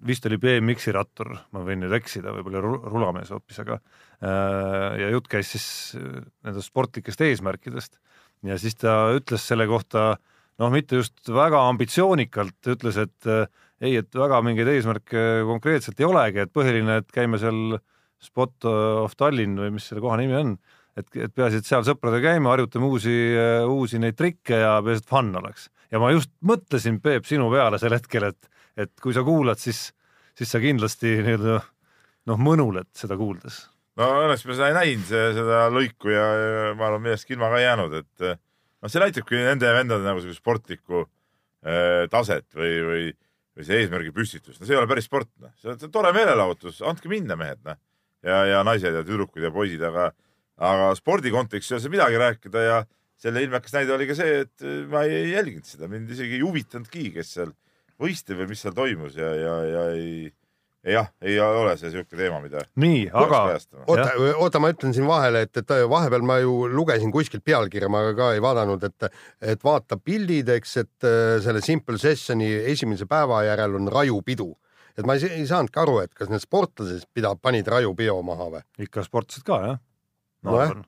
vist 0.05 0.25
oli 0.27 0.37
BMX-i 0.41 0.93
rattur, 0.93 1.31
ma 1.55 1.63
võin 1.65 1.81
nüüd 1.81 1.93
eksida, 1.97 2.33
võib-olla 2.35 2.61
ru- 2.61 2.81
rulamees 2.91 3.31
hoopis, 3.33 3.61
aga 3.63 3.79
äh, 3.79 4.99
ja 5.01 5.09
jutt 5.15 5.29
käis 5.31 5.55
siis 5.55 5.67
äh, 5.97 6.21
nendest 6.45 6.69
sportlikest 6.69 7.25
eesmärkidest 7.25 7.97
ja 8.43 8.57
siis 8.59 8.75
ta 8.75 9.13
ütles 9.15 9.45
selle 9.47 9.67
kohta 9.69 10.15
noh, 10.61 10.71
mitte 10.71 10.99
just 10.99 11.29
väga 11.31 11.61
ambitsioonikalt, 11.69 12.59
ütles, 12.75 12.99
et 13.01 13.29
ei, 13.83 13.97
et 13.99 14.15
väga 14.15 14.39
mingeid 14.45 14.69
eesmärke 14.71 15.25
konkreetselt 15.47 15.99
ei 15.99 16.07
olegi, 16.07 16.43
et 16.43 16.53
põhiline, 16.55 17.01
et 17.01 17.11
käime 17.13 17.39
seal 17.41 17.77
Spot 18.23 18.65
of 18.69 19.13
Tallinn 19.19 19.59
või 19.59 19.75
mis 19.75 19.89
selle 19.89 20.01
koha 20.01 20.17
nimi 20.17 20.37
on, 20.37 20.55
et, 20.97 21.07
et 21.19 21.33
peaasi, 21.35 21.59
et 21.59 21.67
seal 21.67 21.83
sõpradega 21.85 22.31
käime, 22.31 22.49
harjutame 22.49 22.87
uusi, 22.87 23.13
uusi 23.69 23.99
neid 24.01 24.17
trikke 24.17 24.61
ja 24.63 24.77
peaasi, 24.85 25.03
et 25.03 25.11
fun 25.11 25.33
oleks. 25.41 25.69
ja 25.91 26.01
ma 26.01 26.11
just 26.15 26.31
mõtlesin, 26.41 27.01
Peep, 27.03 27.27
sinu 27.29 27.51
peale 27.53 27.79
sel 27.81 27.93
hetkel, 27.97 28.31
et, 28.31 28.49
et 28.79 28.91
kui 29.03 29.13
sa 29.13 29.23
kuulad, 29.27 29.61
siis, 29.61 29.89
siis 30.37 30.51
sa 30.51 30.63
kindlasti 30.63 31.17
nii-öelda 31.19 31.59
noh, 32.31 32.41
mõnuled 32.41 32.89
seda 32.97 33.19
kuuldes. 33.19 33.65
No 33.99 34.07
õnneks 34.25 34.45
ma 34.47 34.57
seda 34.57 34.71
ei 34.71 34.77
näinud, 34.79 35.11
seda 35.11 35.61
lõiku 35.73 36.11
ja, 36.11 36.25
ja 36.35 36.73
ma 36.77 36.89
arvan, 36.89 37.05
millestki 37.05 37.35
ilma 37.35 37.51
ka 37.51 37.61
ei 37.61 37.67
jäänud, 37.67 37.95
et 38.01 38.25
noh, 38.25 38.91
see 38.91 39.03
näitabki 39.03 39.39
nende 39.39 39.71
vendade 39.75 40.07
nagu 40.07 40.23
sellist 40.23 40.41
sportlikku 40.43 41.05
äh, 41.05 42.05
taset 42.11 42.47
või, 42.57 42.73
või, 42.89 43.05
või 43.55 43.67
see 43.67 43.81
eesmärgi 43.83 44.13
püstitus, 44.15 44.59
no 44.59 44.67
see 44.67 44.75
ei 44.75 44.81
ole 44.81 44.91
päris 44.91 45.07
sport, 45.09 45.31
noh, 45.43 45.53
see 45.61 45.73
on 45.73 45.95
tore 45.95 46.11
meelelahutus, 46.15 46.83
andke 46.87 47.11
minna, 47.11 47.39
mehed, 47.39 47.63
noh. 47.67 47.79
ja, 48.25 48.43
ja 48.51 48.61
naised 48.67 48.99
ja 48.99 49.03
tüdrukud 49.07 49.43
ja 49.45 49.53
poisid, 49.55 49.83
aga, 49.87 50.11
aga 50.59 50.91
spordi 50.99 51.33
kontekstis 51.33 51.73
ei 51.73 51.79
ole 51.79 51.85
see 51.87 51.95
midagi 51.95 52.21
rääkida 52.21 52.65
ja 52.67 52.79
selle 53.19 53.45
ilmekas 53.45 53.73
näide 53.75 53.93
oli 53.95 54.09
ka 54.09 54.17
see, 54.17 54.41
et 54.43 54.65
ma 54.91 55.05
ei 55.07 55.31
jälginud 55.31 55.67
seda, 55.67 55.87
mind 55.91 56.11
isegi 56.11 56.35
ei 56.35 56.43
huvitanudki, 56.43 57.13
kes 57.15 57.37
seal 57.37 57.53
võistleb 58.01 58.41
või 58.41 58.51
mis 58.51 58.63
seal 58.65 58.75
toimus 58.75 59.15
ja, 59.15 59.29
ja, 59.39 59.53
ja 59.71 59.83
ei 59.95 60.33
jah, 60.93 61.07
ei 61.25 61.37
ole 61.41 61.73
see 61.79 61.89
niisugune 61.89 62.19
teema, 62.19 62.39
mida 62.43 62.61
nii, 62.81 63.05
aga 63.09 63.41
oota, 63.85 64.07
oota, 64.37 64.61
ma 64.61 64.71
ütlen 64.73 64.93
siin 64.95 65.07
vahele, 65.09 65.45
et, 65.47 65.61
et 65.61 65.73
vahepeal 65.89 66.25
ma 66.27 66.37
ju 66.43 66.67
lugesin 66.71 67.13
kuskilt 67.13 67.45
pealkirja, 67.45 67.89
ma 67.91 68.03
ka 68.17 68.31
ei 68.35 68.43
vaadanud, 68.43 68.85
et, 68.85 69.07
et 69.53 69.65
vaata 69.65 69.97
pildid, 69.97 70.51
eks, 70.57 70.77
et 70.83 71.09
selle 71.45 71.63
Simple 71.65 71.99
Sessioni 72.01 72.51
esimese 72.73 73.09
päeva 73.09 73.43
järel 73.47 73.79
on 73.81 73.91
rajupidu. 73.91 74.51
et 74.95 75.05
ma 75.05 75.17
ei, 75.17 75.27
ei 75.41 75.47
saanudki 75.47 75.81
aru, 75.81 75.99
et 76.05 76.13
kas 76.13 76.29
need 76.31 76.43
sportlased 76.43 77.09
pida-, 77.13 77.35
panid 77.41 77.67
rajupeo 77.67 78.21
maha 78.23 78.51
või? 78.57 78.65
ikka 78.85 79.03
sportlased 79.03 79.45
ka, 79.47 79.61
jah. 79.65 79.83
no, 80.45 80.57
no, 80.61 80.85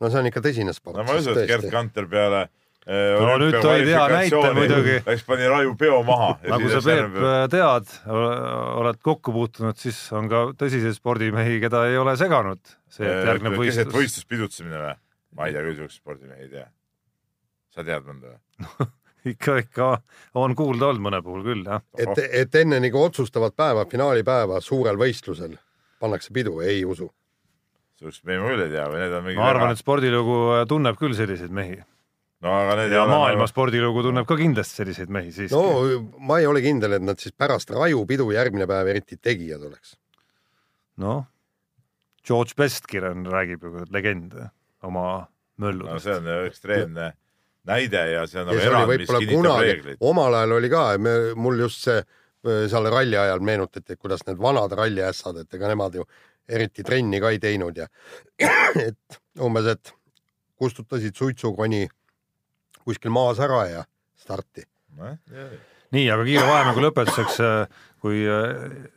no 0.00 0.10
see 0.10 0.22
on 0.22 0.30
ikka 0.32 0.42
tõsine 0.44 0.74
sport. 0.76 0.98
no 0.98 1.06
ma 1.06 1.16
ei 1.16 1.24
usu, 1.24 1.36
et 1.36 1.48
Gerd 1.48 1.70
Kanter 1.70 2.10
peale 2.10 2.46
Äh, 2.46 2.65
no 2.86 3.36
nüüd 3.42 3.56
toid 3.62 3.88
hea 3.88 4.02
näite 4.12 4.50
muidugi. 4.54 4.98
Läks 5.08 5.24
pani 5.26 5.48
raju 5.50 5.74
peo 5.78 6.02
maha. 6.06 6.28
nagu 6.46 6.70
sa, 6.70 6.82
Peep, 6.86 7.16
tead, 7.52 7.94
oled 8.06 9.00
kokku 9.02 9.34
puutunud, 9.34 9.78
siis 9.80 9.98
on 10.14 10.30
ka 10.30 10.44
tõsiseid 10.58 10.94
spordimehi, 10.98 11.58
keda 11.62 11.86
ei 11.90 11.98
ole 11.98 12.14
seganud 12.20 12.62
see, 12.86 13.08
et 13.08 13.26
järgneb 13.32 13.58
võistlus. 13.58 13.82
keset 13.82 13.96
võistlust 13.96 14.30
pidutsemine 14.30 14.82
või? 14.84 14.94
ma 15.36 15.48
ei 15.48 15.56
tea 15.56 15.64
küll 15.66 15.80
siukseid 15.80 16.02
spordimehi 16.04 16.46
ei 16.46 16.52
tea. 16.54 16.68
sa 17.74 17.86
tead 17.86 18.06
mõnda 18.06 18.36
või? 18.36 18.88
ikka, 19.34 19.58
ikka 19.64 19.90
on 20.38 20.54
kuulda 20.58 20.92
olnud 20.92 21.08
mõne 21.08 21.22
puhul 21.26 21.42
küll, 21.46 21.66
jah. 21.66 21.82
et, 21.98 22.22
et 22.30 22.60
enne 22.62 22.78
nagu 22.86 23.02
otsustavat 23.02 23.58
päeva, 23.58 23.86
finaalipäeva 23.90 24.62
suurel 24.62 24.98
võistlusel 25.00 25.58
pannakse 25.98 26.30
pidu, 26.36 26.60
ei 26.62 26.84
usu. 26.86 27.10
sihukest 27.98 28.22
mehi 28.28 28.38
ma 28.38 28.54
küll 28.54 28.66
ei 28.68 28.72
tea 28.78 28.86
või 28.94 29.02
need 29.02 29.18
on 29.18 29.26
mingi 29.26 29.42
ma 29.42 29.50
arvan, 29.50 29.74
et 29.74 29.82
spordilugu 29.82 30.40
tunneb 30.70 31.02
küll 31.02 31.18
selliseid 31.18 31.50
mehi 31.50 31.82
no 32.46 32.56
aga 32.56 32.76
need 32.80 32.94
ja 32.94 33.04
maailma 33.08 33.42
nagu... 33.42 33.50
spordilugu 33.50 34.04
tunneb 34.06 34.28
ka 34.28 34.38
kindlasti 34.38 34.82
selliseid 34.82 35.12
mehi 35.12 35.32
siiski. 35.34 35.56
no 35.56 36.18
ma 36.28 36.40
ei 36.42 36.48
ole 36.50 36.62
kindel, 36.64 36.96
et 36.98 37.04
nad 37.04 37.20
siis 37.22 37.34
pärast 37.36 37.72
rajupidu 37.74 38.28
järgmine 38.34 38.68
päev 38.70 38.92
eriti 38.94 39.18
tegijad 39.18 39.64
oleks. 39.68 39.96
noh, 41.02 41.24
George 42.26 42.56
Bestkir 42.58 43.06
on, 43.10 43.26
räägib 43.30 43.66
ju 43.66 43.86
legend 43.94 44.36
oma 44.86 45.26
mölludest. 45.62 45.92
no 45.92 46.04
see 46.04 46.20
on 46.20 46.30
ju 46.32 46.50
ekstreemne 46.50 47.10
näide 47.66 48.04
ja 48.12 48.22
see 48.30 48.42
on 48.42 48.52
nagu 48.52 48.62
erand, 48.62 48.94
mis 48.94 49.10
kinnitab 49.10 49.60
reegleid. 49.64 49.98
omal 50.00 50.38
ajal 50.40 50.56
oli 50.60 50.70
ka, 50.72 50.86
mul 51.34 51.66
just 51.66 51.84
see 51.88 52.00
seal 52.70 52.86
ralli 52.92 53.18
ajal 53.18 53.42
meenutati, 53.42 53.96
et 53.96 53.98
kuidas 53.98 54.22
need 54.28 54.38
vanad 54.38 54.72
ralliässad, 54.78 55.40
et 55.42 55.54
ega 55.58 55.70
nemad 55.72 55.96
ju 55.98 56.04
eriti 56.46 56.84
trenni 56.86 57.18
ka 57.22 57.32
ei 57.34 57.40
teinud 57.42 57.78
ja 57.80 57.88
et 58.88 59.20
umbes, 59.42 59.66
et 59.72 59.94
kustutasid 60.56 61.16
suitsukoni 61.18 61.86
kuskil 62.86 63.14
maas 63.14 63.40
ära 63.42 63.64
ja 63.70 63.84
starti. 64.18 64.66
nii, 65.94 66.06
aga 66.10 66.24
kiire 66.26 66.44
vahemängu 66.48 66.82
lõpetuseks, 66.86 67.38
äh, 67.44 67.86
kui 68.02 68.22
äh, 68.30 68.88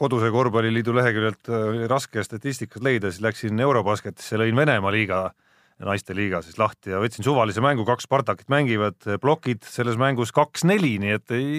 koduse 0.00 0.30
korvpalliliidu 0.34 0.94
leheküljelt 0.96 1.50
äh, 1.50 1.66
oli 1.70 1.88
raske 1.90 2.24
statistikat 2.26 2.84
leida, 2.84 3.12
siis 3.12 3.24
läksin 3.24 3.60
Eurobasketisse, 3.64 4.38
lõin 4.40 4.56
Venemaa 4.58 4.92
liiga, 4.94 5.20
naiste 5.84 6.16
liiga 6.16 6.40
siis 6.44 6.58
lahti 6.60 6.92
ja 6.94 7.02
võtsin 7.02 7.26
suvalise 7.26 7.62
mängu, 7.64 7.86
kaks 7.88 8.08
Spartakit 8.08 8.50
mängivad, 8.52 8.98
plokid 9.22 9.64
selles 9.68 9.98
mängus 10.00 10.32
kaks-neli, 10.34 10.96
nii 11.02 11.14
et 11.18 11.34
ei 11.34 11.52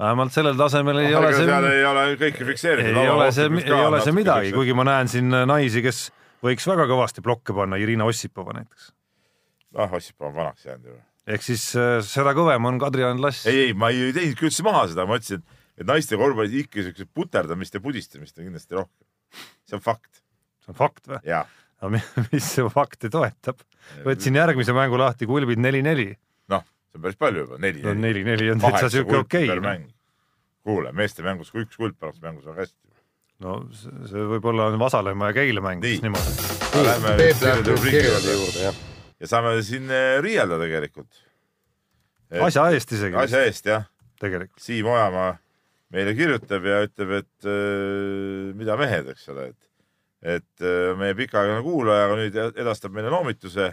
vähemalt 0.00 0.34
sellel 0.34 0.58
tasemel 0.58 1.00
ei 1.04 1.14
ole 1.14 1.30
see. 1.34 1.46
seal 1.46 1.68
ei 1.70 1.86
ole 1.86 2.04
kõike 2.20 2.48
fikseeritud. 2.50 3.00
ei 3.02 3.12
ole 3.12 3.30
see, 3.36 3.48
ei 3.62 3.78
ole 3.78 4.02
see 4.04 4.16
midagi, 4.16 4.52
kuigi 4.56 4.76
ma 4.76 4.88
näen 4.90 5.10
siin 5.12 5.30
naisi, 5.46 5.84
kes 5.84 6.08
võiks 6.44 6.66
väga 6.68 6.88
kõvasti 6.90 7.24
blokke 7.24 7.56
panna, 7.56 7.80
Irina 7.80 8.08
Ossipova 8.08 8.56
näiteks 8.58 8.92
ah, 9.74 9.92
Ossipov 9.92 10.30
on 10.30 10.38
vanaks 10.38 10.66
jäänud 10.66 10.92
ju. 10.92 10.96
ehk 11.34 11.44
siis 11.46 11.66
äh, 11.78 11.98
seda 12.06 12.34
kõvem 12.36 12.70
on 12.70 12.78
Kadri-Jan 12.82 13.22
Lass. 13.22 13.46
ei, 13.50 13.68
ei, 13.68 13.74
ma 13.76 13.90
ei 13.94 14.12
teinudki 14.16 14.48
üldse 14.48 14.66
maha 14.66 14.86
seda, 14.92 15.06
ma 15.08 15.18
ütlesin, 15.20 15.44
et 15.78 15.88
naiste 15.88 16.18
korvpallis 16.20 16.64
ikka 16.64 16.86
siukest 16.88 17.10
puterdamist 17.16 17.74
ja 17.74 17.82
pudistamist 17.84 18.38
on 18.38 18.48
kindlasti 18.48 18.78
rohkem. 18.78 19.06
see 19.68 19.78
on 19.78 19.84
fakt. 19.84 20.22
see 20.64 20.74
on 20.74 20.78
fakt 20.78 21.10
või? 21.10 21.22
no 21.84 21.90
mis 21.94 22.52
see 22.56 22.68
fakti 22.72 23.10
toetab? 23.12 23.64
võtsin 24.06 24.38
järgmise 24.40 24.76
mängu 24.76 25.00
lahti, 25.00 25.28
kulbid 25.28 25.60
neli-neli. 25.60 26.12
noh, 26.52 26.64
see 26.90 27.00
on 27.00 27.08
päris 27.08 27.20
palju 27.20 27.44
juba, 27.44 27.60
neli-neli. 27.60 27.90
no 27.90 28.06
neli-neli 28.06 28.54
on 28.54 28.64
täitsa 28.64 28.90
siuke 28.92 29.20
okei 29.24 29.50
okay.. 29.58 29.84
kuule, 30.64 30.94
meeste 30.96 31.26
mängus, 31.26 31.52
kui 31.52 31.66
üks 31.66 31.76
kulp 31.80 31.98
pannakse 31.98 32.24
mängus 32.24 32.48
väga 32.48 32.64
hästi. 32.64 32.80
no 33.44 33.60
see 33.74 34.32
võib-olla 34.36 34.70
on 34.72 34.80
Vasalemma 34.80 35.32
ja 35.32 35.40
Keila 35.42 35.64
mäng 35.64 35.84
nii. 35.84 36.00
niimoodi. 36.06 36.50
Peep 36.74 37.44
läheb 37.44 37.68
nüüd 37.68 37.86
kirjade 37.86 38.34
juurde, 38.34 38.66
jah 38.70 38.82
ja 39.24 39.30
saame 39.30 39.56
siin 39.64 39.88
eh, 39.88 40.18
riielda 40.22 40.58
tegelikult. 40.60 41.22
asja 42.44 42.68
eest 42.76 42.92
isegi. 42.92 43.16
asja 43.16 43.44
eest 43.48 43.70
jah. 43.70 43.86
tegelikult. 44.20 44.60
Siim 44.60 44.88
Ojamaa 44.90 45.32
meile 45.94 46.14
kirjutab 46.16 46.66
ja 46.66 46.82
ütleb, 46.84 47.14
et 47.20 47.48
äh, 47.48 48.50
mida 48.58 48.76
mehed, 48.80 49.08
eks 49.14 49.30
ole, 49.32 49.48
et, 49.52 49.70
et 50.36 50.66
äh, 50.66 50.90
meie 50.98 51.16
pikaaegne 51.16 51.62
kuulaja, 51.64 52.10
nüüd 52.18 52.36
edastab 52.50 52.94
meile 52.96 53.12
noomituse, 53.14 53.70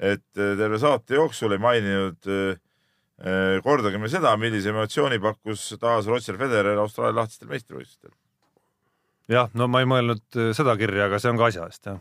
et 0.00 0.40
äh, 0.40 0.56
terve 0.58 0.80
saate 0.82 1.18
jooksul 1.20 1.56
ei 1.56 1.62
maininud 1.62 2.34
kordagi 3.60 3.98
me 4.00 4.08
seda, 4.08 4.30
millise 4.40 4.70
emotsiooni 4.72 5.18
pakkus 5.20 5.74
taas 5.76 6.06
Roger 6.08 6.38
Federer 6.40 6.78
Austraalia 6.80 7.18
lahtistel 7.18 7.50
meistrivõistlustel. 7.50 8.14
jah, 9.28 9.50
no 9.52 9.66
ma 9.68 9.82
ei 9.82 9.88
mõelnud 9.90 10.38
seda 10.56 10.72
kirja, 10.80 11.10
aga 11.10 11.18
see 11.20 11.28
on 11.28 11.36
ka 11.36 11.50
asja 11.50 11.66
eest, 11.68 11.84
jah 11.84 12.00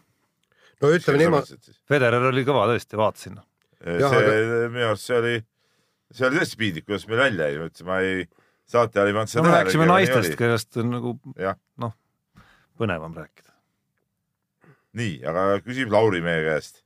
no 0.84 0.92
ütleme 0.96 1.22
niimoodi. 1.24 1.78
Federer 1.90 2.28
oli 2.30 2.44
kõva 2.48 2.66
tõesti, 2.72 3.00
vaatasin. 3.00 3.40
see 3.84 4.10
aga... 4.10 4.36
minu 4.72 4.90
arust 4.92 5.08
see 5.08 5.18
oli, 5.18 5.36
see 6.12 6.28
oli 6.28 6.42
tõesti 6.42 6.60
piinlik, 6.60 6.88
kuidas 6.88 7.08
meil 7.10 7.24
välja 7.24 7.50
jäi, 7.50 7.60
ma 7.60 7.70
ütlesin, 7.70 7.90
ma 7.90 8.02
ei, 8.06 8.28
saateajal 8.70 9.12
ei 9.12 9.18
pannud 9.18 9.34
seda 9.34 9.44
no, 9.44 9.50
tähele. 9.50 9.64
rääkisime 9.64 9.90
naistest, 9.90 10.38
kellest 10.40 10.80
on 10.82 10.94
nagu 10.96 11.16
noh, 11.86 11.96
põnevam 12.80 13.18
rääkida. 13.18 13.52
nii, 15.00 15.18
aga 15.30 15.50
küsib 15.66 15.92
Lauri 15.94 16.24
meie 16.26 16.46
käest, 16.48 16.84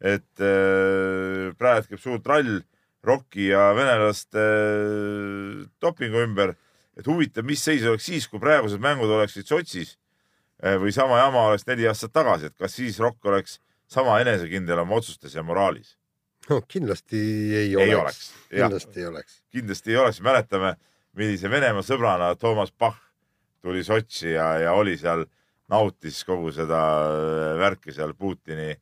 et 0.00 0.44
äh, 0.44 1.48
praegu 1.58 1.92
käib 1.92 2.02
suur 2.02 2.20
trall 2.24 2.60
Rocki 3.02 3.48
ja 3.50 3.72
venelaste 3.74 4.42
äh, 4.42 5.64
dopingu 5.82 6.22
ümber, 6.22 6.54
et 6.98 7.08
huvitav, 7.08 7.46
mis 7.48 7.64
seis 7.64 7.84
oleks 7.88 8.06
siis, 8.06 8.28
kui 8.30 8.40
praegused 8.42 8.82
mängud 8.82 9.10
oleksid 9.10 9.48
Sotšis 9.48 9.96
või 10.62 10.92
sama 10.94 11.18
jama 11.18 11.48
oleks 11.50 11.66
neli 11.66 11.88
aastat 11.90 12.12
tagasi, 12.14 12.50
et 12.50 12.56
kas 12.58 12.76
siis 12.78 13.00
Rokk 13.02 13.26
oleks 13.26 13.58
sama 13.90 14.20
enesekindel 14.22 14.84
oma 14.84 15.00
otsustes 15.00 15.34
ja 15.34 15.42
moraalis? 15.42 15.96
no 16.50 16.60
kindlasti 16.66 17.18
ei, 17.54 17.74
ei 17.74 17.94
oleks, 17.94 17.94
oleks.. 17.94 18.22
kindlasti 18.50 19.00
ei 19.00 19.06
oleks. 19.06 19.42
kindlasti 19.50 19.94
ei 19.94 19.96
oleks, 19.96 20.20
mäletame, 20.24 20.74
millise 21.18 21.50
Venemaa 21.50 21.84
sõbrana 21.86 22.32
Toomas 22.38 22.72
Bach 22.72 22.98
tuli 23.62 23.84
Sotši 23.86 24.32
ja, 24.34 24.46
ja 24.58 24.72
oli 24.74 24.96
seal, 24.98 25.24
nautis 25.70 26.22
kogu 26.26 26.50
seda 26.54 26.80
äh, 27.06 27.52
värki 27.60 27.94
seal 27.94 28.14
Putini 28.18 28.72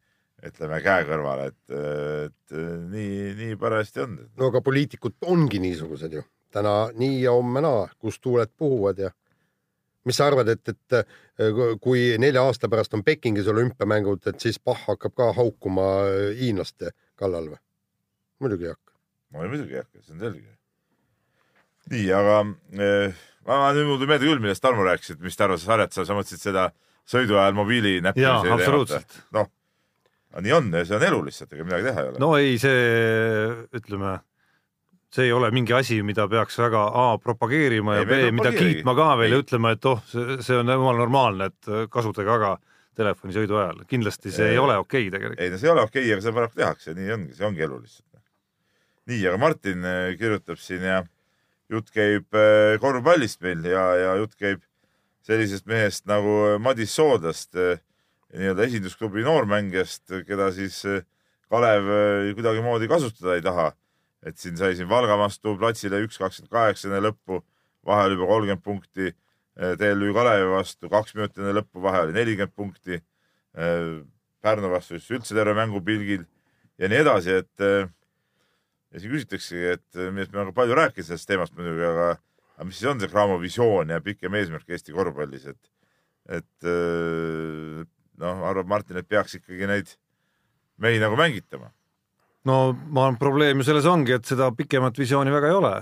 ütleme 0.41 0.79
käe 0.81 1.05
kõrval, 1.05 1.43
et, 1.51 1.73
et 1.77 2.55
nii, 2.89 3.33
nii 3.37 3.57
parajasti 3.61 4.05
on. 4.07 4.15
no 4.41 4.49
aga 4.49 4.63
poliitikud 4.65 5.19
ongi 5.29 5.61
niisugused 5.61 6.15
ju, 6.17 6.23
täna 6.55 6.89
nii 6.97 7.19
ja 7.27 7.35
homme 7.37 7.61
naa, 7.65 7.83
kus 8.01 8.17
tuuled 8.25 8.49
puhuvad 8.57 9.03
ja 9.05 9.11
mis 10.09 10.17
sa 10.17 10.29
arvad, 10.31 10.49
et, 10.49 10.73
et 10.73 10.97
äh, 11.01 11.65
kui 11.83 12.05
nelja 12.21 12.45
aasta 12.47 12.71
pärast 12.73 12.95
on 12.97 13.05
Pekingis 13.07 13.49
olümpiamängud, 13.53 14.25
et 14.31 14.41
siis 14.41 14.59
Pah 14.63 14.79
hakkab 14.89 15.17
ka 15.17 15.31
haukuma 15.37 15.89
äh, 16.09 16.31
hiinlaste 16.41 16.95
kallal 17.21 17.53
või? 17.53 17.61
muidugi 18.41 18.69
ei 18.69 18.73
hakka. 18.73 18.95
no 19.35 19.45
muidugi 19.45 19.77
ei 19.77 19.83
hakka, 19.83 20.05
see 20.05 20.17
on 20.17 20.25
selge. 20.25 20.57
nii, 21.93 22.07
aga 22.17 22.39
eh, 22.87 23.25
ma 23.49 23.73
nüüd 23.77 23.91
mul 23.91 24.01
tuli 24.01 24.13
meelde 24.15 24.31
küll, 24.31 24.43
millest 24.43 24.65
Tarmo 24.65 24.87
rääkis, 24.87 25.17
et 25.17 25.25
mis 25.25 25.37
ta 25.37 25.49
arvas 25.49 25.67
sarjat, 25.67 25.97
sa 25.97 26.17
mõtlesid 26.17 26.45
seda 26.49 26.71
sõidu 27.11 27.37
ajal 27.41 27.57
mobiili 27.59 27.99
näppimise. 28.05 28.49
jaa, 28.49 28.57
absoluutselt. 28.57 29.21
noh, 29.37 29.51
nii 30.41 30.57
on, 30.57 30.73
see 30.81 30.97
on 30.97 31.07
elu 31.11 31.23
lihtsalt, 31.29 31.53
ega 31.57 31.69
midagi 31.69 31.91
teha 31.91 32.05
ei 32.05 32.13
ole. 32.13 32.23
no 32.23 32.33
ei, 32.39 32.57
see 32.63 32.81
ütleme 33.77 34.17
see 35.15 35.27
ei 35.27 35.33
ole 35.35 35.51
mingi 35.55 35.75
asi, 35.75 36.01
mida 36.07 36.27
peaks 36.31 36.59
väga 36.61 36.85
A 36.95 37.07
propageerima 37.19 37.97
ja 37.99 38.05
Ei, 38.05 38.09
B 38.11 38.35
mida 38.39 38.53
kiitma 38.55 38.95
ka 38.95 39.09
veel 39.19 39.35
ja 39.35 39.41
ütlema, 39.43 39.75
et 39.75 39.89
oh, 39.91 40.03
see, 40.07 40.59
on 40.59 40.71
jumala 40.71 40.99
normaalne, 41.03 41.51
et 41.51 41.91
kasutage 41.91 42.31
aga 42.31 42.55
telefoni 42.99 43.35
sõidu 43.35 43.59
ajal. 43.59 43.85
kindlasti 43.91 44.33
see 44.35 44.53
Ei. 44.53 44.55
ei 44.55 44.63
ole 44.63 44.77
okei 44.79 45.09
okay 45.09 45.17
tegelikult. 45.17 45.43
ei 45.43 45.51
no 45.51 45.59
see 45.59 45.69
ei 45.71 45.75
ole 45.75 45.87
okei 45.87 46.05
okay,, 46.05 46.15
aga 46.15 46.27
seda 46.27 46.37
paraku 46.39 46.61
tehakse, 46.63 46.95
nii 46.95 47.15
ongi, 47.17 47.35
see 47.39 47.49
ongi 47.49 47.67
elu 47.67 47.81
lihtsalt. 47.81 48.25
nii, 49.11 49.23
aga 49.27 49.43
Martin 49.43 49.87
äh, 49.87 50.01
kirjutab 50.21 50.63
siin 50.63 50.87
ja 50.87 51.03
jutt 51.71 51.91
käib 51.95 52.35
äh, 52.35 52.79
korvpallist 52.83 53.43
meil 53.47 53.65
ja, 53.67 53.87
ja 53.99 54.17
jutt 54.21 54.37
käib 54.39 54.63
sellisest 55.27 55.67
mehest 55.71 56.07
nagu 56.11 56.59
Madis 56.63 56.95
Soodlast, 56.97 57.55
nii-öelda 57.55 58.67
esindusklubi 58.67 59.25
noormängijast, 59.27 60.07
keda 60.27 60.51
siis 60.55 60.81
äh, 60.89 61.03
Kalev 61.51 61.89
äh, 61.91 62.31
kuidagimoodi 62.39 62.89
kasutada 62.91 63.35
ei 63.35 63.43
taha. 63.43 63.71
Et 64.27 64.39
siin 64.39 64.57
sai 64.61 64.75
siin 64.79 64.89
Valga 64.91 65.17
vastu 65.19 65.57
platsile 65.59 66.03
üks 66.05 66.19
kakskümmend 66.21 66.53
kaheksa 66.53 66.89
enne 66.89 67.01
lõppu, 67.09 67.41
vahel 67.87 68.17
juba 68.17 68.29
kolmkümmend 68.31 68.65
punkti. 68.65 69.15
TLÜ 69.61 70.13
Kalevi 70.17 70.51
vastu 70.53 70.89
kaks 70.89 71.15
minutit 71.17 71.41
enne 71.43 71.55
lõppu, 71.59 71.83
vahe 71.85 72.05
oli 72.07 72.17
nelikümmend 72.17 72.55
punkti. 72.57 73.01
Pärnu 74.41 74.71
vastu 74.73 74.97
siis 74.97 75.11
üldse 75.19 75.37
terve 75.37 75.57
mängupilgil 75.59 76.23
ja 76.81 76.89
nii 76.89 77.01
edasi, 77.03 77.41
et 77.43 77.65
äh, 77.65 77.89
ja 78.91 79.01
siin 79.01 79.13
küsitaksegi, 79.15 79.75
et 79.77 80.01
millest 80.11 80.33
me 80.35 80.43
oleme 80.43 80.55
palju 80.57 80.77
rääkinud 80.79 81.07
sellest 81.07 81.29
teemast 81.31 81.57
muidugi, 81.57 81.85
aga, 81.87 82.07
aga 82.57 82.69
mis 82.69 82.79
siis 82.81 82.91
on 82.91 83.03
see 83.03 83.11
Cramo 83.11 83.39
visioon 83.43 83.93
ja 83.95 84.01
pikem 84.05 84.35
eesmärk 84.39 84.71
Eesti 84.71 84.95
korvpallis, 84.97 85.47
et, 85.53 85.71
et 86.41 86.71
noh, 88.21 88.47
arvab 88.51 88.71
Martin, 88.71 89.01
et 89.01 89.09
peaks 89.09 89.39
ikkagi 89.39 89.69
neid 89.71 89.95
mehi 90.81 91.01
nagu 91.03 91.19
mängitama. 91.21 91.71
No 92.49 92.59
ma 92.89 93.07
arvan, 93.07 93.19
probleem 93.21 93.61
ju 93.61 93.67
selles 93.69 93.89
ongi, 93.89 94.15
et 94.17 94.29
seda 94.29 94.51
pikemat 94.57 94.99
visiooni 94.99 95.33
väga 95.33 95.51
ei 95.51 95.57
ole. 95.59 95.73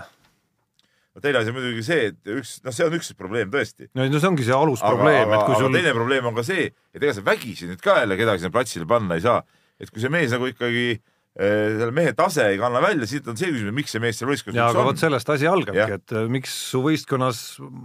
no 1.15 1.23
teine 1.23 1.41
asi 1.41 1.53
on 1.53 1.59
muidugi 1.59 1.85
see, 1.87 2.09
et 2.13 2.33
üks, 2.39 2.57
noh, 2.65 2.75
see 2.75 2.87
on 2.87 2.97
üks 2.99 3.13
probleem 3.19 3.53
tõesti. 3.53 3.91
no 3.95 4.09
see 4.15 4.31
ongi 4.31 4.47
see 4.47 4.57
alusprobleem, 4.57 5.35
et 5.35 5.45
kui 5.47 5.61
sul 5.61 5.75
teine 5.75 5.95
probleem 5.97 6.27
on 6.31 6.37
ka 6.39 6.47
see, 6.47 6.67
et 6.95 6.99
ega 7.03 7.15
sa 7.15 7.25
vägisi 7.27 7.71
nüüd 7.71 7.85
ka 7.85 8.01
jälle 8.03 8.19
kedagi 8.19 8.43
sinna 8.43 8.55
platsile 8.55 8.91
panna 8.91 9.19
ei 9.19 9.25
saa. 9.25 9.45
et 9.79 9.93
kui 9.95 10.03
see 10.03 10.11
mees 10.11 10.35
nagu 10.35 10.51
ikkagi 10.51 10.85
eh, 10.99 11.79
selle 11.79 11.95
mehe 11.95 12.13
tase 12.19 12.51
ei 12.51 12.59
kanna 12.59 12.83
välja, 12.83 13.07
siis 13.07 13.27
on 13.31 13.39
see 13.39 13.55
küsimus, 13.55 13.77
miks 13.79 13.95
see 13.95 14.03
mees 14.03 14.19
seal 14.19 14.31
võistkonnas 14.33 14.59
ja 14.59 14.67
üldse 14.67 14.79
aga 14.79 14.85
on. 14.85 14.91
vot 14.91 15.07
sellest 15.07 15.35
asi 15.37 15.51
algabki, 15.51 15.99
et 16.01 16.19
äh, 16.19 16.31
miks 16.39 16.61
su 16.75 16.83
võistkonnas 16.83 17.43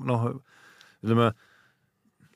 noh, 0.09 0.30
ütleme, 1.05 1.34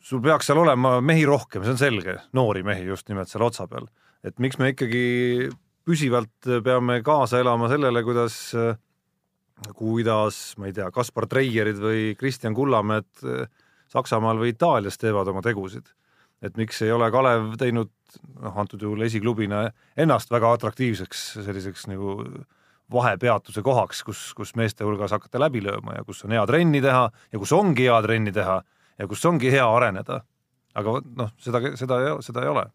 sul 0.05 0.21
peaks 0.23 0.51
seal 0.51 0.61
olema 0.61 0.99
mehi 1.01 1.25
rohkem, 1.25 1.65
see 1.65 1.73
on 1.73 1.81
selge, 1.81 2.19
noori 2.37 2.61
mehi 2.67 2.85
just 2.85 3.09
nimelt 3.09 3.33
seal 3.33 3.49
otsa 3.49 3.65
peal. 3.71 3.89
et 4.21 4.37
miks 4.43 4.61
me 4.61 4.75
ikkagi 4.75 5.49
püsivalt 5.87 6.49
peame 6.63 6.99
kaasa 7.05 7.39
elama 7.39 7.69
sellele, 7.71 8.03
kuidas, 8.03 8.35
kuidas, 9.77 10.41
ma 10.59 10.67
ei 10.67 10.75
tea, 10.75 10.89
Kaspar 10.91 11.29
Treierid 11.31 11.79
või 11.81 12.11
Kristjan 12.19 12.55
Kullamäed 12.57 13.07
äh, 13.23 13.47
Saksamaal 13.87 14.39
või 14.41 14.51
Itaalias 14.51 14.99
teevad 14.99 15.27
oma 15.31 15.41
tegusid. 15.41 15.87
et 16.41 16.57
miks 16.57 16.81
ei 16.85 16.91
ole 16.91 17.07
Kalev 17.11 17.55
teinud, 17.57 17.89
noh, 18.37 18.57
antud 18.61 18.81
juhul 18.81 19.01
esiklubina 19.01 19.71
ennast 19.97 20.29
väga 20.31 20.51
atraktiivseks 20.53 21.23
selliseks 21.45 21.87
nagu 21.87 22.19
vahepeatuse 22.93 23.61
kohaks, 23.63 24.03
kus, 24.03 24.33
kus 24.37 24.53
meeste 24.55 24.85
hulgas 24.85 25.11
hakata 25.11 25.39
läbi 25.39 25.63
lööma 25.63 25.97
ja 25.97 26.03
kus 26.03 26.23
on 26.25 26.35
hea 26.35 26.45
trenni 26.47 26.81
teha 26.81 27.07
ja 27.31 27.39
kus 27.39 27.53
ongi 27.57 27.87
hea 27.87 28.01
trenni 28.05 28.31
teha 28.31 28.61
ja 28.99 29.07
kus 29.07 29.25
ongi 29.25 29.51
hea 29.51 29.65
areneda. 29.65 30.21
aga 30.77 30.99
noh, 31.15 31.31
seda, 31.41 31.61
seda, 31.75 31.97
seda 32.21 32.43
ei 32.43 32.51
ole. 32.51 32.67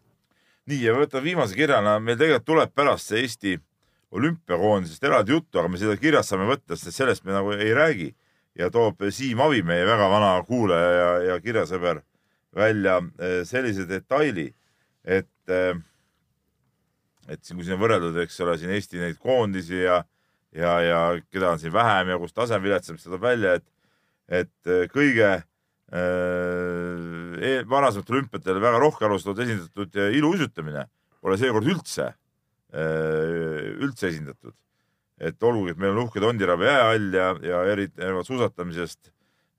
Nii 0.69 0.81
ja 0.85 0.95
võtame 0.95 1.25
viimase 1.27 1.57
kirjana, 1.57 1.97
meil 1.99 2.17
tegelikult 2.19 2.47
tuleb 2.47 2.73
pärast 2.75 3.11
see 3.11 3.23
Eesti 3.23 3.57
olümpiakoondisest 4.13 5.03
eraldi 5.03 5.33
juttu, 5.33 5.59
aga 5.59 5.71
me 5.71 5.79
seda 5.81 5.95
kirjast 5.99 6.31
saame 6.31 6.45
võtta, 6.49 6.77
sest 6.77 6.95
sellest 6.95 7.25
me 7.25 7.33
nagu 7.35 7.55
ei 7.55 7.73
räägi. 7.75 8.11
Ja 8.59 8.69
toob 8.69 9.01
Siim 9.09 9.39
Avi, 9.41 9.63
meie 9.65 9.85
väga 9.89 10.07
vana 10.11 10.35
kuulaja 10.45 10.89
ja, 10.93 11.07
ja 11.31 11.37
kirjasõber 11.41 12.03
välja 12.53 12.99
eh, 13.17 13.39
sellise 13.49 13.87
detaili, 13.89 14.51
et 15.03 15.49
eh, 15.49 15.73
et 17.31 17.39
siin, 17.41 17.55
kui 17.57 17.65
siin 17.65 17.77
on 17.77 17.81
võrreldud, 17.81 18.19
eks 18.21 18.37
ole, 18.43 18.57
siin 18.59 18.73
Eesti 18.75 18.99
neid 19.01 19.17
koondisi 19.17 19.79
ja 19.81 20.03
ja, 20.53 20.73
ja 20.85 20.99
keda 21.33 21.55
on 21.55 21.61
siin 21.61 21.73
vähem 21.73 22.11
ja 22.13 22.19
kus 22.21 22.35
tase 22.35 22.53
on 22.53 22.61
viletsam, 22.61 22.99
siis 22.99 23.09
toob 23.09 23.23
välja, 23.25 23.57
et 23.57 23.69
et 24.43 24.69
eh, 24.69 24.85
kõige 24.91 25.31
varasematel 27.69 28.15
olümpiatel 28.15 28.61
väga 28.61 28.79
rohke 28.81 29.05
alustatud 29.05 29.43
esindatud 29.43 29.95
iluuisutamine 30.17 30.87
pole 31.21 31.37
seekord 31.39 31.69
üldse 31.69 32.09
äh,, 32.73 33.71
üldse 33.79 34.09
esindatud. 34.09 34.55
et 35.23 35.43
olgugi, 35.45 35.71
et 35.71 35.79
meil 35.79 35.93
on 35.93 36.07
uhked 36.07 36.23
Ondiraba 36.25 36.65
jäähall 36.65 37.13
ja, 37.15 37.27
ja 37.45 37.59
erinevalt 37.71 38.27
suusatamisest 38.27 39.11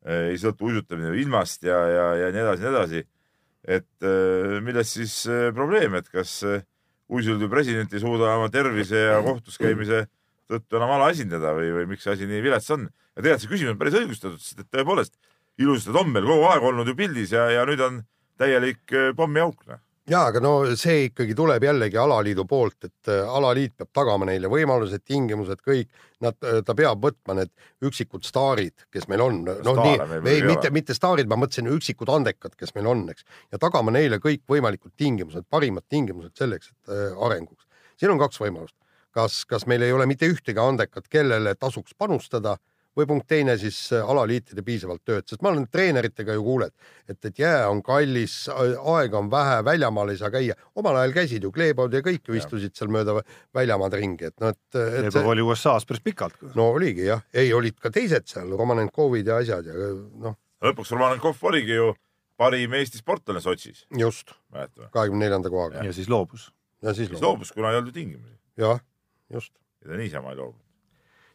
äh, 0.04 0.32
ei 0.32 0.40
sõltu 0.40 0.68
uisutamine 0.68 1.14
ilmast 1.22 1.62
ja, 1.64 1.78
ja, 1.88 2.06
ja 2.24 2.32
nii 2.34 2.42
edasi, 2.42 2.64
nii 2.64 2.72
edasi. 2.72 3.04
et 3.78 4.04
äh, 4.04 4.58
milles 4.66 4.90
siis 4.98 5.14
äh, 5.30 5.48
probleem, 5.56 5.94
et 6.00 6.10
kas 6.12 6.42
äh, 6.44 6.66
uisuliidu 7.08 7.48
president 7.52 7.94
ei 7.94 8.02
suuda 8.02 8.34
oma 8.34 8.50
tervise 8.52 9.06
ja 9.06 9.22
kohtus 9.24 9.56
käimise 9.60 10.04
tõttu 10.50 10.76
enam 10.76 10.92
ala 10.98 11.08
esindada 11.14 11.54
või, 11.56 11.70
või 11.78 11.86
miks 11.94 12.04
see 12.04 12.18
asi 12.18 12.28
nii 12.28 12.42
vilets 12.44 12.68
on. 12.74 12.88
ja 13.14 13.22
tegelikult 13.22 13.46
see 13.46 13.54
küsimus 13.54 13.76
on 13.76 13.80
päris 13.80 13.98
õigustatud, 14.02 14.42
sest 14.42 14.66
et 14.66 14.70
tõepoolest 14.74 15.14
ilusad 15.58 15.96
on 15.96 16.12
meil 16.12 16.26
kogu 16.26 16.46
aeg 16.50 16.68
olnud 16.70 16.90
ju 16.90 16.96
pildis 16.98 17.32
ja, 17.34 17.48
ja 17.52 17.64
nüüd 17.68 17.82
on 17.84 18.02
täielik 18.40 18.92
äh, 18.92 19.10
pommiauk. 19.16 19.62
noh. 19.70 19.80
ja 20.10 20.24
aga 20.28 20.40
no 20.42 20.52
see 20.76 21.06
ikkagi 21.06 21.36
tuleb 21.38 21.64
jällegi 21.64 21.98
alaliidu 22.00 22.44
poolt, 22.48 22.88
et 22.88 23.12
äh, 23.12 23.22
alaliit 23.38 23.76
peab 23.78 23.92
tagama 23.94 24.28
neile 24.28 24.50
võimalused, 24.52 25.04
tingimused, 25.06 25.62
kõik. 25.64 25.90
Nad, 26.24 26.38
ta 26.40 26.72
peab 26.72 27.02
võtma 27.04 27.34
need 27.36 27.50
üksikud 27.84 28.24
staarid, 28.24 28.86
kes 28.92 29.08
meil 29.10 29.20
on. 29.20 29.42
noh, 29.44 29.80
nii, 29.80 30.20
ei, 30.30 30.44
mitte, 30.46 30.70
mitte 30.72 30.96
staarid, 30.96 31.28
ma 31.28 31.36
mõtlesin 31.36 31.68
üksikud 31.68 32.08
andekad, 32.08 32.54
kes 32.56 32.72
meil 32.78 32.88
on, 32.88 33.02
eks. 33.12 33.26
ja 33.52 33.60
tagama 33.60 33.92
neile 33.94 34.18
kõikvõimalikud 34.24 34.94
tingimused, 34.96 35.44
parimad 35.52 35.84
tingimused 35.92 36.38
selleks, 36.40 36.72
et 36.72 36.94
äh, 36.96 37.18
arenguks. 37.26 37.68
siin 38.00 38.14
on 38.14 38.22
kaks 38.22 38.40
võimalust. 38.40 38.76
kas, 39.14 39.44
kas 39.46 39.66
meil 39.70 39.82
ei 39.86 39.92
ole 39.92 40.06
mitte 40.10 40.26
ühtegi 40.26 40.58
andekat, 40.58 41.06
kellele 41.08 41.54
tasuks 41.54 41.94
panustada 41.94 42.56
või 42.96 43.06
punkt 43.10 43.26
teine 43.30 43.56
siis 43.58 43.78
äh, 43.92 44.10
alaliitida 44.10 44.62
piisavalt 44.66 45.02
tööd, 45.06 45.26
sest 45.28 45.42
ma 45.42 45.50
olen 45.52 45.66
treeneritega 45.72 46.36
ju 46.36 46.44
kuuled, 46.46 46.74
et, 47.08 47.18
et 47.24 47.38
jää 47.38 47.64
on 47.70 47.82
kallis, 47.84 48.36
aega 48.50 49.18
on 49.18 49.30
vähe, 49.32 49.58
väljamaal 49.66 50.12
ei 50.12 50.20
saa 50.20 50.30
käia. 50.34 50.54
omal 50.74 51.00
ajal 51.00 51.16
käisid 51.16 51.46
ju 51.46 51.52
Kleebod 51.54 51.94
ja 51.94 52.02
kõik 52.04 52.28
ju 52.28 52.38
istusid 52.38 52.76
seal 52.76 52.92
mööda 52.94 53.18
väljamaad 53.54 53.98
ringi, 53.98 54.30
et 54.30 54.38
noh, 54.44 54.54
et, 54.54 54.78
et 54.78 55.08
Leebov 55.08 55.32
oli 55.34 55.44
USA-s 55.46 55.88
päris 55.88 56.04
pikalt. 56.04 56.38
no 56.54 56.70
oligi 56.78 57.08
jah, 57.10 57.22
ei 57.34 57.52
olid 57.54 57.78
ka 57.82 57.90
teised 57.94 58.28
seal, 58.30 58.54
Romanenkovid 58.58 59.32
ja 59.32 59.40
asjad 59.42 59.68
ja 59.70 59.92
noh, 60.28 60.38
lõpuks 60.64 60.94
Romanenkov 60.94 61.42
oligi 61.50 61.78
ju 61.78 61.92
parim 62.40 62.74
Eesti 62.74 63.02
sportlane 63.02 63.42
Sotšis, 63.42 63.86
just 63.98 64.34
kahekümne 64.90 65.26
neljanda 65.26 65.50
kohaga 65.50 65.84
ja 65.86 65.92
siis 65.92 66.08
loobus. 66.10 66.50
ja 66.82 66.94
siis 66.94 67.10
siis 67.10 67.22
loobus, 67.22 67.52
kuna 67.54 67.70
ei 67.72 67.82
olnud 67.82 67.92
ju 67.92 68.00
tingimusi 68.00 68.38
jah, 68.60 68.80
just. 69.32 69.54
ja 69.82 69.90
ta 69.90 69.98
niisama 69.98 70.34
ei 70.34 70.38
loobunud. 70.40 70.63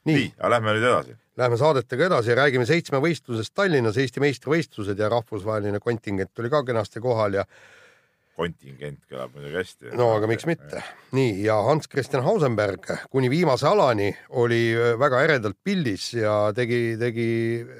Nii, 0.08 0.30
aga 0.38 0.54
lähme 0.56 0.76
nüüd 0.78 0.86
edasi. 0.86 1.18
Läheme 1.40 1.58
saadetega 1.60 2.08
edasi 2.10 2.34
ja 2.34 2.38
räägime 2.42 2.66
seitsmevõistlusest 2.68 3.54
Tallinnas, 3.56 3.98
Eesti 3.98 4.24
meistrivõistlused 4.24 5.00
ja 5.00 5.10
rahvusvaheline 5.12 5.80
kontingent 5.84 6.40
oli 6.40 6.52
ka 6.52 6.64
kenasti 6.68 7.04
kohal 7.04 7.40
ja 7.40 7.46
kontingent 8.40 9.02
kõlab 9.10 9.36
muidugi 9.36 9.58
hästi. 9.60 9.92
no 10.00 10.14
aga 10.16 10.30
miks 10.32 10.48
mitte. 10.48 10.84
nii 11.16 11.44
ja 11.44 11.58
Hans-Christian 11.68 12.24
Hausenberg 12.24 12.88
kuni 13.12 13.30
viimase 13.32 13.68
alani 13.68 14.10
oli 14.42 14.62
äh, 14.76 14.96
väga 15.00 15.24
eredalt 15.28 15.60
pildis 15.64 16.14
ja 16.16 16.54
tegi, 16.56 16.96
tegi 17.00 17.30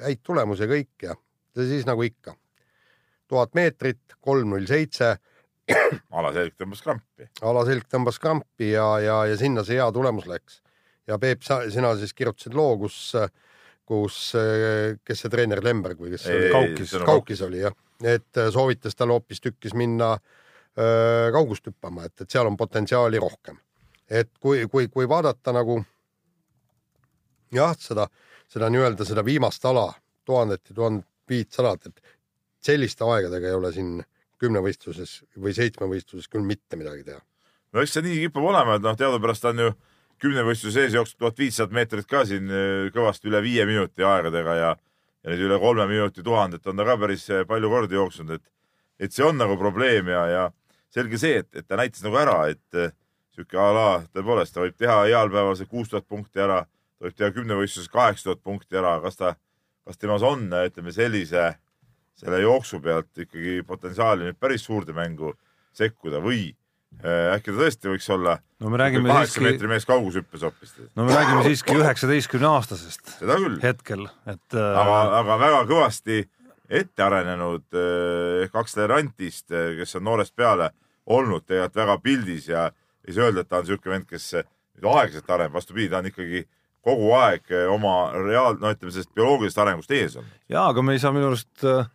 häid 0.04 0.22
tulemusi 0.26 0.68
kõik 0.70 1.08
ja 1.08 1.16
siis 1.56 1.86
nagu 1.88 2.04
ikka, 2.06 2.36
tuhat 3.28 3.54
meetrit, 3.58 4.16
kolm 4.20 4.54
null 4.54 4.68
seitse, 4.68 5.16
alaselg 6.20 6.56
tõmbas 6.58 6.82
krampi. 6.84 7.28
alaselg 7.46 7.86
tõmbas 7.90 8.20
krampi 8.22 8.72
ja, 8.74 8.86
ja, 9.04 9.22
ja 9.30 9.38
sinna 9.40 9.64
see 9.66 9.78
hea 9.80 9.88
tulemus 9.94 10.28
läks. 10.30 10.60
Ja 11.10 11.18
Peep, 11.18 11.42
sina 11.44 11.92
siis 11.98 12.14
kirjutasid 12.16 12.54
loo, 12.56 12.76
kus, 12.84 12.98
kus, 13.88 14.18
kes 15.04 15.24
see 15.24 15.32
treener 15.32 15.62
Lemberg 15.64 16.00
või 16.00 16.14
kes 16.14 16.28
see 16.28 16.36
oli? 16.38 16.50
Kaukis. 16.54 16.94
Kaukis 17.06 17.42
oli 17.46 17.64
jah, 17.64 17.74
et 18.06 18.44
soovitas 18.54 18.96
tal 18.96 19.12
hoopistükkis 19.14 19.74
minna 19.78 20.14
öö, 20.14 21.32
kaugust 21.34 21.66
hüppama, 21.66 22.06
et, 22.06 22.14
et 22.22 22.30
seal 22.30 22.46
on 22.46 22.56
potentsiaali 22.56 23.20
rohkem. 23.22 23.58
et 24.10 24.30
kui, 24.40 24.64
kui, 24.66 24.88
kui 24.88 25.08
vaadata 25.08 25.52
nagu 25.54 25.80
jah, 27.54 27.74
seda, 27.78 28.06
seda 28.50 28.70
nii-öelda 28.70 29.06
seda 29.06 29.24
viimast 29.26 29.64
ala, 29.64 29.92
tuhandet 30.26 30.70
ja 30.70 30.74
tuhat 30.74 31.04
viitsadat, 31.30 31.86
et 31.86 32.16
selliste 32.62 33.06
aegadega 33.06 33.48
ei 33.48 33.54
ole 33.54 33.72
siin 33.72 34.00
kümnevõistluses 34.40 35.20
või 35.38 35.52
seitsmevõistluses 35.54 36.30
küll 36.30 36.46
mitte 36.46 36.78
midagi 36.80 37.04
teha. 37.06 37.20
no 37.72 37.82
eks 37.82 37.96
see 37.96 38.06
nii 38.06 38.18
kipub 38.26 38.48
olema, 38.50 38.78
et 38.78 38.84
noh, 38.84 38.96
teadupärast 38.98 39.46
on 39.52 39.64
ju 39.66 39.70
kümnevõistluse 40.20 40.76
sees 40.76 40.94
jooksnud 40.94 41.18
tuhat 41.24 41.40
viissada 41.40 41.74
meetrit 41.74 42.08
ka 42.08 42.24
siin 42.28 42.50
eh, 42.52 42.88
kõvasti 42.94 43.30
üle 43.30 43.40
viie 43.44 43.66
minuti 43.68 44.04
aegadega 44.06 44.56
ja 44.58 44.70
ja 45.20 45.34
nüüd 45.34 45.42
üle 45.50 45.58
kolme 45.60 45.84
minuti 45.88 46.22
tuhandet 46.24 46.64
on 46.70 46.78
ta 46.80 46.86
ka 46.88 46.96
päris 47.00 47.26
eh, 47.32 47.44
palju 47.48 47.68
kordi 47.72 47.98
jooksnud, 47.98 48.30
et 48.36 48.46
et 49.00 49.16
see 49.16 49.24
on 49.24 49.36
nagu 49.40 49.56
probleem 49.56 50.08
ja, 50.12 50.24
ja 50.28 50.42
selge 50.92 51.20
see, 51.20 51.40
et, 51.40 51.48
et 51.56 51.66
ta 51.68 51.78
näitas 51.80 52.04
nagu 52.04 52.18
ära, 52.20 52.36
et 52.52 52.76
eh, 52.80 52.92
sihuke 53.34 53.58
a 53.60 53.70
la 53.76 53.88
tõepoolest 54.12 54.56
ta 54.56 54.64
võib 54.64 54.76
teha 54.76 55.02
heal 55.08 55.32
päeval 55.32 55.56
see 55.56 55.68
kuus 55.70 55.92
tuhat 55.92 56.08
punkti 56.08 56.44
ära, 56.44 56.62
ta 56.64 57.08
võib 57.08 57.16
teha 57.16 57.32
kümnevõistluses 57.36 57.92
kaheksa 57.92 58.30
tuhat 58.30 58.44
punkti 58.44 58.80
ära, 58.80 58.98
kas 59.04 59.20
ta, 59.20 59.34
kas 59.88 60.00
temas 60.00 60.24
on, 60.26 60.48
ütleme 60.52 60.92
sellise, 60.92 61.52
selle 62.20 62.42
jooksu 62.44 62.80
pealt 62.84 63.24
ikkagi 63.24 63.60
potentsiaali 63.68 64.28
nüüd 64.28 64.40
päris 64.40 64.66
suurde 64.68 64.92
mängu 64.96 65.32
sekkuda 65.76 66.20
või 66.20 66.50
äh, 66.50 66.59
äkki 67.00 67.54
ta 67.54 67.62
tõesti 67.62 67.92
võiks 67.92 68.08
olla 68.12 68.36
no 68.60 68.72
me 68.72 68.80
räägime 68.82 69.14
siiski, 69.22 69.44
meetri 69.46 69.70
mees 69.70 69.86
kaugushüppes 69.88 70.44
hoopis. 70.46 70.74
no 70.96 71.06
me 71.06 71.14
räägime 71.16 71.46
siiski 71.46 71.78
üheksateistkümne 71.78 72.50
aastasest 72.50 73.16
seda 73.20 73.38
küll, 73.40 73.56
hetkel, 73.62 74.06
et 74.26 74.58
aga 74.58 75.00
äh,, 75.00 75.16
aga 75.22 75.40
väga 75.40 75.64
kõvasti 75.70 76.20
ette 76.70 77.02
arenenud 77.02 77.66
äh, 77.74 78.46
kaks 78.52 78.76
Lerantist, 78.78 79.48
kes 79.50 79.96
on 79.98 80.06
noorest 80.06 80.36
peale 80.36 80.70
olnud 81.10 81.46
tegelikult 81.46 81.82
väga 81.82 81.98
pildis 82.04 82.48
ja 82.50 82.70
ei 83.06 83.14
saa 83.16 83.28
öelda, 83.28 83.42
et 83.42 83.48
ta 83.50 83.58
on 83.58 83.66
niisugune 83.66 83.94
vend, 83.96 84.08
kes 84.10 84.32
aeglaselt 84.80 85.30
areneb, 85.30 85.54
vastupidi, 85.54 85.88
ta 85.90 86.00
on 86.00 86.10
ikkagi 86.10 86.44
kogu 86.84 87.12
aeg 87.16 87.50
äh, 87.52 87.66
oma 87.72 87.94
reaal-, 88.16 88.58
no 88.60 88.72
ütleme 88.72 88.92
sellest 88.94 89.12
bioloogilisest 89.16 89.62
arengust 89.64 89.96
ees 89.96 90.16
olnud. 90.20 90.36
jaa, 90.52 90.68
aga 90.72 90.84
me 90.84 90.96
ei 90.96 91.02
saa 91.02 91.12
minu 91.16 91.30
arust 91.30 91.64
äh, 91.66 91.88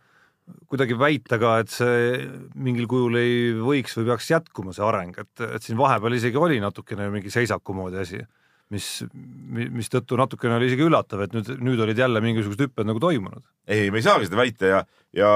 kuidagi 0.70 0.96
väita 0.98 1.38
ka, 1.42 1.56
et 1.62 1.70
see 1.72 2.26
mingil 2.54 2.86
kujul 2.90 3.18
ei 3.18 3.36
võiks 3.58 3.96
või 3.98 4.10
peaks 4.12 4.30
jätkuma, 4.30 4.74
see 4.76 4.84
areng, 4.86 5.16
et, 5.18 5.46
et 5.46 5.62
siin 5.64 5.78
vahepeal 5.78 6.18
isegi 6.18 6.38
oli 6.38 6.58
natukene 6.62 7.08
mingi 7.12 7.32
seisaku 7.34 7.74
moodi 7.74 7.98
asi, 8.02 8.20
mis, 8.74 8.90
mistõttu 9.74 10.18
natukene 10.18 10.58
oli 10.58 10.70
isegi 10.70 10.86
üllatav, 10.86 11.24
et 11.26 11.34
nüüd, 11.34 11.50
nüüd 11.62 11.82
olid 11.82 11.98
jälle 11.98 12.22
mingisugused 12.22 12.66
hüpped 12.66 12.86
nagu 12.86 13.02
toimunud. 13.02 13.42
ei, 13.66 13.90
me 13.90 14.02
ei 14.02 14.06
saagi 14.06 14.28
seda 14.28 14.38
väita 14.38 14.70
ja, 14.70 14.84
ja 15.16 15.32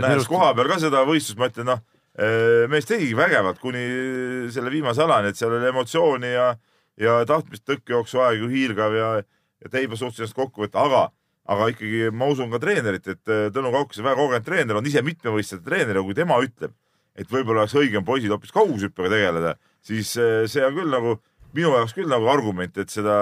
nähes 0.00 0.22
minust- 0.22 0.32
koha 0.32 0.52
peal 0.56 0.72
ka 0.72 0.80
seda 0.86 1.04
võistlust, 1.08 1.40
ma 1.40 1.50
ütlen, 1.52 1.70
noh, 1.74 1.84
mees 2.72 2.88
tegigi 2.88 3.16
vägevalt 3.16 3.60
kuni 3.60 3.84
selle 4.52 4.72
viimase 4.72 5.04
alani, 5.04 5.32
et 5.32 5.40
seal 5.40 5.52
oli 5.52 5.68
emotsiooni 5.68 6.32
ja, 6.32 6.50
ja 7.00 7.18
tahtmist 7.28 7.66
tõkkejooksu 7.68 8.24
aeg 8.24 8.40
ju 8.40 8.48
hiilgav 8.52 8.96
ja, 8.96 9.10
ja 9.60 9.72
Teibo 9.72 9.98
suutis 10.00 10.22
ennast 10.22 10.36
kokku 10.36 10.64
võtta, 10.64 10.84
aga, 10.84 11.02
aga 11.52 11.68
ikkagi 11.72 12.10
ma 12.14 12.28
usun 12.32 12.50
ka 12.52 12.60
treenerit, 12.62 13.06
et 13.12 13.32
äh, 13.32 13.46
Tõnu 13.54 13.72
Kaukas 13.74 14.00
on 14.02 14.08
väga 14.08 14.18
kogenud 14.20 14.48
treener, 14.48 14.80
on 14.80 14.90
ise 14.90 15.02
mitmevõistlejate 15.06 15.66
treener 15.68 16.00
ja 16.00 16.04
kui 16.06 16.16
tema 16.18 16.38
ütleb, 16.42 16.74
et 17.16 17.30
võib-olla 17.32 17.64
oleks 17.64 17.76
õigem 17.78 18.04
poisil 18.06 18.34
hoopis 18.34 18.54
kaugushüppega 18.54 19.12
tegeleda, 19.14 19.56
siis 19.86 20.12
äh, 20.20 20.44
see 20.50 20.64
on 20.66 20.76
küll 20.76 20.92
nagu 20.92 21.16
minu 21.56 21.72
jaoks 21.72 21.94
küll 21.96 22.10
nagu 22.10 22.28
argument, 22.28 22.76
et 22.82 22.92
seda, 22.92 23.14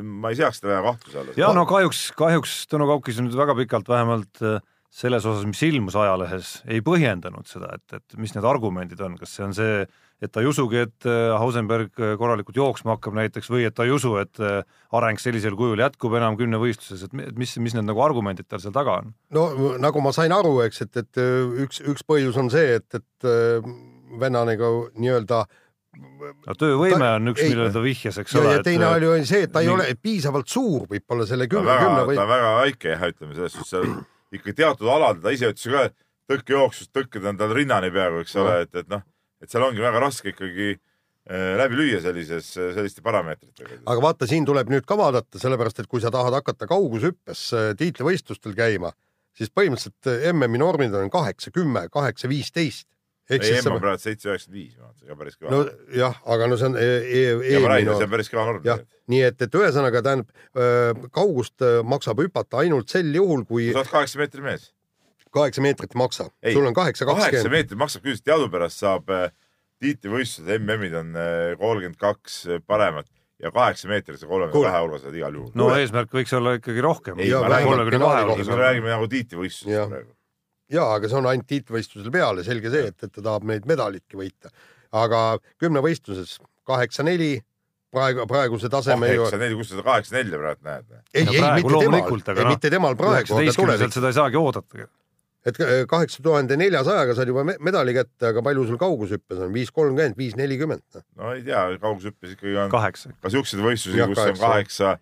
ma 0.00 0.32
ei 0.32 0.38
seaks 0.38 0.62
seda 0.62 0.76
väga 0.76 0.92
kahtluse 0.94 1.20
alla. 1.20 1.36
ja 1.36 1.52
no 1.56 1.66
kahjuks, 1.68 2.08
kahjuks 2.18 2.58
Tõnu 2.70 2.88
Kaukis 2.88 3.20
nüüd 3.20 3.36
väga 3.36 3.56
pikalt 3.58 3.90
vähemalt 3.90 4.42
äh, 4.46 4.62
selles 4.90 5.24
osas, 5.28 5.44
mis 5.46 5.60
ilmus 5.66 5.94
ajalehes, 6.00 6.62
ei 6.66 6.80
põhjendanud 6.82 7.46
seda, 7.46 7.74
et, 7.76 7.98
et 8.00 8.16
mis 8.18 8.32
need 8.34 8.46
argumendid 8.48 9.00
on, 9.04 9.18
kas 9.20 9.34
see 9.36 9.44
on 9.44 9.52
see, 9.54 9.82
et 10.24 10.32
ta 10.32 10.40
ei 10.42 10.48
usugi, 10.48 10.80
et 10.86 11.06
äh, 11.06 11.34
Hausenberg 11.38 11.92
äh, 12.00 12.14
korralikult 12.18 12.56
jooksma 12.56 12.96
hakkab 12.96 13.14
näiteks 13.20 13.50
või 13.52 13.66
et 13.68 13.76
ta 13.76 13.84
ei 13.86 13.92
usu, 13.94 14.14
et 14.18 14.40
äh, 14.42 14.62
areng 14.96 15.20
sellisel 15.22 15.54
kujul 15.60 15.78
jätkub 15.84 16.16
enam 16.18 16.38
kümnevõistluses, 16.40 17.04
et 17.04 17.12
mi- 17.14 17.28
et 17.28 17.36
mis, 17.38 17.52
mis 17.62 17.76
need 17.76 17.86
nagu 17.86 18.02
argumendid 18.02 18.48
tal 18.48 18.64
seal 18.64 18.74
taga 18.74 18.96
on? 19.04 19.12
no 19.36 19.44
nagu 19.78 20.02
ma 20.02 20.10
sain 20.16 20.32
aru, 20.34 20.56
eks, 20.66 20.82
et, 20.88 20.96
et 21.04 21.22
üks, 21.68 21.84
üks 21.84 22.02
põhjus 22.08 22.40
on 22.40 22.48
see, 22.50 22.80
et, 22.80 22.88
et 22.98 23.30
venna 24.18 24.42
nagu 24.48 24.72
nii-öelda 24.96 25.44
no 26.48 26.54
töövõime 26.58 26.98
Ta- 27.04 27.14
on 27.20 27.30
üks, 27.36 27.44
ei, 27.44 27.52
millele 27.52 27.70
ta 27.76 27.82
vihjas, 27.84 28.18
eks 28.24 28.34
ja, 28.34 28.40
ole 28.42 28.56
ja 28.56 28.64
teine 28.66 28.88
et, 28.88 29.04
oli 29.12 29.24
see, 29.28 29.44
et 29.46 29.52
ta 29.52 29.60
ei 29.62 29.68
nii- 29.68 29.76
ole 29.76 29.94
piisavalt 30.02 30.48
suur 30.50 30.88
võib-olla 30.90 31.26
selle 31.28 31.46
ta 31.46 31.54
kümne, 31.56 31.68
väga, 31.70 31.84
kümne 31.86 32.00
ta 32.02 32.06
või 32.10 32.22
on 32.24 32.30
väga 32.32 32.52
väike 32.64 32.94
jah, 32.96 33.10
ütleme 33.12 33.36
selles 33.38 33.54
suhtes, 33.60 33.74
seal 33.76 33.98
ikka 34.34 34.54
teatud 34.56 34.90
aladel, 34.90 35.22
ta 35.24 35.32
ise 35.34 35.52
ütles 35.52 35.72
ka, 35.72 35.86
et 35.88 35.96
tõkkejooksust 36.28 36.92
tõkked 36.96 37.24
on 37.30 37.40
tal 37.40 37.54
rinnani 37.56 37.90
peaaegu, 37.94 38.22
eks 38.24 38.36
ole, 38.40 38.60
et, 38.66 38.74
et 38.82 38.90
noh, 38.92 39.04
et 39.42 39.50
seal 39.50 39.64
ongi 39.64 39.82
väga 39.82 40.02
raske 40.02 40.32
ikkagi 40.34 40.68
äh, 40.74 41.54
läbi 41.60 41.78
lüüa 41.80 42.02
sellises, 42.04 42.50
selliste 42.56 43.04
parameetritega. 43.04 43.80
aga 43.86 44.04
vaata, 44.04 44.28
siin 44.30 44.48
tuleb 44.48 44.72
nüüd 44.72 44.86
ka 44.88 44.98
vaadata, 45.00 45.40
sellepärast 45.40 45.82
et 45.82 45.90
kui 45.90 46.04
sa 46.04 46.12
tahad 46.14 46.36
hakata 46.40 46.68
kaugushüppes 46.70 47.44
äh, 47.56 47.70
tiitlivõistlustel 47.80 48.56
käima, 48.58 48.92
siis 49.38 49.52
põhimõtteliselt 49.54 50.12
äh, 50.12 50.28
MM-i 50.34 50.60
normid 50.60 50.94
on 50.98 51.10
kaheksa, 51.12 51.54
kümme, 51.54 51.86
kaheksa, 51.94 52.28
viisteist. 52.30 52.88
ei, 53.30 53.40
siis 53.40 53.64
M 53.64 53.78
on 53.78 53.82
praegu 53.84 54.02
seitse 54.02 54.28
üheksakümmend 54.28 54.60
viis, 54.60 54.76
vaatasin, 54.76 55.08
ka 55.08 55.18
päris 55.22 55.40
kõva 55.40 55.56
no 55.56 55.64
no,. 55.64 55.80
jah, 55.96 56.22
aga 56.36 56.52
no 56.52 56.60
see 56.60 56.68
on 56.72 56.78
e 56.80 56.86
e 57.00 57.24
ja 57.24 57.64
ma 57.64 57.74
räägin, 57.74 57.88
eelmine 57.88 57.98
see 58.02 58.08
on 58.10 58.16
päris 58.18 58.32
kõva 58.32 58.48
norm 58.52 58.64
nii 59.08 59.22
et, 59.30 59.42
et 59.42 59.58
ühesõnaga 59.60 60.02
tähendab 60.04 61.10
kaugust 61.14 61.64
maksab 61.88 62.22
hüpata 62.24 62.62
ainult 62.64 62.90
sel 62.92 63.10
juhul, 63.14 63.44
kui 63.48 63.70
sa 63.72 63.82
oled 63.82 63.92
kaheksa 63.92 64.22
meetri 64.22 64.44
mees. 64.44 64.70
kaheksa 65.34 65.64
meetrit 65.64 65.94
ei 65.94 66.00
maksa. 66.00 66.30
Sul 66.52 66.66
on 66.68 66.76
kaheksa, 66.76 67.08
kaheksa 67.08 67.30
kakskümmend. 67.30 67.56
meetrit 67.56 67.80
maksab 67.80 68.04
küll, 68.06 68.20
teadupärast 68.24 68.84
saab 68.84 69.12
tiitlivõistlused, 69.78 70.50
MM-id 70.58 70.96
on 70.98 71.14
kolmkümmend 71.60 72.00
kaks 72.00 72.42
paremat 72.66 73.08
ja 73.42 73.50
kaheksa 73.54 73.88
meetrit 73.90 74.20
sa 74.20 74.28
kolmekümne 74.28 74.66
kahe 74.66 74.82
hulgas 74.82 75.04
oled 75.06 75.18
igal 75.18 75.36
juhul. 75.38 75.50
no 75.58 75.68
eesmärk 75.76 76.14
võiks 76.14 76.34
olla 76.36 76.56
ikkagi 76.58 76.84
rohkem. 76.84 77.20
Ja 77.22 77.42
me 77.46 78.60
räägime 78.62 78.90
nagu 78.90 79.08
tiitlivõistlusest 79.10 79.70
Jah. 79.70 79.90
praegu. 79.90 80.14
ja, 80.74 80.86
aga 80.96 81.10
see 81.10 81.20
on 81.20 81.28
ainult 81.30 81.48
tiitlivõistlusel 81.50 82.14
peale, 82.14 82.44
selge 82.46 82.72
see, 82.74 82.90
et, 82.90 82.98
et 82.98 83.12
ta 83.12 83.22
tahab 83.22 83.46
neid 83.48 83.68
medalitki 83.70 84.18
võita. 84.18 84.50
aga 84.92 85.38
kümnevõistluses 85.62 86.38
kaheksa-neli, 86.68 87.38
praegu, 87.94 88.26
praeguse 88.30 88.68
taseme 88.72 89.08
ju. 89.14 89.24
kaheksa 89.24 89.40
neli, 89.40 89.56
kus 89.58 89.70
sa 89.70 89.76
seda 89.76 89.86
kaheksa 89.88 90.16
nelja 90.18 90.38
praegu 90.42 90.68
näed? 90.68 90.86
ei, 91.14 91.24
No 91.24 91.32
ei 91.32 91.42
mitte 91.58 91.82
temal 91.84 91.98
ei 92.04 92.44
noh, 92.44 92.52
mitte 92.52 92.70
temal 92.74 92.96
praegu, 93.00 93.16
üheksateistkümneselt 93.18 93.98
seda 93.98 94.12
ei 94.12 94.16
saagi 94.18 94.40
oodata. 94.40 94.86
et 95.48 95.60
kaheksa 95.88 96.22
tuhande 96.22 96.56
neljasajaga 96.60 97.14
saad 97.16 97.30
juba 97.30 97.44
me- 97.48 97.56
medali 97.64 97.94
kätte, 97.96 98.26
aga 98.32 98.42
palju 98.44 98.66
sul 98.68 98.76
kaugushüppes 98.80 99.38
on, 99.46 99.52
viis 99.54 99.70
kolmkümmend, 99.72 100.16
viis 100.18 100.36
nelikümmend. 100.36 100.82
noh. 100.94 101.04
no 101.16 101.32
ei 101.36 101.42
tea, 101.46 101.62
kaugushüppes 101.80 102.34
ikkagi 102.36 102.56
on 102.64 102.72
kaheksa. 102.74 103.14
ka 103.22 103.32
siukseid 103.32 103.62
võistlusi, 103.64 103.96
kus 104.02 104.18
on 104.18 104.34
kaheksa. 104.36 104.42
kaheksa, 104.44 104.92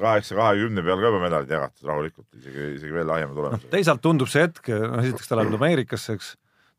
kaheksa 0.00 0.38
kahekümne 0.38 0.82
peal 0.86 1.02
ka 1.02 1.10
juba 1.10 1.20
medalid 1.26 1.50
jagatud 1.52 1.90
rahulikult, 1.90 2.28
isegi, 2.38 2.70
isegi 2.78 2.94
veel 2.96 3.10
lahjema 3.10 3.34
tulemusega. 3.36 3.72
teisalt 3.74 4.00
tundub 4.06 4.30
see 4.32 4.46
hetk, 4.46 4.70
noh 4.72 5.02
esiteks 5.04 5.28
ta 5.28 5.36
läheb 5.36 5.58
Ameerikasse, 5.58 6.16
eks, 6.16 6.32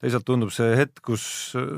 teisalt 0.04 0.26
tundub 0.28 0.52
see 0.54 0.76
hetk, 0.78 1.02
kus 1.06 1.24
äh, 1.58 1.70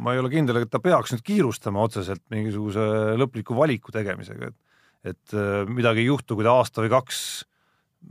ma 0.00 0.14
ei 0.14 0.22
ole 0.22 0.30
kindel, 0.32 0.62
et 0.62 0.72
ta 0.72 0.80
peaks 0.82 1.12
nüüd 1.14 1.24
kiirustama 1.26 1.82
otseselt 1.84 2.22
mingisuguse 2.32 3.16
lõpliku 3.20 3.56
valiku 3.58 3.94
tegemisega, 3.94 4.52
et 4.52 4.62
et 5.06 5.36
äh, 5.38 5.62
midagi 5.70 6.02
ei 6.02 6.08
juhtu, 6.08 6.34
kui 6.34 6.46
ta 6.46 6.56
aasta 6.58 6.82
või 6.82 6.90
kaks 6.90 7.18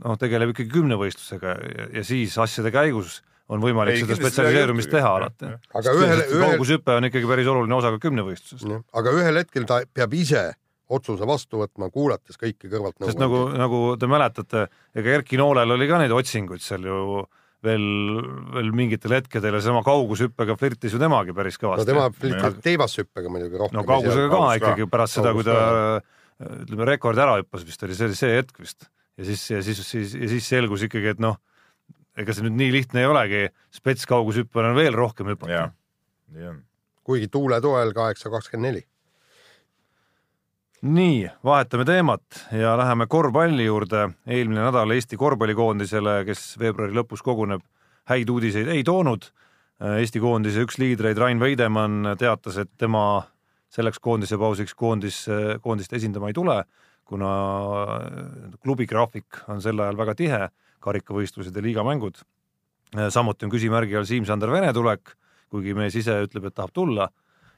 noh, 0.02 0.16
tegeleb 0.20 0.54
ikkagi 0.54 0.72
kümnevõistlusega 0.72 1.56
ja, 1.60 1.88
ja 1.98 2.04
siis 2.06 2.36
asjade 2.40 2.72
käigus 2.72 3.20
on 3.52 3.62
võimalik 3.62 3.98
Ei, 3.98 4.02
seda 4.02 4.16
spetsialiseerumist 4.18 4.90
teha 4.90 5.10
alati 5.18 5.50
aga 5.50 5.94
ühel, 5.94 6.22
ühel, 6.24 6.44
kaugushüpe 6.50 6.96
on 6.98 7.08
ikkagi 7.10 7.28
päris 7.30 7.50
oluline 7.52 7.76
osa 7.76 7.92
ka 7.94 8.00
kümnevõistlusest. 8.06 8.86
aga 8.96 9.12
ühel 9.18 9.42
hetkel 9.42 9.68
ta 9.68 9.82
peab 9.86 10.16
ise 10.18 10.48
otsuse 10.86 11.26
vastu 11.26 11.60
võtma, 11.62 11.90
kuulates 11.94 12.38
kõiki 12.38 12.70
kõrvalt 12.70 12.98
sest 13.02 13.20
nagu, 13.20 13.48
nagu 13.58 13.80
te 13.98 14.08
mäletate, 14.10 14.66
ega 14.94 15.16
Erki 15.18 15.38
Noolel 15.40 15.74
oli 15.74 15.88
ka 15.90 16.00
neid 16.02 16.14
otsinguid 16.14 16.62
seal 16.62 16.86
ju 16.86 17.26
veel, 17.64 17.86
veel 18.56 18.68
mingitel 18.76 19.16
hetkedel 19.16 19.56
ja 19.56 19.62
seesama 19.62 19.82
kaugushüppega 19.86 20.58
flirtis 20.60 20.96
ju 20.96 21.00
temagi 21.00 21.34
päris 21.36 21.56
no 21.56 21.64
kõvasti. 21.64 21.88
tema 21.88 22.10
flirtis 22.12 22.60
teivashüppega 22.66 23.32
muidugi 23.32 23.62
rohkem. 23.62 23.78
no 23.78 23.86
kaugusega 23.88 24.28
ka 24.32 24.42
ikkagi 24.60 24.90
pärast 24.92 25.18
seda, 25.18 25.32
kui 25.36 25.46
ta 25.46 25.56
ütleme, 26.36 26.88
rekordi 26.92 27.24
ära 27.24 27.38
hüppas 27.40 27.64
vist 27.64 27.82
oli 27.86 27.96
see, 27.96 28.12
see 28.18 28.36
hetk 28.36 28.60
vist 28.60 28.88
ja 29.16 29.24
siis, 29.24 29.46
ja 29.50 29.62
siis, 29.64 29.82
siis, 29.88 30.14
ja 30.14 30.28
siis 30.28 30.48
selgus 30.52 30.84
ikkagi, 30.86 31.14
et 31.16 31.22
noh, 31.22 31.38
ega 32.16 32.36
see 32.36 32.44
nüüd 32.44 32.58
nii 32.60 32.74
lihtne 32.74 33.02
ei 33.02 33.08
olegi, 33.08 33.42
spetskaugushüppel 33.74 34.70
on 34.70 34.76
veel 34.78 34.96
rohkem 34.96 35.32
hüpata 35.32 35.70
kuigi 37.06 37.30
tuule 37.30 37.60
toel 37.62 37.92
kaheksa 37.94 38.30
kakskümmend 38.32 38.66
neli. 38.66 38.82
nii, 40.82 41.28
vahetame 41.44 41.84
teemat 41.84 42.22
ja 42.52 42.76
läheme 42.78 43.06
korvpalli 43.06 43.64
juurde. 43.64 44.08
eelmine 44.26 44.60
nädal 44.60 44.90
Eesti 44.90 45.16
korvpallikoondisele, 45.16 46.24
kes 46.24 46.58
veebruari 46.58 46.94
lõpus 46.94 47.22
koguneb, 47.24 47.62
häid 48.04 48.28
uudiseid 48.28 48.68
ei 48.68 48.84
toonud. 48.84 49.30
Eesti 49.98 50.20
koondise 50.20 50.62
üks 50.64 50.78
liidreid 50.78 51.18
Rain 51.18 51.40
Veidemann 51.40 52.16
teatas, 52.18 52.56
et 52.58 52.70
tema 52.78 53.26
selleks 53.68 53.98
koondise 53.98 54.38
pausiks 54.38 54.74
koondis, 54.74 55.26
koondist 55.62 55.92
esindama 55.92 56.28
ei 56.28 56.36
tule, 56.36 56.62
kuna 57.04 57.32
klubi 58.62 58.86
graafik 58.86 59.42
on 59.48 59.60
sel 59.62 59.80
ajal 59.80 59.98
väga 59.98 60.14
tihe, 60.14 60.48
karikavõistlused 60.80 61.56
ja 61.56 61.62
liigamängud. 61.62 62.22
samuti 63.10 63.44
on 63.44 63.50
küsimärgi 63.50 63.96
all 63.96 64.04
Siim-Sander 64.04 64.50
Vene 64.50 64.72
tulek, 64.72 65.16
kuigi 65.50 65.74
mees 65.74 65.94
ise 65.94 66.22
ütleb, 66.24 66.46
et 66.46 66.54
tahab 66.54 66.72
tulla 66.72 67.08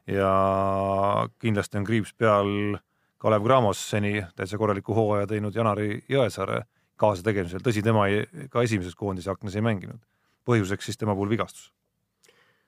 ja 0.06 1.28
kindlasti 1.38 1.78
on 1.78 1.84
kriips 1.84 2.14
peal 2.16 2.78
Kalev 3.18 3.42
Cramos 3.42 3.80
seni 3.90 4.20
täitsa 4.36 4.58
korraliku 4.58 4.94
hooaja 4.94 5.26
teinud 5.26 5.56
Janari 5.56 5.98
Jõesaare 6.10 6.62
kaasategemisel, 6.98 7.62
tõsi, 7.62 7.82
tema 7.82 8.06
ei, 8.10 8.22
ka 8.50 8.62
esimeses 8.66 8.94
koondise 8.98 9.30
aknas 9.32 9.56
ei 9.58 9.64
mänginud. 9.64 10.00
põhjuseks 10.48 10.86
siis 10.88 10.96
tema 10.96 11.12
puhul 11.14 11.28
vigastus. 11.28 11.72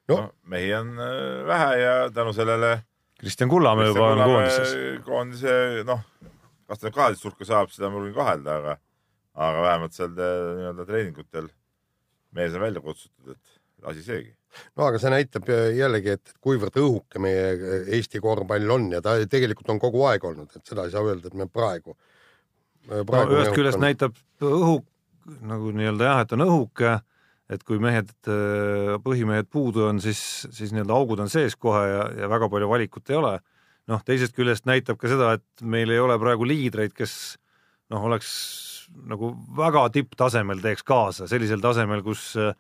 No. 0.09 0.17
no 0.17 0.33
mehi 0.43 0.75
on 0.75 0.91
äh, 0.99 1.47
vähe 1.47 1.79
ja 1.81 1.95
tänu 2.11 2.33
sellele 2.33 2.83
Kristjan 3.21 3.49
Kullamäe 3.49 3.87
juba 3.87 4.11
on 4.13 4.23
koondises. 4.25 4.75
koondise 5.05 5.55
noh, 5.87 6.03
kas 6.69 6.83
ta 6.83 6.91
kaheteist 6.91 7.25
hulka 7.25 7.45
saab, 7.45 7.71
seda 7.73 7.91
ma 7.93 8.03
võin 8.03 8.15
kahelda, 8.17 8.57
aga, 8.61 8.77
aga 9.47 9.65
vähemalt 9.67 9.97
seal 9.97 10.13
äh, 10.17 10.37
nii-öelda 10.59 10.87
treeningutel 10.89 11.49
mees 12.37 12.55
on 12.55 12.65
välja 12.65 12.83
kutsutud, 12.85 13.35
et 13.35 13.91
asi 13.93 14.05
seegi. 14.07 14.35
No 14.79 14.87
aga 14.89 15.01
see 15.03 15.13
näitab 15.13 15.51
jällegi, 15.77 16.17
et 16.19 16.33
kuivõrd 16.43 16.79
õhuke 16.81 17.23
meie 17.23 17.75
Eesti 17.99 18.23
korvpall 18.23 18.77
on 18.77 18.89
ja 18.97 19.03
ta 19.05 19.17
tegelikult 19.31 19.71
on 19.71 19.83
kogu 19.83 20.05
aeg 20.11 20.25
olnud, 20.27 20.51
et 20.57 20.67
seda 20.67 20.87
ei 20.87 20.95
saa 20.95 21.05
öelda, 21.07 21.31
et 21.31 21.39
me 21.39 21.47
praegu 21.51 21.95
äh, 21.95 23.05
no 23.05 23.27
ühest 23.37 23.55
küljest 23.57 23.83
näitab 23.83 24.17
õhu 24.41 24.81
nagu 25.47 25.71
nii-öelda 25.77 26.09
jah, 26.09 26.23
et 26.25 26.35
on 26.35 26.45
õhuke, 26.47 26.97
et 27.51 27.63
kui 27.67 27.81
mehed, 27.83 28.11
põhimehed 29.05 29.51
puudu 29.53 29.87
on, 29.89 30.01
siis, 30.03 30.21
siis 30.55 30.73
nii-öelda 30.75 30.97
augud 30.97 31.23
on 31.23 31.31
sees 31.33 31.57
kohe 31.59 31.83
ja, 31.87 32.05
ja 32.23 32.31
väga 32.31 32.49
palju 32.53 32.71
valikut 32.71 33.11
ei 33.11 33.19
ole. 33.21 33.39
noh, 33.91 34.03
teisest 34.07 34.37
küljest 34.37 34.69
näitab 34.71 35.01
ka 35.01 35.09
seda, 35.11 35.33
et 35.39 35.65
meil 35.67 35.91
ei 35.91 35.99
ole 35.99 36.15
praegu 36.23 36.47
liidreid, 36.47 36.93
kes 36.95 37.13
noh, 37.91 38.05
oleks 38.07 38.31
nagu 39.11 39.33
väga 39.57 39.89
tipptasemel 39.95 40.61
teeks 40.63 40.85
kaasa, 40.87 41.27
sellisel 41.31 41.63
tasemel, 41.63 42.03
kus 42.07 42.33
äh, 42.39 42.55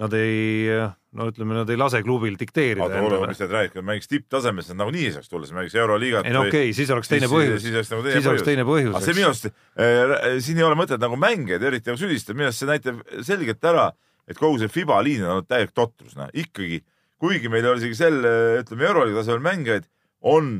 nad 0.00 0.14
ei, 0.16 0.68
no 1.16 1.26
ütleme, 1.28 1.54
nad 1.56 1.70
ei 1.70 1.78
lase 1.78 2.00
klubil 2.04 2.36
dikteerida. 2.40 2.86
oota, 2.86 3.00
kuule, 3.04 3.18
mis 3.28 3.40
sa 3.40 3.48
räägid, 3.50 3.74
kui 3.74 3.84
mängiks 3.86 4.08
tipptasemes, 4.10 4.70
nad 4.72 4.80
nagunii 4.80 5.04
ei 5.08 5.14
saaks 5.16 5.28
tulla, 5.30 5.48
siis 5.48 5.56
mängiks 5.56 5.76
Euroliigat. 5.78 6.28
ei 6.28 6.34
no 6.34 6.46
okei 6.46 6.70
okay,, 6.70 6.76
siis 6.76 6.90
oleks 6.94 7.12
teine 7.12 7.28
põhjus. 7.30 7.60
siis 7.64 7.76
oleks 7.76 7.92
nagu 7.92 8.06
teine 8.06 8.16
siis 8.16 8.28
põhjus. 8.30 8.46
teine 8.46 8.66
põhjus. 8.68 8.94
aga 8.96 9.04
see 9.04 9.18
minu 9.18 9.28
arust 9.28 9.50
äh,, 9.50 10.24
siin 10.46 10.62
ei 10.62 10.66
ole 10.66 10.78
mõtet 10.80 11.02
nagu 11.02 11.18
mängijaid 11.20 11.68
eriti 11.68 11.92
nagu 11.92 12.00
süüdistada, 12.00 12.38
minu 12.38 12.48
arust 12.48 12.64
see 12.64 12.70
näitab 12.72 13.02
selgelt 13.28 13.70
ära, 13.72 13.86
et 14.28 14.40
kogu 14.40 14.62
see 14.62 14.72
Fiba 14.72 14.98
liin 15.04 15.26
on 15.26 15.36
olnud 15.36 15.50
täielik 15.50 15.74
totrus, 15.76 16.16
noh, 16.16 16.32
ikkagi, 16.32 16.80
kuigi 17.22 17.52
meil 17.52 17.66
ei 17.66 17.74
ole 17.74 17.84
isegi 17.84 18.00
sel, 18.00 18.20
ütleme, 18.62 18.88
Euroliiga 18.88 19.20
tasemel 19.20 19.44
mängijaid, 19.44 19.90
on 20.32 20.54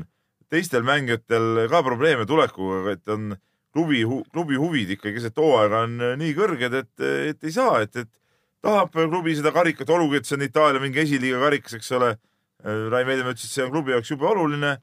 teistel 0.53 0.85
mängijatel 0.85 1.65
ka 1.71 1.81
probleeme 1.81 2.29
tulekuga, 2.29 2.93
et 2.93 3.09
on 3.09 3.33
klubi, 3.73 4.03
klubi 4.31 4.59
huvid 4.61 4.93
ikkagi 4.93 5.17
keset 5.17 5.39
hooaega 5.41 5.85
on 5.87 5.97
nii 6.21 6.35
kõrged, 6.37 6.75
et, 6.83 7.07
et 7.33 7.47
ei 7.49 7.55
saa, 7.55 7.81
et, 7.81 8.03
et 8.03 8.11
tahab 8.63 8.93
klubi 8.95 9.35
seda 9.37 9.51
karikat, 9.55 9.89
olgugi 9.93 10.21
et 10.21 10.29
see 10.29 10.37
on 10.39 10.47
Itaalia 10.47 10.81
mingi 10.83 11.03
esiliiga 11.03 11.41
karikas, 11.43 11.77
eks 11.79 11.91
ole. 11.99 12.15
Rai 12.63 13.03
Veidemann 13.03 13.35
ütles, 13.35 13.49
et 13.49 13.57
see 13.57 13.63
on 13.65 13.73
klubi 13.73 13.91
jaoks 13.91 14.11
jube 14.13 14.27
oluline, 14.29 14.77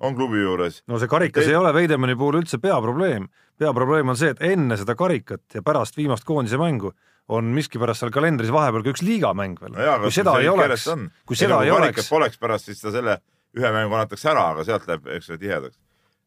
on 0.00 0.14
klubi 0.16 0.40
juures. 0.40 0.82
no 0.88 1.00
see 1.00 1.08
karikas 1.08 1.44
Te... 1.44 1.52
ei 1.52 1.58
ole 1.58 1.72
Veidemanni 1.76 2.16
puhul 2.16 2.40
üldse 2.40 2.60
peaprobleem. 2.60 3.28
peaprobleem 3.58 4.12
on 4.12 4.16
see, 4.16 4.32
et 4.32 4.42
enne 4.44 4.76
seda 4.80 4.96
karikat 4.96 5.56
ja 5.56 5.62
pärast 5.64 5.96
viimast 5.96 6.24
koondise 6.24 6.60
mängu 6.60 6.92
on 7.28 7.48
miskipärast 7.56 8.04
seal 8.04 8.12
kalendris 8.14 8.52
vahepeal 8.54 8.84
ka 8.84 8.92
üks 8.92 9.02
liigamäng 9.04 9.56
veel 9.60 9.72
no. 9.74 9.86
kui 10.04 10.14
seda 10.14 10.36
ei 10.40 10.50
oleks, 10.52 10.86
kui 11.26 11.38
seda 11.38 11.62
ei 11.64 11.72
oleks. 11.74 12.10
Poleks 12.12 12.38
pärast, 12.38 12.68
siis 12.70 12.80
ta 12.84 12.92
selle 12.94 13.18
ühe 13.56 13.72
mängu 13.72 13.96
annatakse 13.96 14.30
ära, 14.30 14.50
aga 14.52 14.66
sealt 14.68 14.86
läheb, 14.88 15.08
eks 15.16 15.32
ole, 15.32 15.40
tihedaks. 15.42 15.80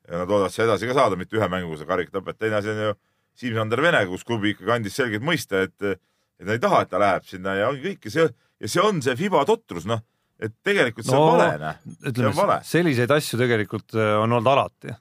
ja 0.10 0.24
nad 0.24 0.32
loodavad 0.32 0.54
seda 0.54 0.72
edasi 0.72 0.90
ka 0.90 0.98
saada, 0.98 1.20
mitte 1.20 1.38
ühe 1.38 1.50
mänguga 1.52 1.80
seda 1.80 1.94
karikat 1.94 2.20
lõpetada. 2.20 2.40
teine 2.42 2.60
asi 2.60 2.74
on 2.74 2.84
ju 2.88 2.94
Siim-Sander 3.40 3.82
Vene, 3.82 4.02
kus 4.10 4.26
klubi 4.28 4.56
ikkagi 4.56 4.74
andis 4.76 4.98
selgelt 5.00 5.24
mõista, 5.24 5.62
et 5.64 6.02
et 6.40 6.48
nad 6.48 6.56
ei 6.56 6.64
taha, 6.64 6.86
et 6.86 6.94
ta 6.94 7.02
läheb 7.02 7.28
sinna 7.28 7.58
ja 7.58 7.68
ongi 7.72 7.84
kõik 7.84 8.08
ja 8.08 8.16
see, 8.16 8.32
ja 8.64 8.72
see 8.72 8.86
on 8.86 9.04
see 9.04 9.18
Fiba 9.20 9.44
totrus, 9.48 9.86
noh, 9.90 10.02
et 10.40 10.56
tegelikult 10.66 11.08
see 11.08 11.18
no, 11.18 11.28
on 11.28 11.38
vale, 11.38 11.52
noh. 11.62 11.86
ütleme, 12.12 12.58
selliseid 12.68 13.14
asju 13.16 13.40
tegelikult 13.42 13.98
äh, 13.98 14.16
on 14.22 14.32
olnud 14.32 14.52
alati. 14.54 14.96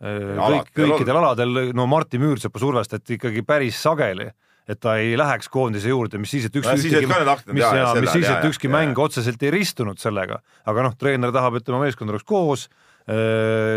Äh, 0.00 0.36
kõik, 0.40 0.70
kõikidel 0.76 1.20
aladel, 1.22 1.64
no 1.76 1.86
Martti 1.90 2.20
Müürsepa 2.22 2.62
survestati 2.62 3.18
ikkagi 3.18 3.44
päris 3.46 3.78
sageli, 3.84 4.30
et 4.70 4.78
ta 4.82 4.96
ei 5.02 5.16
läheks 5.18 5.50
koondise 5.50 5.90
juurde, 5.90 6.18
mis 6.22 6.30
siis, 6.30 6.46
et 6.46 6.56
üks 6.56 6.68
no, 6.68 6.76
ühtegi, 6.78 7.06
mis, 7.06 7.62
ja, 7.62 7.70
ja, 7.74 7.94
mis 7.98 8.12
siis, 8.14 8.28
et 8.30 8.46
ükski 8.46 8.70
ja, 8.70 8.74
mäng 8.76 8.94
ja. 8.94 9.06
otseselt 9.06 9.42
ei 9.46 9.54
ristunud 9.54 9.98
sellega, 10.02 10.40
aga 10.70 10.86
noh, 10.86 10.94
treener 10.98 11.34
tahab, 11.34 11.58
et 11.58 11.66
tema 11.66 11.82
meeskond 11.82 12.12
oleks 12.14 12.26
koos 12.26 12.68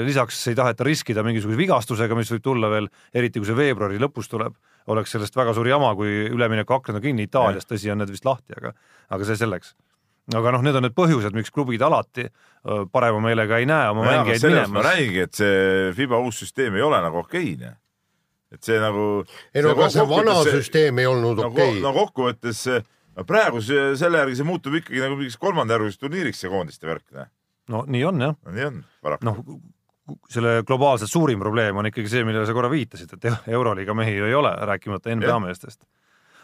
lisaks 0.05 0.41
ei 0.51 0.55
taheta 0.55 0.85
riskida 0.85 1.23
mingisuguse 1.25 1.57
vigastusega, 1.57 2.15
mis 2.15 2.29
võib 2.33 2.43
tulla 2.43 2.69
veel, 2.69 2.89
eriti 3.15 3.41
kui 3.41 3.47
see 3.47 3.57
veebruari 3.57 4.01
lõpus 4.01 4.27
tuleb 4.29 4.53
oleks 4.91 5.15
sellest 5.15 5.35
väga 5.35 5.53
suur 5.55 5.67
jama, 5.67 5.93
kui 5.95 6.27
üleminekuaknad 6.31 6.99
on 6.99 7.03
kinni 7.03 7.27
Itaalias, 7.27 7.67
tõsi 7.67 7.91
on 7.93 8.01
need 8.01 8.11
vist 8.11 8.25
lahti, 8.27 8.55
aga, 8.57 8.73
aga 9.15 9.27
see 9.27 9.39
selleks. 9.39 9.75
aga 10.33 10.53
noh, 10.55 10.63
need 10.63 10.75
on 10.79 10.85
need 10.87 10.95
põhjused, 10.95 11.35
miks 11.35 11.51
klubid 11.51 11.81
alati 11.83 12.29
parema 12.91 13.19
meelega 13.23 13.59
ei 13.59 13.67
näe 13.67 13.89
oma 13.91 14.05
no 14.05 14.11
mängijaid 14.11 14.45
minemas. 14.47 14.71
ma 14.71 14.83
räägingi, 14.87 15.23
et 15.27 15.39
see 15.39 15.93
FIBA 15.97 16.19
uus 16.23 16.39
süsteem 16.43 16.75
ei 16.79 16.81
ole 16.81 17.01
nagu 17.03 17.19
okeine. 17.23 17.75
et 18.51 18.63
see 18.63 18.79
nagu. 18.79 19.23
ei 19.53 19.63
no 19.63 19.75
aga 19.75 19.89
see 19.91 20.07
vana 20.07 20.39
see, 20.43 20.57
süsteem 20.61 20.99
ei 20.99 21.07
olnud 21.11 21.39
nagu, 21.39 21.51
okei 21.51 21.77
okay.. 21.77 21.83
no 21.83 21.93
kokkuvõttes 21.95 22.65
praegu 23.27 23.61
see, 23.61 23.93
selle 23.99 24.23
järgi 24.23 24.39
see 24.39 24.47
muutub 24.47 24.79
ikkagi 24.79 25.03
nagu 25.03 25.19
mingiks 25.19 25.39
kolmandajärguliseks 25.41 26.03
turniiriks, 26.05 26.43
see 26.43 26.51
koondiste 26.53 26.87
värk. 26.87 27.07
No 27.71 27.83
nii 27.87 28.03
on 28.09 28.25
jah 28.27 28.35
no,. 28.35 28.51
nii 28.55 28.67
on, 28.67 28.81
paraku. 29.03 29.27
noh, 29.27 29.41
selle 30.31 30.57
globaalselt 30.67 31.11
suurim 31.11 31.39
probleem 31.39 31.77
on 31.79 31.87
ikkagi 31.87 32.11
see, 32.11 32.25
millele 32.27 32.47
sa 32.47 32.55
korra 32.55 32.71
viitasid, 32.71 33.15
et 33.15 33.53
Euroliiga 33.55 33.95
mehi 33.95 34.17
ju 34.17 34.27
ei 34.27 34.35
ole, 34.35 34.51
rääkimata 34.71 35.15
NBA 35.15 35.39
meestest. 35.45 35.85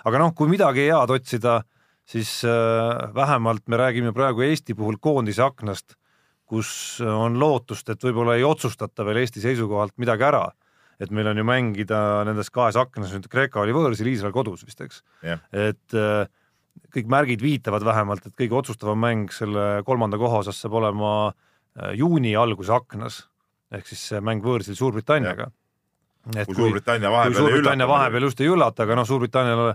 aga 0.08 0.24
noh, 0.24 0.34
kui 0.36 0.52
midagi 0.52 0.88
head 0.88 1.12
otsida, 1.16 1.60
siis 2.08 2.40
äh, 2.48 3.10
vähemalt 3.16 3.68
me 3.68 3.82
räägime 3.82 4.14
praegu 4.16 4.46
Eesti 4.48 4.78
puhul 4.78 5.00
koondise 5.02 5.44
aknast, 5.46 5.98
kus 6.50 6.72
on 7.06 7.36
lootust, 7.40 7.92
et 7.92 8.04
võib-olla 8.04 8.40
ei 8.40 8.48
otsustata 8.48 9.06
veel 9.06 9.22
Eesti 9.22 9.44
seisukohalt 9.44 9.98
midagi 10.02 10.26
ära. 10.32 10.50
et 11.00 11.12
meil 11.16 11.30
on 11.32 11.38
ju 11.38 11.44
mängida 11.48 12.26
nendes 12.28 12.50
kahes 12.52 12.76
aknas, 12.76 13.14
nüüd 13.16 13.30
Kreeka 13.32 13.62
oli 13.62 13.72
võõrsil, 13.72 14.10
Iisrael 14.12 14.34
kodus 14.36 14.66
vist, 14.68 14.82
eks 14.84 15.04
et 15.52 15.96
äh, 15.96 16.28
kõik 16.94 17.10
märgid 17.12 17.44
viitavad 17.44 17.86
vähemalt, 17.86 18.26
et 18.26 18.36
kõige 18.38 18.58
otsustavam 18.62 19.00
mäng 19.00 19.34
selle 19.34 19.84
kolmanda 19.88 20.18
koha 20.22 20.44
osas 20.44 20.60
saab 20.62 20.80
olema 20.82 21.14
äh, 21.30 21.94
juuni 22.00 22.36
alguse 22.40 22.74
aknas 22.74 23.24
ehk 23.76 23.90
siis 23.92 24.20
mäng 24.26 24.44
võõrsil 24.46 24.78
Suurbritanniaga. 24.78 25.52
kui 26.34 26.56
Suurbritannia 26.56 27.12
vahepeal 27.14 27.36
kui 27.36 27.44
Suurbritannia 27.44 27.88
vahepeal 27.88 28.28
just 28.28 28.42
ei 28.42 28.50
üllata, 28.50 28.86
aga 28.86 28.98
noh, 28.98 29.08
Suurbritannial 29.08 29.74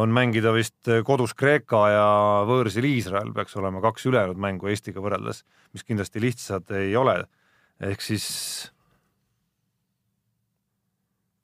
on 0.00 0.14
mängida 0.14 0.52
vist 0.54 0.90
kodus 1.06 1.34
Kreeka 1.38 1.84
ja 1.92 2.06
võõrsil 2.48 2.86
Iisrael 2.88 3.30
peaks 3.36 3.54
olema 3.60 3.82
kaks 3.84 4.08
ülejäänud 4.10 4.40
mängu 4.42 4.70
Eestiga 4.72 5.02
võrreldes, 5.04 5.44
mis 5.76 5.86
kindlasti 5.86 6.22
lihtsad 6.24 6.72
ei 6.80 6.96
ole. 6.96 7.24
ehk 7.80 8.02
siis 8.02 8.26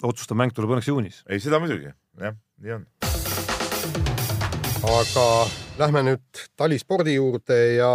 otsustav 0.02 0.38
mäng 0.38 0.54
tuleb 0.54 0.74
õnneks 0.76 0.90
juunis. 0.90 1.22
ei, 1.28 1.40
seda 1.42 1.61
muidugi, 1.62 1.92
jah, 2.20 2.36
nii 2.58 2.78
on. 2.78 2.88
Aga 4.86 5.26
lähme 5.78 6.02
nüüd 6.06 6.40
talispordi 6.56 7.14
juurde 7.18 7.58
ja 7.76 7.90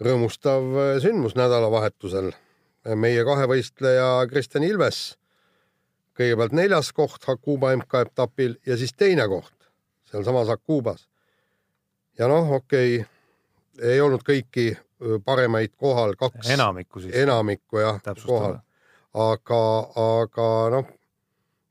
rõõmustav 0.00 0.64
sündmus 1.02 1.36
nädalavahetusel 1.36 2.30
meie 3.00 3.24
kahevõistleja 3.26 4.24
Kristjan 4.30 4.64
Ilves 4.64 5.18
kõigepealt 6.16 6.54
neljas 6.56 6.92
koht 6.96 7.26
Hakuba 7.28 7.74
MK-etapil 7.76 8.56
ja 8.66 8.78
siis 8.80 8.94
teine 8.96 9.26
koht 9.28 9.68
sealsamas 10.10 10.48
Hakubas. 10.48 11.08
ja 12.18 12.28
noh, 12.28 12.50
okei 12.60 13.00
okay,, 13.00 13.08
ei 13.82 14.00
olnud 14.00 14.22
kõiki 14.24 14.72
paremaid 15.24 15.74
kohal, 15.76 16.14
kaks. 16.16 16.48
enamikku 16.48 17.00
siis. 17.00 17.14
enamikku 17.14 17.78
jah, 17.82 18.00
kohal. 18.26 18.58
aga, 19.14 19.62
aga 20.04 20.50
noh, 20.76 20.92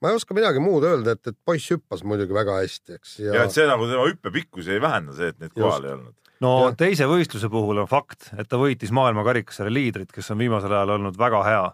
ma 0.04 0.12
ei 0.12 0.20
oska 0.20 0.36
midagi 0.36 0.60
muud 0.60 0.84
öelda, 0.88 1.16
et, 1.16 1.32
et 1.32 1.38
poiss 1.48 1.72
hüppas 1.72 2.04
muidugi 2.08 2.36
väga 2.36 2.60
hästi, 2.60 3.00
eks. 3.00 3.16
ja, 3.24 3.38
ja 3.40 3.48
et 3.48 3.56
see 3.56 3.66
nagu 3.70 3.88
tema 3.88 4.04
hüppepikkusi 4.10 4.76
ei 4.76 4.84
vähenda, 4.84 5.16
see, 5.16 5.32
et 5.32 5.40
neid 5.40 5.56
kohal 5.56 5.88
ei 5.88 5.96
olnud 5.96 6.18
no 6.44 6.52
ja. 6.68 6.74
teise 6.78 7.08
võistluse 7.10 7.50
puhul 7.52 7.82
on 7.84 7.90
fakt, 7.90 8.32
et 8.40 8.50
ta 8.50 8.60
võitis 8.62 8.92
maailmakarikasarja 8.96 9.74
liidrit, 9.74 10.12
kes 10.14 10.32
on 10.34 10.42
viimasel 10.42 10.74
ajal 10.74 10.98
olnud 10.98 11.18
väga 11.20 11.42
hea. 11.48 11.66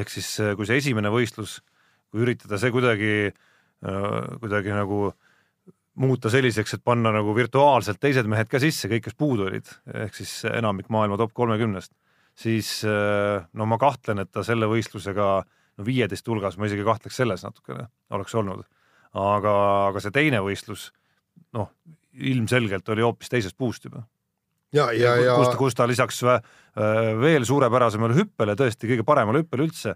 ehk 0.00 0.10
siis 0.10 0.28
eh, 0.42 0.54
kui 0.58 0.66
see 0.66 0.80
esimene 0.82 1.10
võistlus, 1.12 1.60
kui 2.10 2.24
üritada 2.24 2.58
see 2.60 2.72
kuidagi, 2.74 3.14
eh, 3.30 4.16
kuidagi 4.42 4.74
nagu 4.74 5.12
muuta 6.02 6.30
selliseks, 6.30 6.74
et 6.74 6.82
panna 6.84 7.12
nagu 7.14 7.34
virtuaalselt 7.36 8.00
teised 8.02 8.26
mehed 8.30 8.50
ka 8.50 8.58
sisse, 8.62 8.90
kõik, 8.90 9.04
kes 9.06 9.18
puudu 9.18 9.46
olid, 9.46 9.68
ehk 10.06 10.16
siis 10.18 10.40
enamik 10.50 10.90
maailma 10.90 11.18
top 11.20 11.34
kolmekümnest, 11.36 11.92
siis 12.34 12.80
eh, 12.88 13.44
no 13.52 13.70
ma 13.70 13.78
kahtlen, 13.78 14.24
et 14.24 14.32
ta 14.34 14.42
selle 14.46 14.70
võistlusega 14.70 15.44
no 15.78 15.86
viieteist 15.86 16.28
hulgas, 16.28 16.58
ma 16.58 16.68
isegi 16.68 16.86
kahtleks 16.86 17.18
selles 17.20 17.44
natukene, 17.46 17.88
oleks 18.14 18.34
olnud. 18.38 18.64
aga, 19.14 19.52
aga 19.90 20.02
see 20.02 20.14
teine 20.14 20.40
võistlus, 20.42 20.88
noh, 21.54 21.70
ilmselgelt 22.14 22.88
oli 22.90 23.04
hoopis 23.06 23.30
teisest 23.30 23.56
puust 23.58 23.84
juba. 23.86 24.04
ja, 24.74 24.90
ja, 24.92 25.14
ja 25.22 25.36
kus, 25.38 25.54
kus 25.58 25.78
ta 25.78 25.86
lisaks 25.90 26.22
äh, 26.26 26.40
veel 27.20 27.46
suurepärasemale 27.46 28.16
hüppele, 28.18 28.56
tõesti 28.58 28.90
kõige 28.90 29.06
paremale 29.06 29.44
hüppele 29.44 29.68
üldse, 29.68 29.94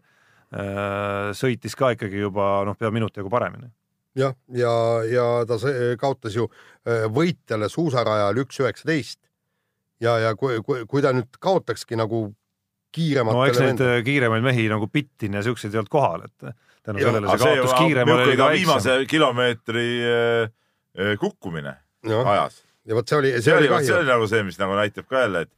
äh, 0.54 1.30
sõitis 1.34 1.76
ka 1.78 1.94
ikkagi 1.96 2.24
juba 2.26 2.64
noh, 2.66 2.78
pea 2.78 2.90
minuti 2.94 3.22
jagu 3.22 3.30
paremini. 3.30 3.70
jah, 4.18 4.34
ja, 4.54 4.74
ja, 5.06 5.30
ja 5.42 5.46
ta 5.46 5.58
kaotas 5.98 6.36
ju 6.38 6.48
äh, 6.48 7.06
võitjale 7.10 7.70
suusarajal 7.70 8.44
üks 8.44 8.62
üheksateist 8.62 9.20
ja, 10.00 10.18
ja 10.18 10.34
kui, 10.38 10.60
kui, 10.66 10.84
kui 10.88 11.02
ta 11.02 11.12
nüüd 11.14 11.38
kaotakski 11.42 11.98
nagu 11.98 12.28
kiirematele 12.94 13.38
no 13.38 13.48
eks 13.48 13.60
neid 13.62 13.82
vend... 13.82 14.06
kiiremaid 14.06 14.46
mehi 14.46 14.68
nagu 14.70 14.88
Pittin 14.92 15.36
ja 15.38 15.44
siukseid 15.46 15.74
ei 15.74 15.82
olnud 15.82 15.92
kohal, 15.92 16.24
et 16.28 16.48
tänu 16.86 17.02
sellele 17.02 17.34
see 17.34 17.44
kaotus 17.44 17.76
kiiremale 17.82 18.24
oli 18.28 18.38
ka 18.40 18.48
viimase 18.54 18.96
kilomeetri 19.10 19.86
kukkumine 21.20 21.76
ajas. 22.18 22.62
ja 22.88 22.98
vot 22.98 23.08
see 23.08 23.20
oli, 23.20 23.36
see, 23.36 23.48
see 23.50 23.60
oli 23.60 23.70
kahju. 23.70 23.90
see 23.90 24.00
oli 24.00 24.10
nagu 24.12 24.30
see, 24.30 24.42
mis 24.46 24.60
nagu 24.60 24.78
näitab 24.78 25.08
ka 25.10 25.26
jälle, 25.26 25.46
et 25.46 25.54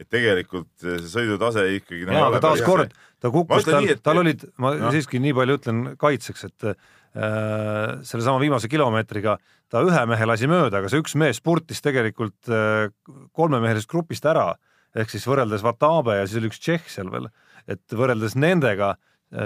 et 0.00 0.10
tegelikult 0.10 0.70
see 0.82 1.06
sõidutase 1.06 1.64
ikkagi 1.76 2.06
no,. 2.08 2.16
jaa, 2.16 2.28
aga 2.32 2.40
taaskord 2.42 2.94
ta 3.22 3.30
kukkus, 3.32 3.66
tal, 3.68 3.86
et... 3.88 4.02
tal 4.04 4.20
olid, 4.24 4.42
ma 4.60 4.74
no. 4.78 4.90
siiski 4.94 5.20
nii 5.22 5.34
palju 5.36 5.58
ütlen 5.60 5.82
kaitseks, 6.00 6.46
et 6.50 6.66
äh, 6.68 6.74
sellesama 8.02 8.40
viimase 8.42 8.70
kilomeetriga 8.70 9.36
ta 9.72 9.82
ühe 9.86 10.04
mehe 10.10 10.28
lasi 10.28 10.50
mööda, 10.50 10.80
aga 10.80 10.90
see 10.90 11.02
üks 11.02 11.14
mees 11.20 11.38
spurtis 11.40 11.82
tegelikult 11.84 12.50
äh, 12.50 12.90
kolmemehelisest 13.38 13.90
grupist 13.90 14.26
ära 14.28 14.50
ehk 14.94 15.10
siis 15.10 15.26
võrreldes 15.28 15.64
Vatabe 15.64 16.20
ja 16.20 16.26
siis 16.26 16.40
oli 16.40 16.50
üks 16.52 16.60
Tšehh 16.62 16.88
seal 16.96 17.10
veel, 17.12 17.28
et 17.68 17.96
võrreldes 17.96 18.36
nendega 18.38 18.94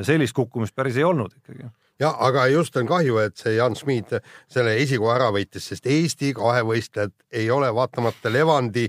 sellist 0.05 0.37
kukkumist 0.37 0.75
päris 0.77 0.97
ei 1.01 1.05
olnud 1.07 1.33
ikkagi. 1.39 1.69
ja 2.01 2.11
aga 2.27 2.47
just 2.53 2.77
on 2.77 2.87
kahju, 2.87 3.19
et 3.23 3.37
see 3.37 3.55
Jan 3.57 3.77
Schmid 3.77 4.19
selle 4.51 4.75
esikoha 4.83 5.15
ära 5.17 5.31
võitis, 5.35 5.71
sest 5.71 5.87
Eesti 5.87 6.35
kahevõistlejad 6.37 7.15
ei 7.33 7.51
ole 7.51 7.71
vaatamata 7.75 8.33
Levandi 8.33 8.89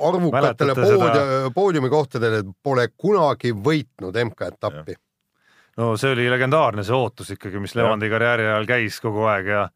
arvukatele 0.00 0.72
Mäletate 0.74 0.88
seda- 0.88 1.12
poodi, 1.12 1.52
poodiumikohtadele 1.54 2.42
pole 2.62 2.88
kunagi 2.96 3.52
võitnud 3.52 4.16
MK-etappi. 4.24 4.94
no 5.76 5.96
see 5.96 6.14
oli 6.14 6.30
legendaarne, 6.30 6.84
see 6.84 6.96
ootus 6.96 7.30
ikkagi, 7.36 7.60
mis 7.60 7.74
Levandi 7.76 8.08
karjääri 8.08 8.48
ajal 8.48 8.66
käis 8.66 9.00
kogu 9.00 9.26
aeg 9.28 9.46
ja 9.46 9.68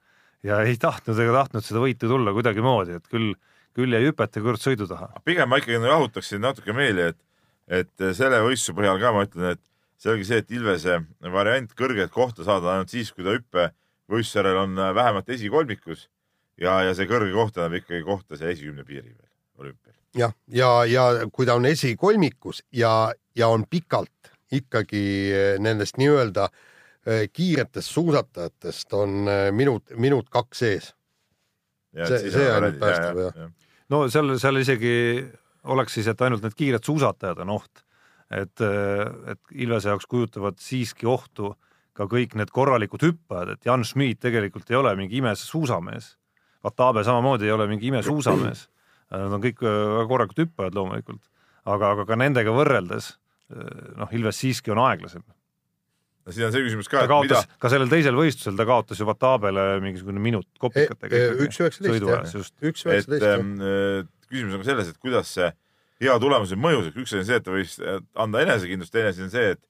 ja 0.45 0.61
ei 0.61 0.77
tahtnud 0.77 1.19
ega 1.19 1.33
tahtnud 1.41 1.65
seda 1.65 1.81
võitu 1.81 2.09
tulla 2.09 2.33
kuidagimoodi, 2.37 2.99
et 3.01 3.07
küll, 3.09 3.35
küll 3.75 3.95
jäi 3.95 4.05
hüpete 4.07 4.43
kõrd 4.45 4.63
sõidu 4.63 4.89
taha. 4.91 5.11
pigem 5.25 5.49
ma 5.51 5.59
ikkagi 5.61 5.79
nagu 5.79 5.91
jahutaksin 5.93 6.43
natuke 6.45 6.73
meeli, 6.77 7.11
et, 7.13 7.21
et 7.69 8.09
selle 8.17 8.41
võistluse 8.45 8.77
põhjal 8.79 9.01
ka 9.03 9.13
ma 9.15 9.25
ütlen, 9.27 9.55
et 9.57 9.63
selge 10.05 10.27
see, 10.29 10.43
et 10.43 10.51
Ilvese 10.55 11.01
variant 11.33 11.71
kõrget 11.79 12.13
kohta 12.15 12.45
saada 12.47 12.75
ainult 12.75 12.93
siis, 12.93 13.13
kui 13.13 13.25
ta 13.27 13.35
hüppevõistluse 13.37 14.41
järel 14.43 14.61
on 14.65 14.77
vähemalt 14.97 15.29
esikolmikus 15.35 16.09
ja, 16.61 16.81
ja 16.87 16.95
see 16.95 17.09
kõrge 17.11 17.33
koht 17.35 17.55
tähendab 17.57 17.81
ikkagi 17.81 18.03
kohta 18.07 18.39
see 18.39 18.53
esikümne 18.55 18.85
piiri 18.87 19.15
peal 19.15 19.31
olümpial. 19.65 19.95
jah, 20.15 20.35
ja, 20.49 20.71
ja, 20.91 21.09
ja 21.21 21.27
kui 21.33 21.47
ta 21.47 21.57
on 21.59 21.67
esikolmikus 21.67 22.63
ja, 22.73 23.13
ja 23.35 23.49
on 23.51 23.67
pikalt 23.71 24.11
ikkagi 24.55 25.33
nendest 25.59 25.99
nii-öelda 25.99 26.49
kiiretest 27.33 27.91
suusatajatest 27.91 28.93
on 28.97 29.27
minut, 29.53 29.91
minut 30.01 30.31
kaks 30.33 30.63
ees. 30.63 30.87
See- 31.95 32.31
see 32.33 32.47
ainult 32.51 32.79
päästab, 32.81 33.19
jah. 33.21 33.51
No 33.95 34.05
seal, 34.13 34.35
seal 34.43 34.61
isegi 34.61 34.95
oleks 35.71 35.97
siis, 35.97 36.09
et 36.11 36.23
ainult 36.27 36.45
need 36.45 36.57
kiired 36.59 36.85
suusatajad 36.85 37.41
on 37.47 37.55
oht. 37.57 37.85
et, 38.35 38.61
et 39.31 39.57
Ilvese 39.63 39.93
jaoks 39.93 40.09
kujutavad 40.11 40.59
siiski 40.59 41.07
ohtu 41.07 41.53
ka 41.95 42.09
kõik 42.11 42.35
need 42.35 42.51
korralikud 42.51 43.05
hüppajad, 43.05 43.55
et 43.55 43.67
Jan 43.69 43.85
Schmid 43.87 44.19
tegelikult 44.19 44.71
ei 44.73 44.79
ole 44.81 44.95
mingi 44.99 45.21
imesuusamees. 45.21 46.17
Vatabe 46.65 47.05
samamoodi 47.07 47.47
ei 47.47 47.53
ole 47.55 47.69
mingi 47.71 47.93
imesuusamees. 47.93 48.65
Nad 49.15 49.37
on 49.37 49.43
kõik 49.45 49.61
äh, 49.63 49.77
väga 50.01 50.09
korralikud 50.11 50.41
hüppajad 50.43 50.75
loomulikult, 50.75 51.23
aga, 51.71 51.93
aga 51.95 52.09
ka 52.09 52.19
nendega 52.19 52.55
võrreldes 52.57 53.13
noh, 53.53 54.11
Ilves 54.13 54.41
siiski 54.41 54.73
on 54.75 54.81
aeglasem. 54.85 55.23
No 56.25 56.35
siin 56.35 56.47
on 56.49 56.55
see 56.55 56.65
küsimus 56.67 56.89
ka, 56.91 57.03
et 57.05 57.11
mida 57.11 57.41
kaotas 57.41 57.61
ka 57.61 57.73
sellel 57.73 57.91
teisel 57.93 58.17
võistlusel, 58.19 58.57
ta 58.59 58.67
kaotas 58.69 59.01
ju 59.01 59.09
Vatabele 59.09 59.67
mingisugune 59.85 60.23
minut 60.23 60.49
kopikatega 60.63 61.21
E- 61.21 61.35
üks 61.47 61.61
üheksateist, 61.61 62.09
jah. 62.09 62.25
üks 62.71 62.87
et 62.87 62.95
üheksateist 62.95 63.29
ähm, 63.29 63.53
äh, 63.61 64.01
küsimus 64.31 64.57
on 64.57 64.65
ka 64.65 64.71
selles, 64.71 64.91
et 64.95 65.01
kuidas 65.03 65.35
see 65.37 65.51
hea 66.05 66.17
tulemus 66.21 66.57
mõjus, 66.59 66.91
et 66.91 66.99
üks 66.99 67.13
asi 67.13 67.23
on 67.23 67.29
see, 67.29 67.39
et 67.41 67.47
ta 67.47 67.55
võis 67.55 67.79
anda 68.27 68.43
enesekindlust, 68.45 68.93
teine 68.95 69.13
asi 69.13 69.25
on 69.25 69.33
see, 69.33 69.55
et 69.55 69.61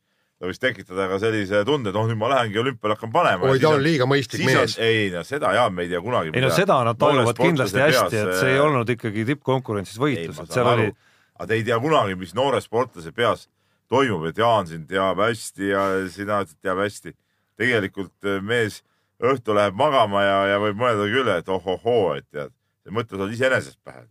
ta 0.41 0.51
võis 0.51 0.61
tekitada 0.61 1.07
ka 1.11 1.19
sellise 1.23 1.63
tunde, 1.69 1.93
et 1.93 1.99
oh 1.99 2.07
nüüd 2.09 2.19
ma 2.19 2.31
lähengi 2.33 2.59
olümpiale 2.63 2.97
hakkan 2.97 3.13
panema. 3.15 3.51
oi, 3.51 3.61
ta 3.63 3.75
on 3.75 3.83
liiga 3.85 4.07
mõistlik 4.11 4.47
mees. 4.49 4.79
ei 4.83 5.11
no 5.15 5.23
seda 5.27 5.53
ja 5.55 5.67
me 5.71 5.87
ei 5.87 5.93
tea 5.93 6.03
kunagi. 6.05 6.35
ei 6.35 6.45
no 6.45 6.53
seda 6.55 6.81
nad 6.87 6.99
tajuvad 7.01 7.39
kindlasti 7.39 7.83
hästi, 7.83 8.23
et 8.23 8.39
see 8.41 8.55
ei 8.55 8.63
olnud 8.63 8.95
ikkagi 8.97 9.27
tippkonkurentsis 9.33 10.01
võitlus, 10.01 10.43
et 10.43 10.57
seal 10.59 10.71
oli 10.75 10.89
aga 11.35 11.51
te 11.51 11.59
ei 11.59 11.67
tea 11.67 11.79
kunagi, 11.83 12.17
mis 12.19 12.35
noore 12.37 12.61
sportlase 12.63 13.13
peas 13.15 13.49
toimub, 13.95 14.27
et 14.31 14.41
Jaan 14.41 14.67
sind 14.71 14.89
teab 14.91 15.23
hästi 15.23 15.71
ja 15.71 15.85
sina 16.13 16.43
ütled, 16.45 16.59
teab 16.63 16.83
hästi. 16.83 17.15
tegelikult 17.61 18.27
äh, 18.27 18.43
mees 18.43 18.81
õhtu 19.23 19.55
läheb 19.55 19.77
magama 19.79 20.25
ja, 20.25 20.39
ja 20.55 20.59
võib 20.63 20.81
mõelda 20.81 21.07
küll, 21.11 21.31
et 21.31 21.49
ohohoo, 21.49 22.17
et 22.19 22.27
tead, 22.35 22.53
see 22.83 22.95
mõte 22.95 23.15
tuleb 23.15 23.33
iseenesest 23.37 23.79
pähe. 23.87 24.05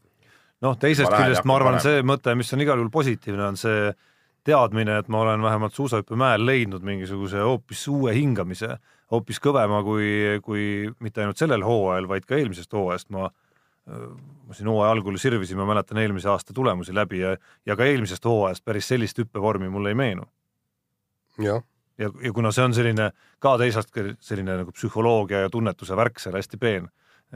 noh, 0.63 0.77
teisest 0.79 1.11
Ma 1.11 1.19
küljest 1.19 1.47
ma 1.47 1.59
arvan, 1.59 1.79
see 1.83 2.01
mõte, 2.07 2.35
mis 2.39 2.53
on 2.55 2.63
igal 2.63 2.79
juhul 2.79 2.93
positiivne, 2.93 3.51
on 3.51 3.59
see 3.59 3.91
teadmine, 4.47 4.97
et 4.99 5.09
ma 5.11 5.23
olen 5.23 5.43
vähemalt 5.43 5.75
suusahüppemäel 5.75 6.45
leidnud 6.45 6.83
mingisuguse 6.83 7.43
hoopis 7.43 7.83
uue 7.91 8.15
hingamise, 8.15 8.77
hoopis 9.11 9.39
kõvema 9.43 9.83
kui, 9.85 10.39
kui 10.43 10.65
mitte 11.03 11.23
ainult 11.23 11.39
sellel 11.39 11.63
hooajal, 11.67 12.09
vaid 12.11 12.27
ka 12.27 12.39
eelmisest 12.39 12.73
hooajast 12.75 13.11
ma 13.15 13.29
ma 13.87 14.55
siin 14.55 14.69
hooaja 14.71 14.91
algul 14.95 15.17
sirvisin, 15.19 15.57
ma 15.59 15.65
mäletan 15.67 15.99
eelmise 15.99 16.29
aasta 16.31 16.53
tulemusi 16.55 16.95
läbi 16.95 17.19
ja, 17.19 17.35
ja 17.65 17.75
ka 17.75 17.85
eelmisest 17.85 18.25
hooajast 18.25 18.63
päris 18.65 18.87
sellist 18.87 19.19
hüppevormi 19.19 19.69
mulle 19.69 19.91
ei 19.91 19.95
meenu. 19.99 20.23
jah, 21.41 21.63
ja, 21.97 22.09
ja 22.23 22.33
kuna 22.33 22.51
see 22.51 22.63
on 22.63 22.73
selline 22.73 23.11
ka 23.43 23.57
teisalt 23.61 23.91
selline 24.19 24.57
nagu 24.61 24.71
psühholoogia 24.71 25.43
ja 25.45 25.51
tunnetuse 25.51 25.97
värk 25.99 26.19
seal 26.21 26.37
hästi 26.37 26.57
peen, 26.57 26.89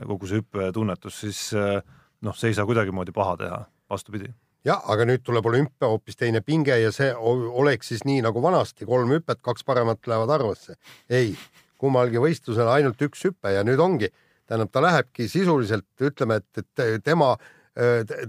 kogu 0.05 0.29
see 0.29 0.41
hüppetunnetus, 0.41 1.21
siis 1.25 1.41
eh, 1.57 1.81
noh, 2.21 2.35
see 2.37 2.53
ei 2.53 2.57
saa 2.57 2.67
kuidagimoodi 2.69 3.15
paha 3.15 3.37
teha, 3.43 3.61
vastupidi. 3.89 4.31
jah, 4.65 4.81
aga 4.91 5.07
nüüd 5.09 5.23
tuleb 5.27 5.45
olümpia 5.45 5.89
hoopis 5.91 6.19
teine 6.19 6.41
pinge 6.41 6.79
ja 6.79 6.91
see 6.95 7.13
oleks 7.15 7.93
siis 7.93 8.05
nii 8.07 8.21
nagu 8.25 8.41
vanasti, 8.43 8.85
kolm 8.85 9.11
hüpet, 9.15 9.41
kaks 9.41 9.67
paremat 9.67 10.07
lähevad 10.07 10.31
arvesse. 10.39 10.77
ei, 11.09 11.35
kummalgi 11.77 12.21
võistlusel 12.23 12.71
ainult 12.71 13.01
üks 13.01 13.27
hüpe 13.27 13.53
ja 13.53 13.63
nüüd 13.67 13.83
ongi, 13.83 14.11
tähendab, 14.47 14.71
ta 14.71 14.83
lähebki 14.83 15.27
sisuliselt, 15.31 15.89
ütleme, 16.01 16.41
et, 16.41 16.65
et 16.81 17.03
tema 17.05 17.35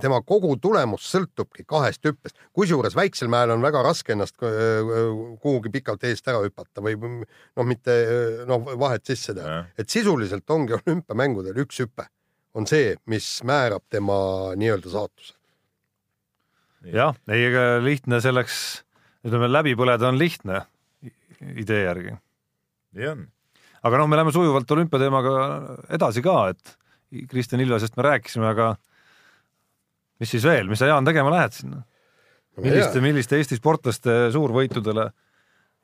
tema 0.00 0.18
kogu 0.28 0.50
tulemus 0.60 1.06
sõltubki 1.08 1.64
kahest 1.64 2.04
hüppest, 2.04 2.36
kusjuures 2.52 2.92
väiksel 2.92 3.30
mäel 3.32 3.54
on 3.54 3.62
väga 3.64 3.80
raske 3.86 4.12
ennast 4.12 4.36
kuhugi 4.36 5.72
pikalt 5.72 6.04
eest 6.04 6.28
ära 6.28 6.42
hüpata 6.44 6.84
või 6.84 6.98
noh, 7.00 7.64
mitte 7.64 7.94
noh, 8.48 8.68
vahet 8.76 9.08
sisse 9.08 9.32
teha, 9.38 9.62
et 9.78 9.88
sisuliselt 9.88 10.52
ongi 10.52 10.76
olümpiamängudel 10.76 11.64
üks 11.64 11.80
hüpe 11.80 12.04
on 12.58 12.68
see, 12.68 12.94
mis 13.10 13.26
määrab 13.46 13.84
tema 13.90 14.18
nii-öelda 14.58 14.92
saatuse. 14.92 15.34
jah, 16.92 17.16
ei, 17.28 17.48
ega 17.48 17.64
lihtne 17.84 18.20
selleks, 18.24 18.82
ütleme 19.26 19.50
läbi 19.50 19.74
põleda 19.78 20.10
on 20.10 20.18
lihtne 20.20 20.62
idee 21.56 21.84
järgi. 21.84 22.16
nii 22.98 23.12
on. 23.14 23.26
Aga 23.82 24.00
noh, 24.00 24.08
me 24.10 24.18
läheme 24.18 24.34
sujuvalt 24.34 24.70
olümpiateemaga 24.76 25.36
edasi 25.94 26.24
ka, 26.24 26.36
et 26.54 26.74
Kristjan 27.30 27.62
Ilvesest 27.64 27.96
me 27.96 28.04
rääkisime, 28.04 28.50
aga 28.50 28.72
mis 30.20 30.34
siis 30.34 30.44
veel, 30.44 30.68
mis 30.70 30.80
sa, 30.82 30.90
Jaan, 30.90 31.06
tegema 31.08 31.32
lähed 31.34 31.56
sinna? 31.56 31.84
milliste, 32.58 32.98
milliste 32.98 33.38
Eesti 33.38 33.54
sportlaste 33.54 34.14
suurvõitudele 34.34 35.04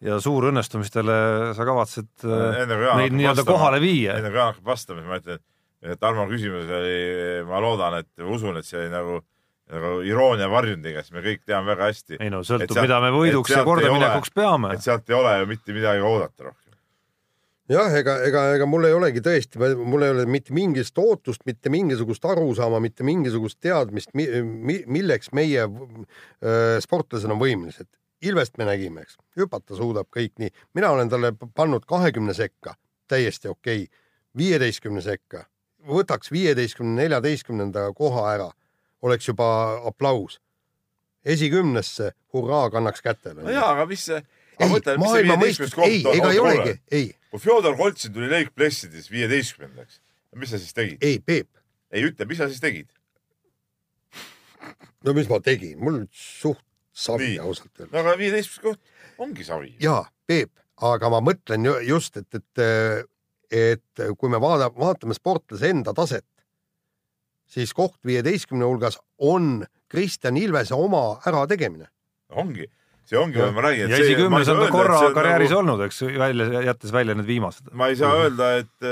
ja 0.05 0.17
suurõnnestumistele 0.21 1.19
sa 1.55 1.67
kavatsed 1.67 2.25
neid 2.27 3.15
nii-öelda 3.15 3.45
kohale 3.47 3.79
viia? 3.83 4.19
enne 4.19 4.33
kui 4.33 4.41
Jaan 4.41 4.53
hakkab 4.53 4.73
vastama, 4.75 5.01
siis 5.01 5.13
ma 5.13 5.21
ütlen, 5.23 5.45
et 5.85 6.01
Tarmo 6.03 6.27
küsimus 6.31 6.73
oli, 6.81 6.99
ma 7.47 7.63
loodan, 7.63 8.01
et 8.03 8.27
usun, 8.27 8.59
et 8.59 8.67
see 8.67 8.81
oli 8.83 8.91
nagu 8.93 9.23
nagu 9.73 10.03
iroonia 10.05 10.49
varjundiga, 10.53 11.01
sest 11.01 11.15
me 11.17 11.23
kõik 11.25 11.45
teame 11.49 11.71
väga 11.73 11.89
hästi. 11.89 12.19
ei 12.21 12.33
no 12.33 12.43
sõltub, 12.45 12.77
mida 12.85 12.99
me 13.01 13.11
võiduks 13.15 13.55
ja 13.55 13.63
kordaminekuks 13.65 14.35
peame. 14.37 14.75
et 14.77 14.85
sealt 14.85 15.09
ei 15.09 15.17
ole 15.17 15.39
ju 15.41 15.49
mitte 15.49 15.77
midagi 15.77 16.05
oodata 16.05 16.51
rohkem. 16.51 16.64
Jah, 17.71 17.97
ega, 17.97 18.17
ega, 18.27 18.45
ega 18.59 18.67
mul 18.69 18.89
ei 18.89 18.95
olegi 18.97 19.23
tõesti, 19.25 19.61
mul 19.81 20.05
ei 20.05 20.15
ole 20.15 20.27
mitte 20.31 20.55
mingit 20.57 21.01
ootust, 21.01 21.45
mitte 21.49 21.73
mingisugust 21.73 22.25
arusaama, 22.29 22.81
mitte 22.85 23.07
mingisugust 23.07 23.61
teadmist, 23.65 24.13
milleks 24.15 25.33
meie 25.37 25.65
äh, 25.65 26.79
sportlased 26.85 27.31
on 27.31 27.41
võimelised. 27.41 27.89
Ilvest 28.25 28.57
me 28.57 28.69
nägime, 28.69 29.05
eks, 29.05 29.19
hüpata 29.37 29.77
suudab 29.77 30.09
kõik 30.15 30.39
nii, 30.41 30.53
mina 30.77 30.93
olen 30.95 31.11
talle 31.13 31.35
pannud 31.37 31.85
kahekümne 31.89 32.35
sekka, 32.37 32.77
täiesti 33.11 33.51
okei 33.53 33.85
okay., 33.85 34.05
viieteistkümne 34.35 35.03
sekka, 35.05 35.45
võtaks 35.87 36.33
viieteistkümne, 36.35 36.97
neljateistkümnenda 37.03 37.91
koha 37.95 38.25
ära 38.33 38.49
oleks 39.05 39.29
juba 39.29 39.47
aplaus. 39.87 40.41
esikümnesse, 41.25 42.11
hurraa, 42.33 42.71
kannaks 42.71 43.01
kätele. 43.03 43.43
no 43.43 43.51
jaa, 43.51 43.71
aga 43.73 43.87
mis 43.87 44.03
see 44.05 44.19
ei, 44.61 44.97
maailma 45.01 45.37
mõistus, 45.41 45.75
ei, 45.85 46.03
ega 46.15 46.33
ei 46.33 46.41
olegi, 46.43 46.75
ei. 46.93 47.07
kui 47.31 47.43
Fjodor 47.43 47.77
Koltsin 47.79 48.13
tuli 48.15 48.31
Lake 48.31 48.53
Placides 48.55 49.11
viieteistkümnendaks, 49.13 50.01
mis 50.39 50.53
sa 50.55 50.61
siis 50.63 50.77
tegid? 50.77 51.03
ei, 51.05 51.19
Peep. 51.19 51.51
ei 51.95 52.07
ütle, 52.09 52.29
mis 52.31 52.41
sa 52.43 52.49
siis 52.51 52.63
tegid? 52.63 52.91
no 55.05 55.17
mis 55.17 55.31
ma 55.31 55.41
tegin, 55.45 55.79
mul 55.83 56.05
suht 56.11 56.63
savi 56.95 57.35
ausalt 57.43 57.73
öeldes. 57.81 57.93
no 57.93 58.03
aga 58.05 58.19
viieteistkümnes 58.21 58.63
koht 58.63 59.25
ongi 59.25 59.47
savi. 59.47 59.75
jaa, 59.83 60.05
Peep, 60.27 60.53
aga 60.83 61.11
ma 61.13 61.21
mõtlen 61.25 61.67
ju 61.67 61.75
just, 61.89 62.17
et, 62.21 62.39
et, 62.39 63.09
et 63.51 64.07
kui 64.19 64.33
me 64.33 64.41
vaada, 64.43 64.71
vaatame 64.75 65.17
sportlase 65.17 65.71
enda 65.75 65.95
taset, 65.97 66.27
siis 67.51 67.75
koht 67.77 67.99
viieteistkümne 68.07 68.67
hulgas 68.67 68.99
on 69.19 69.65
Kristjan 69.91 70.37
Ilvese 70.37 70.75
oma 70.75 71.21
ärategemine. 71.27 71.89
ongi, 72.31 72.67
see 73.09 73.19
ongi, 73.21 73.41
ma 73.57 73.65
räägin. 73.65 73.93
ja 73.93 74.01
esikümnes 74.01 74.51
on 74.53 74.61
ta 74.63 74.69
korra 74.73 75.01
karjääris 75.17 75.53
nagu... 75.53 75.61
olnud, 75.61 75.85
eks, 75.87 76.01
välja, 76.21 76.63
jättes 76.69 76.93
välja 76.95 77.17
need 77.19 77.29
viimased. 77.29 77.69
ma 77.77 77.89
ei 77.93 77.99
saa 78.01 78.15
öelda, 78.23 78.51
et, 78.63 78.89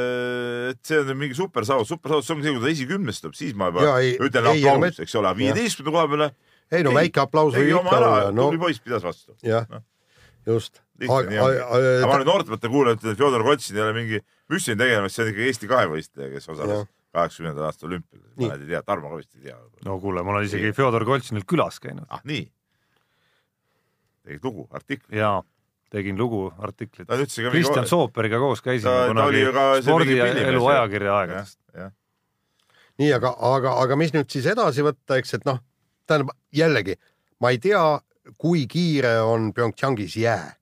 et 0.73 0.81
see 0.87 1.01
on 1.01 1.13
mingi 1.17 1.37
supersaavutus, 1.39 1.95
supersaavutus 1.95 2.35
ongi 2.35 2.47
see, 2.47 2.55
kui 2.57 2.65
ta 2.65 2.73
esikümnestub, 2.75 3.37
siis 3.39 3.57
ma 3.59 3.71
juba 3.73 3.87
ja, 3.89 3.97
ei, 4.05 4.15
ütlen 4.21 4.51
aplaus, 4.53 5.03
eks 5.05 5.19
ole, 5.21 5.35
viieteistkümnenda 5.41 5.97
koha 5.99 6.13
peale. 6.13 6.31
ei 6.73 6.87
no 6.87 6.95
väike 6.97 7.25
aplaus 7.25 7.57
võib 7.57 7.75
ikka 7.75 7.99
olla. 7.99 8.15
No, 8.31 8.49
tubli 8.49 8.63
poiss 8.67 8.85
pidas 8.85 9.05
vastu. 9.07 9.37
jah 9.47 9.69
no., 9.73 9.83
just. 10.47 10.83
aga 11.03 12.09
ma 12.09 12.19
nüüd 12.21 12.29
noortemate 12.29 12.73
kuulajad 12.73 13.01
ütlen, 13.01 13.15
et 13.17 13.23
Fjodor 13.23 13.47
Kotsin 13.47 13.79
ei 13.79 13.87
ole 13.87 13.95
mingi 13.97 14.25
müstiline 14.53 14.85
tegelane, 14.85 15.13
see 15.13 15.25
on 15.25 15.33
ikka 15.33 15.47
Eesti 15.49 15.71
kahevõistleja, 15.71 16.33
kes 16.35 16.53
osales 16.53 16.89
kaheksakümnendal 17.13 17.69
aastal 17.69 17.91
olümpial. 17.91 18.23
mõned 18.41 18.65
ei 18.65 18.73
tea, 18.73 18.83
Tarmo 18.87 19.13
ka 19.13 19.21
vist 19.21 19.37
ei 19.37 19.49
tea. 19.49 19.59
no 19.87 19.99
kuule, 20.01 20.25
ma 20.25 20.37
olen 20.37 20.49
isegi 20.49 20.73
Fjodor 20.77 21.05
Koltsinil 21.09 21.47
külas 21.49 21.81
käinud. 21.83 22.09
ah 22.09 22.23
nii? 22.29 22.47
Tegid 24.25 24.45
lugu, 24.45 24.67
artikli? 24.71 25.19
jaa, 25.19 25.43
tegin 25.91 26.19
lugu, 26.19 26.53
artiklit. 26.59 27.09
Kristjan 27.51 27.89
Sooperiga 27.89 28.39
koos 28.39 28.63
käisime 28.63 28.93
ta, 28.93 29.15
ta 29.15 29.27
oli 29.31 29.43
ju 29.43 29.53
ka 29.53 29.67
see 29.75 29.89
spordi 29.89 30.17
ja 30.17 30.25
mingi 30.25 30.39
filmi 30.39 30.55
elu 30.55 30.63
mees, 30.63 30.77
ajakirja 30.77 31.17
aegadest. 31.19 31.59
nii, 33.03 33.11
aga, 33.19 33.35
aga, 33.51 33.75
aga 33.83 33.99
mis 34.01 34.15
nüüd 34.15 34.31
siis 34.33 34.47
edasi 34.53 34.85
võtta, 34.87 35.19
eks, 35.21 35.37
et 35.39 35.47
noh, 35.49 35.61
tähendab 36.07 36.35
jällegi, 36.55 36.97
ma 37.41 37.53
ei 37.55 37.61
tea, 37.63 37.83
kui 38.39 38.67
kiire 38.71 39.19
on 39.27 39.53
PyeongChangis 39.53 40.17
jää. 40.17 40.57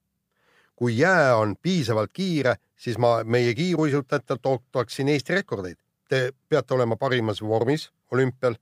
kui 0.81 0.97
jää 0.97 1.35
on 1.37 1.55
piisavalt 1.61 2.09
kiire, 2.13 2.55
siis 2.73 2.97
ma 2.97 3.19
meie 3.23 3.53
kiiruisutajatelt 3.53 4.45
ootaksin 4.45 5.09
Eesti 5.13 5.35
rekordeid. 5.35 5.77
Te 6.09 6.31
peate 6.49 6.73
olema 6.73 6.95
parimas 6.97 7.41
vormis 7.41 7.91
olümpial, 8.11 8.55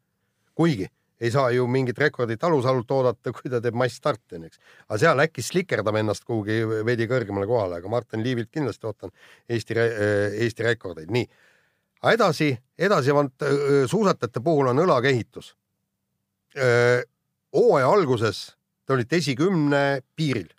kuigi 0.56 0.90
ei 1.20 1.32
saa 1.32 1.50
ju 1.52 1.68
mingit 1.68 2.00
rekordit 2.00 2.44
alusalult 2.44 2.92
oodata, 2.96 3.32
kui 3.36 3.52
ta 3.52 3.62
teeb 3.64 3.78
massstarti, 3.80 4.40
eks. 4.48 4.62
aga 4.88 5.00
seal 5.04 5.24
äkki 5.26 5.44
slikerdame 5.46 6.04
ennast 6.04 6.26
kuhugi 6.28 6.62
veidi 6.88 7.10
kõrgemale 7.12 7.48
kohale, 7.50 7.80
aga 7.82 7.92
Martin 7.92 8.24
Liivilt 8.26 8.52
kindlasti 8.54 8.90
ootan 8.90 9.14
Eesti, 9.50 9.78
Eesti 10.46 10.68
rekordeid, 10.68 11.12
nii. 11.14 11.28
aga 12.04 12.16
edasi, 12.18 12.54
edasi 12.78 13.16
vaat 13.16 13.50
suusatajate 13.92 14.44
puhul 14.44 14.72
on 14.72 14.86
õlakehitus. 14.86 15.54
hooaja 17.54 17.90
alguses 17.90 18.48
te 18.90 18.96
olite 18.96 19.20
esikümne 19.22 20.02
piiril. 20.18 20.50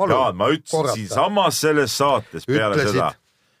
Jaan, 0.00 0.36
ma 0.36 0.48
ütlesin 0.50 1.04
siinsamas 1.04 1.60
selles 1.60 1.92
saates 1.94 2.46
peale 2.48 2.74
Ütlesid. 2.74 2.96
seda, 2.96 3.12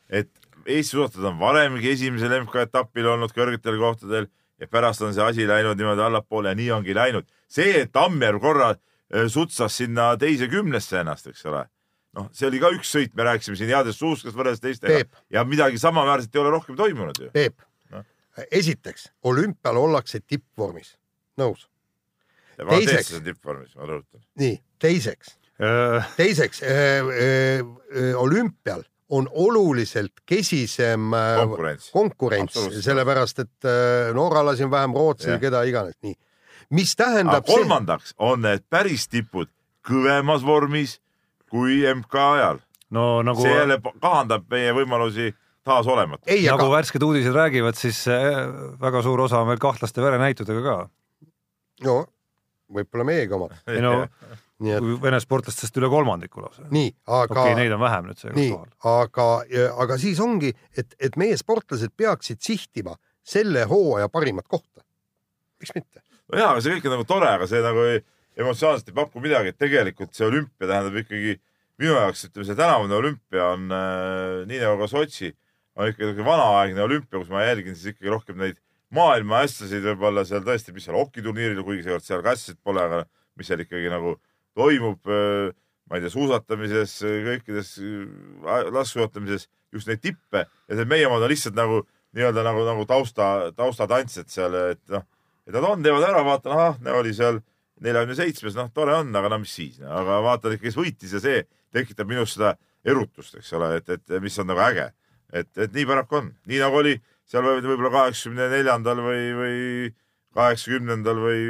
et 0.08 0.30
Eesti 0.64 0.96
suusatajad 0.96 1.28
on 1.28 1.36
varemgi 1.38 1.90
esimesel 1.92 2.32
MK-etapil 2.40 3.06
olnud 3.12 3.34
kõrgetel 3.36 3.76
kohtadel 3.78 4.26
ja 4.60 4.68
pärast 4.70 5.02
on 5.02 5.14
see 5.14 5.24
asi 5.24 5.46
läinud 5.48 5.78
niimoodi 5.78 6.02
allapoole 6.02 6.52
ja 6.52 6.58
nii 6.58 6.70
ongi 6.70 6.94
läinud. 6.94 7.26
see, 7.48 7.80
et 7.82 7.92
Tammjärv 7.92 8.40
korra 8.40 8.74
sutsas 9.28 9.76
sinna 9.76 10.14
teise 10.18 10.48
kümnesse 10.48 10.98
ennast, 11.00 11.26
eks 11.30 11.46
ole, 11.46 11.64
noh, 12.18 12.30
see 12.32 12.48
oli 12.48 12.62
ka 12.62 12.72
üks 12.74 12.90
sõit, 12.96 13.14
me 13.14 13.26
rääkisime 13.28 13.58
siin 13.60 13.70
headest 13.74 14.02
suuskast 14.02 14.36
võrreldes 14.36 14.62
teistega 14.62 15.04
ja 15.30 15.44
midagi 15.44 15.78
samaväärset 15.78 16.34
ei 16.34 16.42
ole 16.42 16.56
rohkem 16.56 16.76
toimunud 16.78 17.20
ju. 17.20 17.30
Peep 17.34 17.62
no., 17.94 18.02
esiteks 18.50 19.10
olümpial 19.30 19.78
ollakse 19.78 20.20
tippvormis, 20.20 20.96
nõus. 21.40 21.68
teiseks. 22.58 23.16
tippvormis, 23.24 23.74
ma 23.78 23.90
rõhutan. 23.90 24.22
nii, 24.40 24.58
teiseks 24.82 25.38
teiseks 26.16 26.62
äh, 26.62 26.70
äh, 26.98 28.16
olümpial 28.18 28.82
on 29.14 29.28
oluliselt 29.30 30.22
kesisem 30.26 31.14
äh, 31.14 31.36
konkurents, 31.42 31.90
konkurents, 31.94 32.58
sellepärast 32.84 33.42
et 33.44 33.68
äh, 33.68 34.10
Norral 34.16 34.54
siin 34.58 34.70
vähem, 34.72 34.94
Rootsil, 34.96 35.38
keda 35.42 35.62
iganes, 35.68 35.96
nii. 36.02 36.16
mis 36.74 36.94
tähendab. 36.98 37.46
kolmandaks 37.46 38.12
see... 38.12 38.20
on 38.26 38.44
need 38.46 38.64
päris 38.70 39.06
tipud 39.12 39.50
kõvemas 39.84 40.44
vormis 40.46 40.98
kui 41.50 41.82
MK 41.94 42.26
ajal. 42.38 42.60
no 42.94 43.22
nagu. 43.26 43.42
see 43.44 43.54
jälle 43.54 43.78
kahandab 44.02 44.48
meie 44.50 44.72
võimalusi 44.76 45.30
taas 45.64 45.86
olemata. 45.86 46.26
nagu 46.28 46.66
aga... 46.66 46.70
värsked 46.78 47.06
uudised 47.06 47.36
räägivad, 47.36 47.78
siis 47.78 48.04
äh, 48.10 48.40
väga 48.80 49.04
suur 49.06 49.26
osa 49.28 49.42
on 49.44 49.52
veel 49.52 49.62
kahtlaste 49.62 50.02
verenäitudega 50.02 50.64
ka. 50.66 50.78
no 51.86 52.00
võib-olla 52.74 53.06
meiega 53.06 53.38
omad. 53.38 53.54
ei 53.70 53.84
no 53.84 54.00
et... 54.72 54.80
kui 54.80 54.96
vene 55.02 55.20
sportlastest 55.22 55.76
üle 55.80 55.90
kolmandiku 55.92 56.42
lausa. 56.44 56.64
nii, 56.72 56.90
aga. 57.06 57.32
okei 57.32 57.52
okay,, 57.52 57.58
neid 57.60 57.74
on 57.76 57.82
vähem 57.82 58.08
nüüd 58.08 58.20
seekord 58.22 58.40
kohal. 58.54 58.70
aga, 58.94 59.28
aga 59.84 59.98
siis 60.00 60.22
ongi, 60.24 60.54
et, 60.76 60.96
et 60.98 61.20
meie 61.20 61.36
sportlased 61.40 61.94
peaksid 61.96 62.42
sihtima 62.44 62.96
selle 63.24 63.64
hooaja 63.70 64.08
parimat 64.12 64.48
kohta. 64.48 64.84
miks 65.60 65.74
mitte? 65.76 66.02
nojaa, 66.32 66.54
aga 66.54 66.64
see 66.64 66.76
kõik 66.76 66.88
on 66.88 66.96
nagu 66.98 67.08
tore, 67.08 67.30
aga 67.38 67.48
see 67.50 67.62
nagu 67.64 67.86
ei, 67.92 68.02
emotsionaalselt 68.40 68.90
ei 68.90 68.96
paku 68.96 69.22
midagi, 69.22 69.52
et 69.52 69.60
tegelikult 69.60 70.14
see 70.16 70.26
olümpia 70.26 70.68
tähendab 70.68 70.98
ikkagi 71.04 71.38
minu 71.80 71.96
jaoks, 71.96 72.28
ütleme, 72.28 72.46
see 72.48 72.58
tänavune 72.58 72.96
olümpia 72.98 73.48
on 73.54 73.72
äh, 73.74 74.44
nii 74.50 74.60
nagu 74.62 74.78
ka 74.82 74.90
Sotši, 74.90 75.32
on 75.74 75.90
ikkagi 75.90 76.08
niisugune 76.08 76.28
vanaaegne 76.28 76.84
olümpia, 76.84 77.18
kus 77.18 77.32
ma 77.32 77.44
jälgin 77.44 77.76
siis 77.76 77.94
ikkagi 77.94 78.12
rohkem 78.12 78.38
neid 78.40 78.60
maailma 78.94 79.42
asjasid 79.44 79.84
võib-olla 79.88 80.24
seal 80.28 80.44
tõesti, 80.46 80.74
mis 80.74 80.86
seal 80.86 80.98
hokiturniiril, 80.98 81.62
kuigi 81.66 81.86
seekord 81.86 82.06
seal 82.06 82.22
ka 82.24 82.34
asjasid 82.34 82.60
pole, 82.62 82.82
aga 82.82 83.02
mis 83.38 83.50
seal 83.50 83.64
ikkagi 83.64 83.90
nagu 83.92 84.16
toimub, 84.58 85.00
äh, 85.10 85.50
ma 85.90 85.98
ei 85.98 86.04
tea, 86.04 86.12
suusatamises, 86.14 86.96
kõikides 87.02 87.74
äh, 87.82 88.68
laskesuusatamises 88.70 89.48
just 89.74 89.90
neid 89.90 90.02
tippe 90.04 90.44
ja 90.46 90.78
see 90.78 90.88
meie 90.88 91.08
omad 91.08 91.26
on 91.26 91.32
lihtsalt 91.32 91.58
nagu 91.58 91.82
nii-öelda 92.14 92.44
nagu, 92.46 92.62
nagu 92.66 92.84
tausta, 92.86 93.50
taustatantsijad 93.58 94.30
seal, 94.30 94.54
et 94.70 94.82
noh, 94.92 95.02
et 95.44 95.56
nad 95.56 95.66
on, 95.66 95.82
teevad 95.82 96.06
ära, 96.06 96.22
vaatan, 96.26 96.54
ahah, 96.54 96.78
oli 97.00 97.14
seal 97.16 97.40
neljakümne 97.84 98.16
seitsmes, 98.18 98.54
noh, 98.58 98.70
tore 98.74 98.94
on, 99.00 99.10
aga 99.18 99.32
no 99.32 99.40
mis 99.42 99.54
siis 99.56 99.80
no., 99.82 99.90
aga 99.98 100.20
vaatad, 100.24 100.54
kes 100.62 100.78
võitis 100.78 101.16
ja 101.16 101.22
see 101.22 101.42
tekitab 101.74 102.08
minus 102.10 102.36
seda 102.36 102.54
erutust, 102.86 103.34
eks 103.40 103.50
ole, 103.58 103.72
et, 103.80 103.90
et 103.96 104.14
mis 104.22 104.38
on 104.38 104.48
nagu 104.52 104.62
äge. 104.62 104.92
et, 105.34 105.50
et 105.58 105.72
nii 105.74 105.86
paraku 105.90 106.20
on, 106.20 106.30
nii 106.46 106.62
nagu 106.62 106.78
oli 106.78 106.94
seal 107.26 107.42
võib-olla 107.44 107.90
kaheksakümne 107.90 108.46
neljandal 108.52 109.00
või, 109.02 109.22
või 109.34 109.56
kaheksakümnendal 110.36 111.18
või 111.18 111.40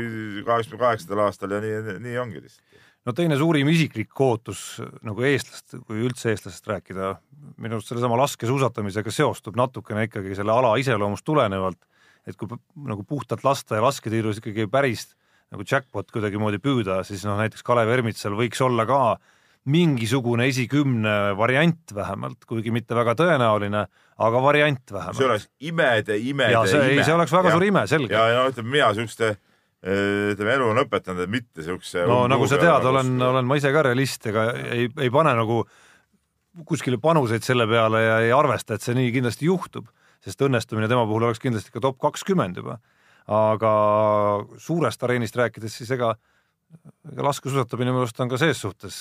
kaheksakümne 0.47 0.81
kaheksandal 0.87 1.25
aastal 1.27 1.53
ja 1.53 1.61
nii, 1.61 1.99
nii 2.07 2.17
ongi 2.23 2.41
lihtsalt 2.41 2.74
no 3.05 3.15
teine 3.17 3.37
suurim 3.41 3.69
isiklik 3.73 4.21
ootus 4.21 4.63
nagu 5.05 5.27
eestlast, 5.27 5.77
kui 5.87 6.05
üldse 6.07 6.33
eestlasest 6.33 6.71
rääkida, 6.71 7.15
minu 7.61 7.79
arust 7.79 7.93
sellesama 7.93 8.19
laskesuusatamisega 8.23 9.13
seostub 9.15 9.59
natukene 9.61 10.07
ikkagi 10.09 10.37
selle 10.39 10.55
ala 10.55 10.75
iseloomust 10.81 11.27
tulenevalt, 11.27 11.81
et 12.25 12.39
kui 12.41 12.49
nagu 12.89 13.05
puhtalt 13.09 13.45
lasta 13.45 13.79
ja 13.79 13.85
lasketiirus 13.85 14.41
ikkagi 14.41 14.69
päris 14.73 15.11
nagu 15.53 15.67
jackpot 15.69 16.11
kuidagimoodi 16.11 16.59
püüda, 16.63 17.03
siis 17.07 17.23
noh, 17.29 17.37
näiteks 17.39 17.63
Kalev 17.67 17.93
Ermitsal 17.93 18.35
võiks 18.39 18.63
olla 18.65 18.87
ka 18.89 19.01
mingisugune 19.71 20.49
esikümne 20.51 21.35
variant 21.39 21.95
vähemalt, 21.97 22.43
kuigi 22.49 22.73
mitte 22.75 22.97
väga 22.97 23.15
tõenäoline, 23.17 23.87
aga 24.25 24.43
variant 24.45 24.93
vähemalt. 24.93 25.17
see 25.17 25.29
oleks 25.29 25.47
imede, 25.61 26.19
imede 26.21 26.53
ja 26.53 26.65
see, 26.69 26.91
ime. 26.97 27.05
see 27.07 27.17
oleks 27.17 27.33
väga 27.33 27.53
ja, 27.53 27.57
suur 27.57 27.67
ime, 27.69 27.85
selge. 27.89 28.13
ja, 28.13 28.27
ja 28.33 28.43
no 28.43 28.53
ütleme, 28.53 28.75
mina 28.77 28.91
siukeste 28.97 29.31
ütleme, 29.85 30.55
elu 30.57 30.69
on 30.73 30.81
õpetanud, 30.85 31.27
et 31.27 31.33
mitte 31.33 31.65
siukse. 31.67 32.07
no 32.09 32.25
nagu 32.31 32.47
sa 32.49 32.57
tead, 32.61 32.87
olen, 32.89 33.17
olen 33.21 33.49
ma 33.49 33.59
ise 33.61 33.73
ka 33.75 33.83
realist, 33.85 34.31
ega 34.31 34.47
ei, 34.73 34.89
ei 34.89 35.11
pane 35.13 35.35
nagu 35.37 35.65
kuskile 36.65 36.97
panuseid 37.03 37.45
selle 37.45 37.67
peale 37.69 38.01
ja 38.05 38.19
ei 38.25 38.33
arvesta, 38.33 38.77
et 38.77 38.85
see 38.85 38.97
nii 38.97 39.11
kindlasti 39.17 39.49
juhtub, 39.51 39.91
sest 40.25 40.41
õnnestumine 40.47 40.89
tema 40.89 41.05
puhul 41.09 41.27
oleks 41.29 41.43
kindlasti 41.43 41.75
ka 41.75 41.83
top 41.85 41.99
kakskümmend 42.01 42.63
juba. 42.63 42.79
aga 43.25 43.75
suurest 44.61 45.03
areenist 45.03 45.37
rääkides, 45.37 45.77
siis 45.81 45.91
ega, 45.97 46.15
ega 47.13 47.25
laskesuusatamine 47.25 47.93
minu 47.93 48.05
arust 48.05 48.21
on 48.21 48.29
ka 48.29 48.41
ses 48.41 48.61
suhtes 48.61 48.99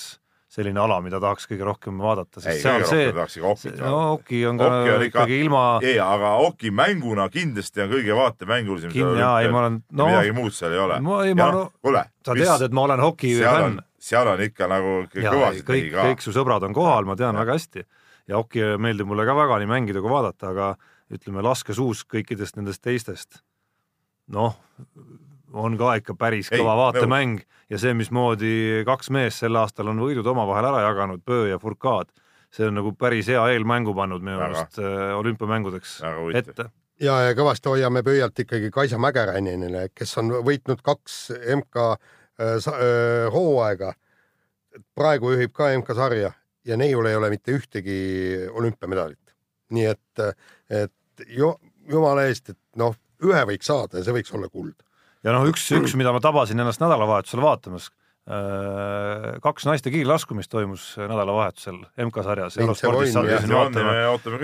selline 0.54 0.82
ala, 0.84 1.00
mida 1.02 1.18
tahaks 1.22 1.48
kõige 1.50 1.66
rohkem 1.66 2.02
vaadata, 2.02 2.42
sest 2.42 2.52
ei, 2.52 2.62
seal 2.62 2.84
see, 2.86 3.08
no 3.80 3.94
oki 4.14 4.44
on 4.46 4.60
ka 4.62 4.68
oki 4.68 4.92
on 4.94 5.06
ikka, 5.08 5.08
ikkagi 5.08 5.40
ilma. 5.42 5.64
ei, 5.82 5.96
aga 6.04 6.36
oki 6.46 6.70
mänguna 6.76 7.26
kindlasti 7.34 7.82
on 7.86 7.90
kõige 7.96 8.18
vaatemängulisem. 8.18 8.94
jaa, 8.94 9.34
ei 9.42 9.50
ma 9.54 9.64
olen 9.64 9.80
no,. 9.90 10.10
midagi 10.12 10.36
muud 10.38 10.54
seal 10.54 10.76
ei 10.76 10.84
ole. 10.84 11.00
ma 11.06 11.18
ei, 11.26 11.34
ma 11.38 11.50
no, 11.56 11.66
kuule. 11.82 12.06
sa 12.26 12.38
mis, 12.38 12.46
tead, 12.46 12.68
et 12.68 12.78
ma 12.78 12.86
olen 12.86 13.02
hoki 13.02 13.34
fänn. 13.40 13.82
seal 14.10 14.30
on 14.30 14.46
ikka 14.46 14.70
nagu 14.70 14.96
kõvasid 15.16 15.66
kõik, 15.72 15.90
kõik 15.98 16.26
su 16.26 16.36
sõbrad 16.36 16.68
on 16.70 16.78
kohal, 16.78 17.10
ma 17.10 17.18
tean 17.18 17.34
ja. 17.34 17.42
väga 17.42 17.58
hästi. 17.58 17.88
ja 18.30 18.38
hoki 18.42 18.76
meeldib 18.78 19.10
mulle 19.10 19.26
ka 19.26 19.38
väga 19.40 19.58
nii 19.64 19.74
mängida 19.74 20.06
kui 20.06 20.14
vaadata, 20.14 20.54
aga 20.54 20.74
ütleme, 21.14 21.42
laskesuusk 21.46 22.14
kõikidest 22.14 22.62
nendest 22.62 22.86
teistest, 22.86 23.42
noh, 24.34 24.54
on 25.54 25.78
ka 25.78 25.96
ikka 26.00 26.16
päris 26.20 26.50
kõva 26.52 26.76
vaatemäng 26.78 27.42
ja 27.72 27.80
see, 27.82 27.94
mismoodi 27.98 28.84
kaks 28.88 29.12
meest 29.14 29.44
sel 29.44 29.58
aastal 29.60 29.92
on 29.92 30.02
võidud 30.04 30.28
omavahel 30.34 30.70
ära 30.72 30.84
jaganud, 30.88 31.24
Pöö 31.26 31.48
ja 31.52 31.60
Furkaad, 31.62 32.12
see 32.54 32.68
on 32.70 32.78
nagu 32.80 32.94
päris 32.98 33.30
hea 33.32 33.42
eelmängu 33.54 33.96
pannud 33.98 34.24
minu 34.26 34.42
arust 34.42 34.80
äh, 34.82 35.14
olümpiamängudeks 35.18 36.00
ette. 36.40 36.70
ja, 37.02 37.20
ja 37.28 37.36
kõvasti 37.38 37.72
hoiame 37.72 38.04
pöialt 38.06 38.40
ikkagi 38.46 38.72
Kaisa 38.74 39.00
Mägeränninile, 39.02 39.90
kes 39.96 40.18
on 40.22 40.34
võitnud 40.46 40.84
kaks 40.86 41.20
MK 41.58 41.90
äh, 41.90 41.98
äh, 42.46 43.28
hooaega. 43.34 43.94
praegu 44.96 45.36
juhib 45.36 45.54
ka 45.54 45.70
MK-sarja 45.78 46.32
ja 46.66 46.78
neiul 46.78 47.06
ei 47.06 47.16
ole 47.16 47.30
mitte 47.30 47.54
ühtegi 47.54 48.48
olümpiamedalit. 48.52 49.36
nii 49.74 49.86
et, 49.86 50.26
et 50.70 51.28
ju, 51.28 51.56
jumala 51.90 52.26
eest, 52.30 52.50
et 52.50 52.60
noh, 52.78 52.96
ühe 53.24 53.46
võiks 53.50 53.66
saada 53.66 53.98
ja 53.98 54.06
see 54.06 54.14
võiks 54.14 54.34
olla 54.34 54.50
kuld 54.50 54.76
ja 55.24 55.36
noh, 55.36 55.46
üks, 55.50 55.68
üks, 55.76 55.98
mida 56.00 56.14
ma 56.14 56.22
tabasin 56.24 56.60
ennast 56.60 56.82
nädalavahetusel 56.84 57.42
vaatamas, 57.44 57.90
äh, 58.28 59.30
kaks 59.44 59.68
naiste 59.70 59.94
kiirlaskumist 59.94 60.52
toimus 60.52 60.94
nädalavahetusel 61.00 61.80
MK-sarjas. 62.08 62.60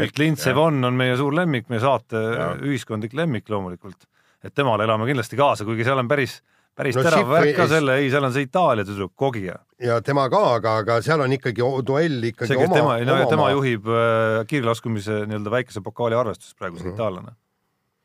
et 0.06 0.22
Lindsey 0.22 0.56
Vonn 0.56 0.92
on 0.92 1.00
meie 1.00 1.18
suur 1.20 1.36
lemmik, 1.36 1.68
meie 1.72 1.84
saate 1.84 2.24
ja. 2.24 2.54
ühiskondlik 2.60 3.16
lemmik 3.18 3.50
loomulikult. 3.52 4.08
et 4.44 4.56
temale 4.56 4.88
elame 4.88 5.10
kindlasti 5.10 5.36
kaasa, 5.40 5.68
kuigi 5.68 5.84
seal 5.84 6.00
on 6.00 6.08
päris, 6.08 6.38
päris 6.76 6.96
no, 6.96 7.04
terav 7.04 7.28
värk 7.28 7.58
ka 7.58 7.66
selle, 7.68 7.98
ei, 8.00 8.08
seal 8.12 8.24
on 8.24 8.32
see 8.32 8.46
Itaalia 8.48 8.88
tüdruk, 8.88 9.12
Kogija. 9.20 9.58
ja 9.84 10.00
tema 10.02 10.30
ka, 10.32 10.44
aga, 10.62 10.78
aga 10.86 11.02
seal 11.04 11.26
on 11.26 11.36
ikkagi 11.36 11.66
duell 11.84 12.24
ikkagi 12.32 12.54
see, 12.54 12.62
oma. 12.62 12.78
tema, 12.78 12.96
no, 13.04 13.18
oma 13.18 13.34
tema 13.34 13.50
juhib 13.52 13.92
äh, 13.92 14.46
kiirlaskumise 14.48 15.26
nii-öelda 15.26 15.52
väikese 15.58 15.84
pokaali 15.84 16.16
arvestuses 16.16 16.56
praegu, 16.56 16.80
see 16.80 16.88
mm 16.88 16.96
-hmm. 16.96 17.02
itaallane. 17.02 17.36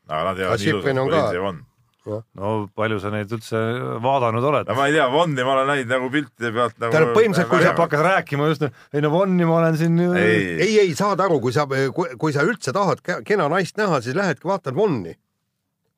aga 0.09 0.25
nad 0.25 0.43
teevad 0.43 0.59
nii 0.59 0.69
ilusad 0.75 0.91
kui 0.91 1.15
Lindsey 1.15 1.47
Vonn 1.47 1.63
no 2.05 2.51
palju 2.77 2.99
sa 3.01 3.11
neid 3.13 3.31
üldse 3.33 3.59
vaadanud 4.05 4.45
oled 4.45 4.69
no? 4.69 4.75
ma 4.77 4.87
ei 4.91 4.93
tea, 4.97 5.07
Vonni 5.13 5.45
ma 5.47 5.55
olen 5.57 5.71
näinud 5.73 5.93
nagu 5.95 6.11
piltide 6.13 6.51
pealt 6.53 6.77
nagu. 6.79 6.93
Tähendab, 6.93 7.15
põhimõtteliselt, 7.17 7.49
kui 7.51 7.63
Sepp 7.65 7.81
hakkas 7.85 8.05
rääkima 8.05 8.49
just, 8.51 8.67
ei 8.93 9.05
no 9.05 9.11
Vonni 9.15 9.49
ma 9.49 9.57
olen 9.63 9.79
siin. 9.81 9.97
ei, 10.19 10.43
ei, 10.67 10.79
ei 10.85 10.95
saad 10.99 11.23
aru, 11.25 11.41
kui 11.41 11.55
sa, 11.57 11.65
kui, 11.69 12.33
sa 12.37 12.45
üldse 12.45 12.75
tahad 12.77 13.01
ke- 13.05 13.23
kena 13.25 13.49
naist 13.53 13.81
näha, 13.81 14.03
siis 14.05 14.17
lähedki 14.19 14.49
vaatad 14.51 14.77
Vonni, 14.77 15.17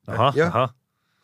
ahah, 0.07 0.33
ahah, 0.47 0.73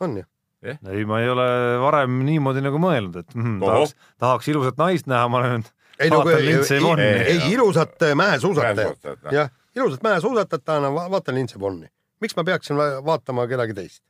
on 0.04 0.18
ju. 0.20 0.28
ei, 0.64 1.06
ma 1.08 1.22
ei 1.24 1.30
ole 1.32 1.48
varem 1.84 2.20
niimoodi 2.28 2.64
nagu 2.64 2.80
mõelnud, 2.84 3.22
et 3.24 3.36
mm, 3.40 3.58
tahaks, 3.64 3.96
tahaks 4.20 4.52
ilusat 4.52 4.78
naist 4.84 5.08
näha, 5.12 5.28
ma 5.32 5.42
olen 5.44 5.64
ei 6.00 6.10
no 6.12 6.22
kui, 6.24 6.32
vaatan 6.34 6.40
ei, 6.44 6.48
Lindsey 6.52 6.78
ei, 6.78 6.84
Vonni. 6.84 7.12
ei 7.34 7.52
ilusat 7.54 8.02
äh, 8.04 8.16
mäesuusatajat, 8.20 9.12
jah. 9.32 9.52
ilusat 9.76 10.04
mäesuusatajat, 10.04 10.74
vaatan 11.16 11.36
Lindsey 11.40 11.60
Vonni. 11.60 11.88
miks 12.24 12.36
ma 12.36 12.44
peaksin 12.48 12.76
va- 12.80 13.00
vaatama 13.06 13.48
kedagi 13.48 13.74
teist? 13.78 14.04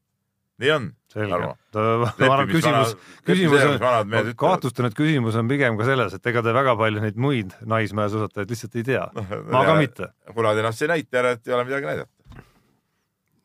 Nii 0.61 0.71
on. 0.71 0.87
selge 1.13 1.39
ma 1.39 2.11
arvan, 2.29 2.49
küsimus, 2.49 2.95
küsimus 3.25 3.65
on 3.67 4.33
kahtlustan, 4.37 4.89
et 4.89 4.95
küsimus 4.97 5.37
on 5.39 5.49
pigem 5.49 5.77
ka 5.77 5.87
selles, 5.87 6.15
et 6.17 6.31
ega 6.31 6.43
te 6.45 6.53
väga 6.55 6.75
palju 6.79 7.03
neid 7.03 7.19
muid 7.21 7.53
naismäesuusatajaid 7.69 8.53
lihtsalt 8.53 8.79
ei 8.79 8.87
tea. 8.87 9.03
ma 9.53 9.65
ka 9.67 9.75
mitte. 9.79 10.09
kuna 10.33 10.53
te 10.53 10.63
ennast 10.63 10.85
ei 10.85 10.91
näita 10.93 11.21
ära, 11.21 11.35
et 11.37 11.47
ei 11.47 11.57
ole 11.57 11.67
midagi 11.69 11.89
näidata. 11.89 12.43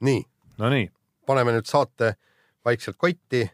nii, 0.09 0.23
Nonii, 0.63 0.89
paneme 1.29 1.57
nüüd 1.57 1.69
saate 1.69 2.15
vaikselt 2.67 2.99
kotti, 3.01 3.45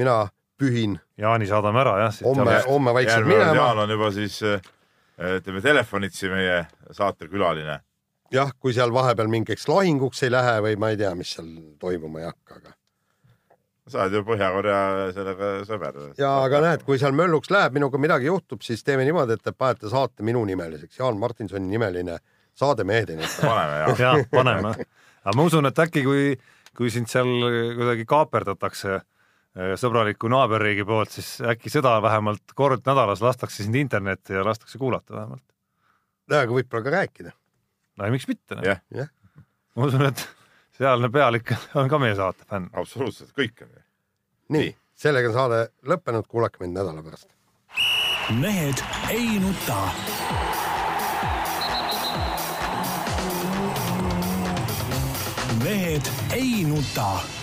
mina 0.00 0.20
pühin 0.60 0.98
Jaani 1.20 1.48
saadame 1.48 1.82
ära 1.84 1.96
jah. 2.06 2.20
homme, 2.24 2.58
homme 2.66 2.94
vaikselt 2.94 3.26
minema. 3.28 3.56
Jaan 3.56 3.82
on 3.84 3.96
juba 3.96 4.12
siis 4.14 4.42
äh, 4.46 4.60
ütleme 5.38 5.62
telefonitsi 5.64 6.28
meie 6.32 6.66
saatekülaline. 6.90 7.80
jah, 8.32 8.52
kui 8.60 8.72
seal 8.76 8.92
vahepeal 8.92 9.28
mingiks 9.32 9.68
lahinguks 9.68 10.22
ei 10.22 10.32
lähe 10.32 10.60
või 10.64 10.78
ma 10.80 10.92
ei 10.92 11.00
tea, 11.00 11.14
mis 11.16 11.34
seal 11.36 11.50
toimuma 11.80 12.22
ei 12.22 12.30
hakka, 12.30 12.60
aga 12.60 12.78
sa 13.90 14.04
oled 14.04 14.14
ju 14.14 14.22
Põhja-Korea 14.26 14.82
sellega 15.16 15.48
sõber. 15.66 15.98
ja 16.18 16.30
aga 16.44 16.60
näed, 16.62 16.84
kui 16.86 17.00
seal 17.02 17.14
mölluks 17.16 17.50
läheb, 17.50 17.74
minuga 17.74 17.98
midagi 17.98 18.28
juhtub, 18.30 18.62
siis 18.62 18.84
teeme 18.86 19.06
niimoodi, 19.08 19.38
et 19.38 19.42
te 19.42 19.52
panete 19.52 19.90
saate 19.90 20.26
minunimeliseks, 20.26 21.00
Jaan 21.00 21.18
Martinsoni 21.18 21.66
nimeline 21.70 22.18
saade 22.54 22.84
nuta. 22.84 23.40
paneme 23.40 23.78
jah. 23.78 23.98
jah, 23.98 24.26
paneme. 24.30 24.74
aga 25.24 25.36
ma 25.36 25.46
usun, 25.48 25.66
et 25.66 25.78
äkki 25.78 26.04
kui, 26.04 26.36
kui 26.76 26.90
sind 26.90 27.10
seal 27.10 27.30
kuidagi 27.78 28.06
kaaperdatakse 28.08 28.92
eh, 28.98 29.72
sõbraliku 29.80 30.30
naaberriigi 30.32 30.84
poolt, 30.84 31.10
siis 31.10 31.40
äkki 31.40 31.72
seda 31.72 31.96
vähemalt 32.02 32.54
kord 32.54 32.84
nädalas 32.86 33.24
lastakse 33.24 33.64
sind 33.64 33.78
internetti 33.80 34.36
ja 34.36 34.44
lastakse 34.46 34.78
kuulata 34.78 35.16
vähemalt. 35.16 35.44
aga 36.30 36.52
võib-olla 36.52 36.84
ka 36.84 36.94
rääkida. 36.98 37.34
no 37.98 38.06
ja 38.06 38.14
miks 38.14 38.28
mitte 38.28 38.60
no. 38.60 38.62
jah, 38.66 38.84
jah, 38.94 39.10
ma 39.76 39.90
usun, 39.90 40.06
et 40.12 40.28
sealne 40.78 41.10
pealik 41.10 41.52
on 41.80 41.88
ka 41.88 41.98
meie 41.98 42.14
saate 42.18 42.46
fänn. 42.48 42.70
absoluutselt 42.72 43.32
kõik 43.38 43.64
on. 43.64 43.76
nii, 44.56 44.72
sellega 44.94 45.28
on 45.32 45.36
saade 45.36 45.60
lõppenud, 45.88 46.26
kuulake 46.28 46.62
mind 46.62 46.78
nädala 46.78 47.02
pärast. 47.02 47.28
mehed 48.40 48.82
ei 49.10 49.38
nuta. 49.42 49.78
mehed 55.62 56.10
ei 56.34 56.64
nuta 56.66 57.41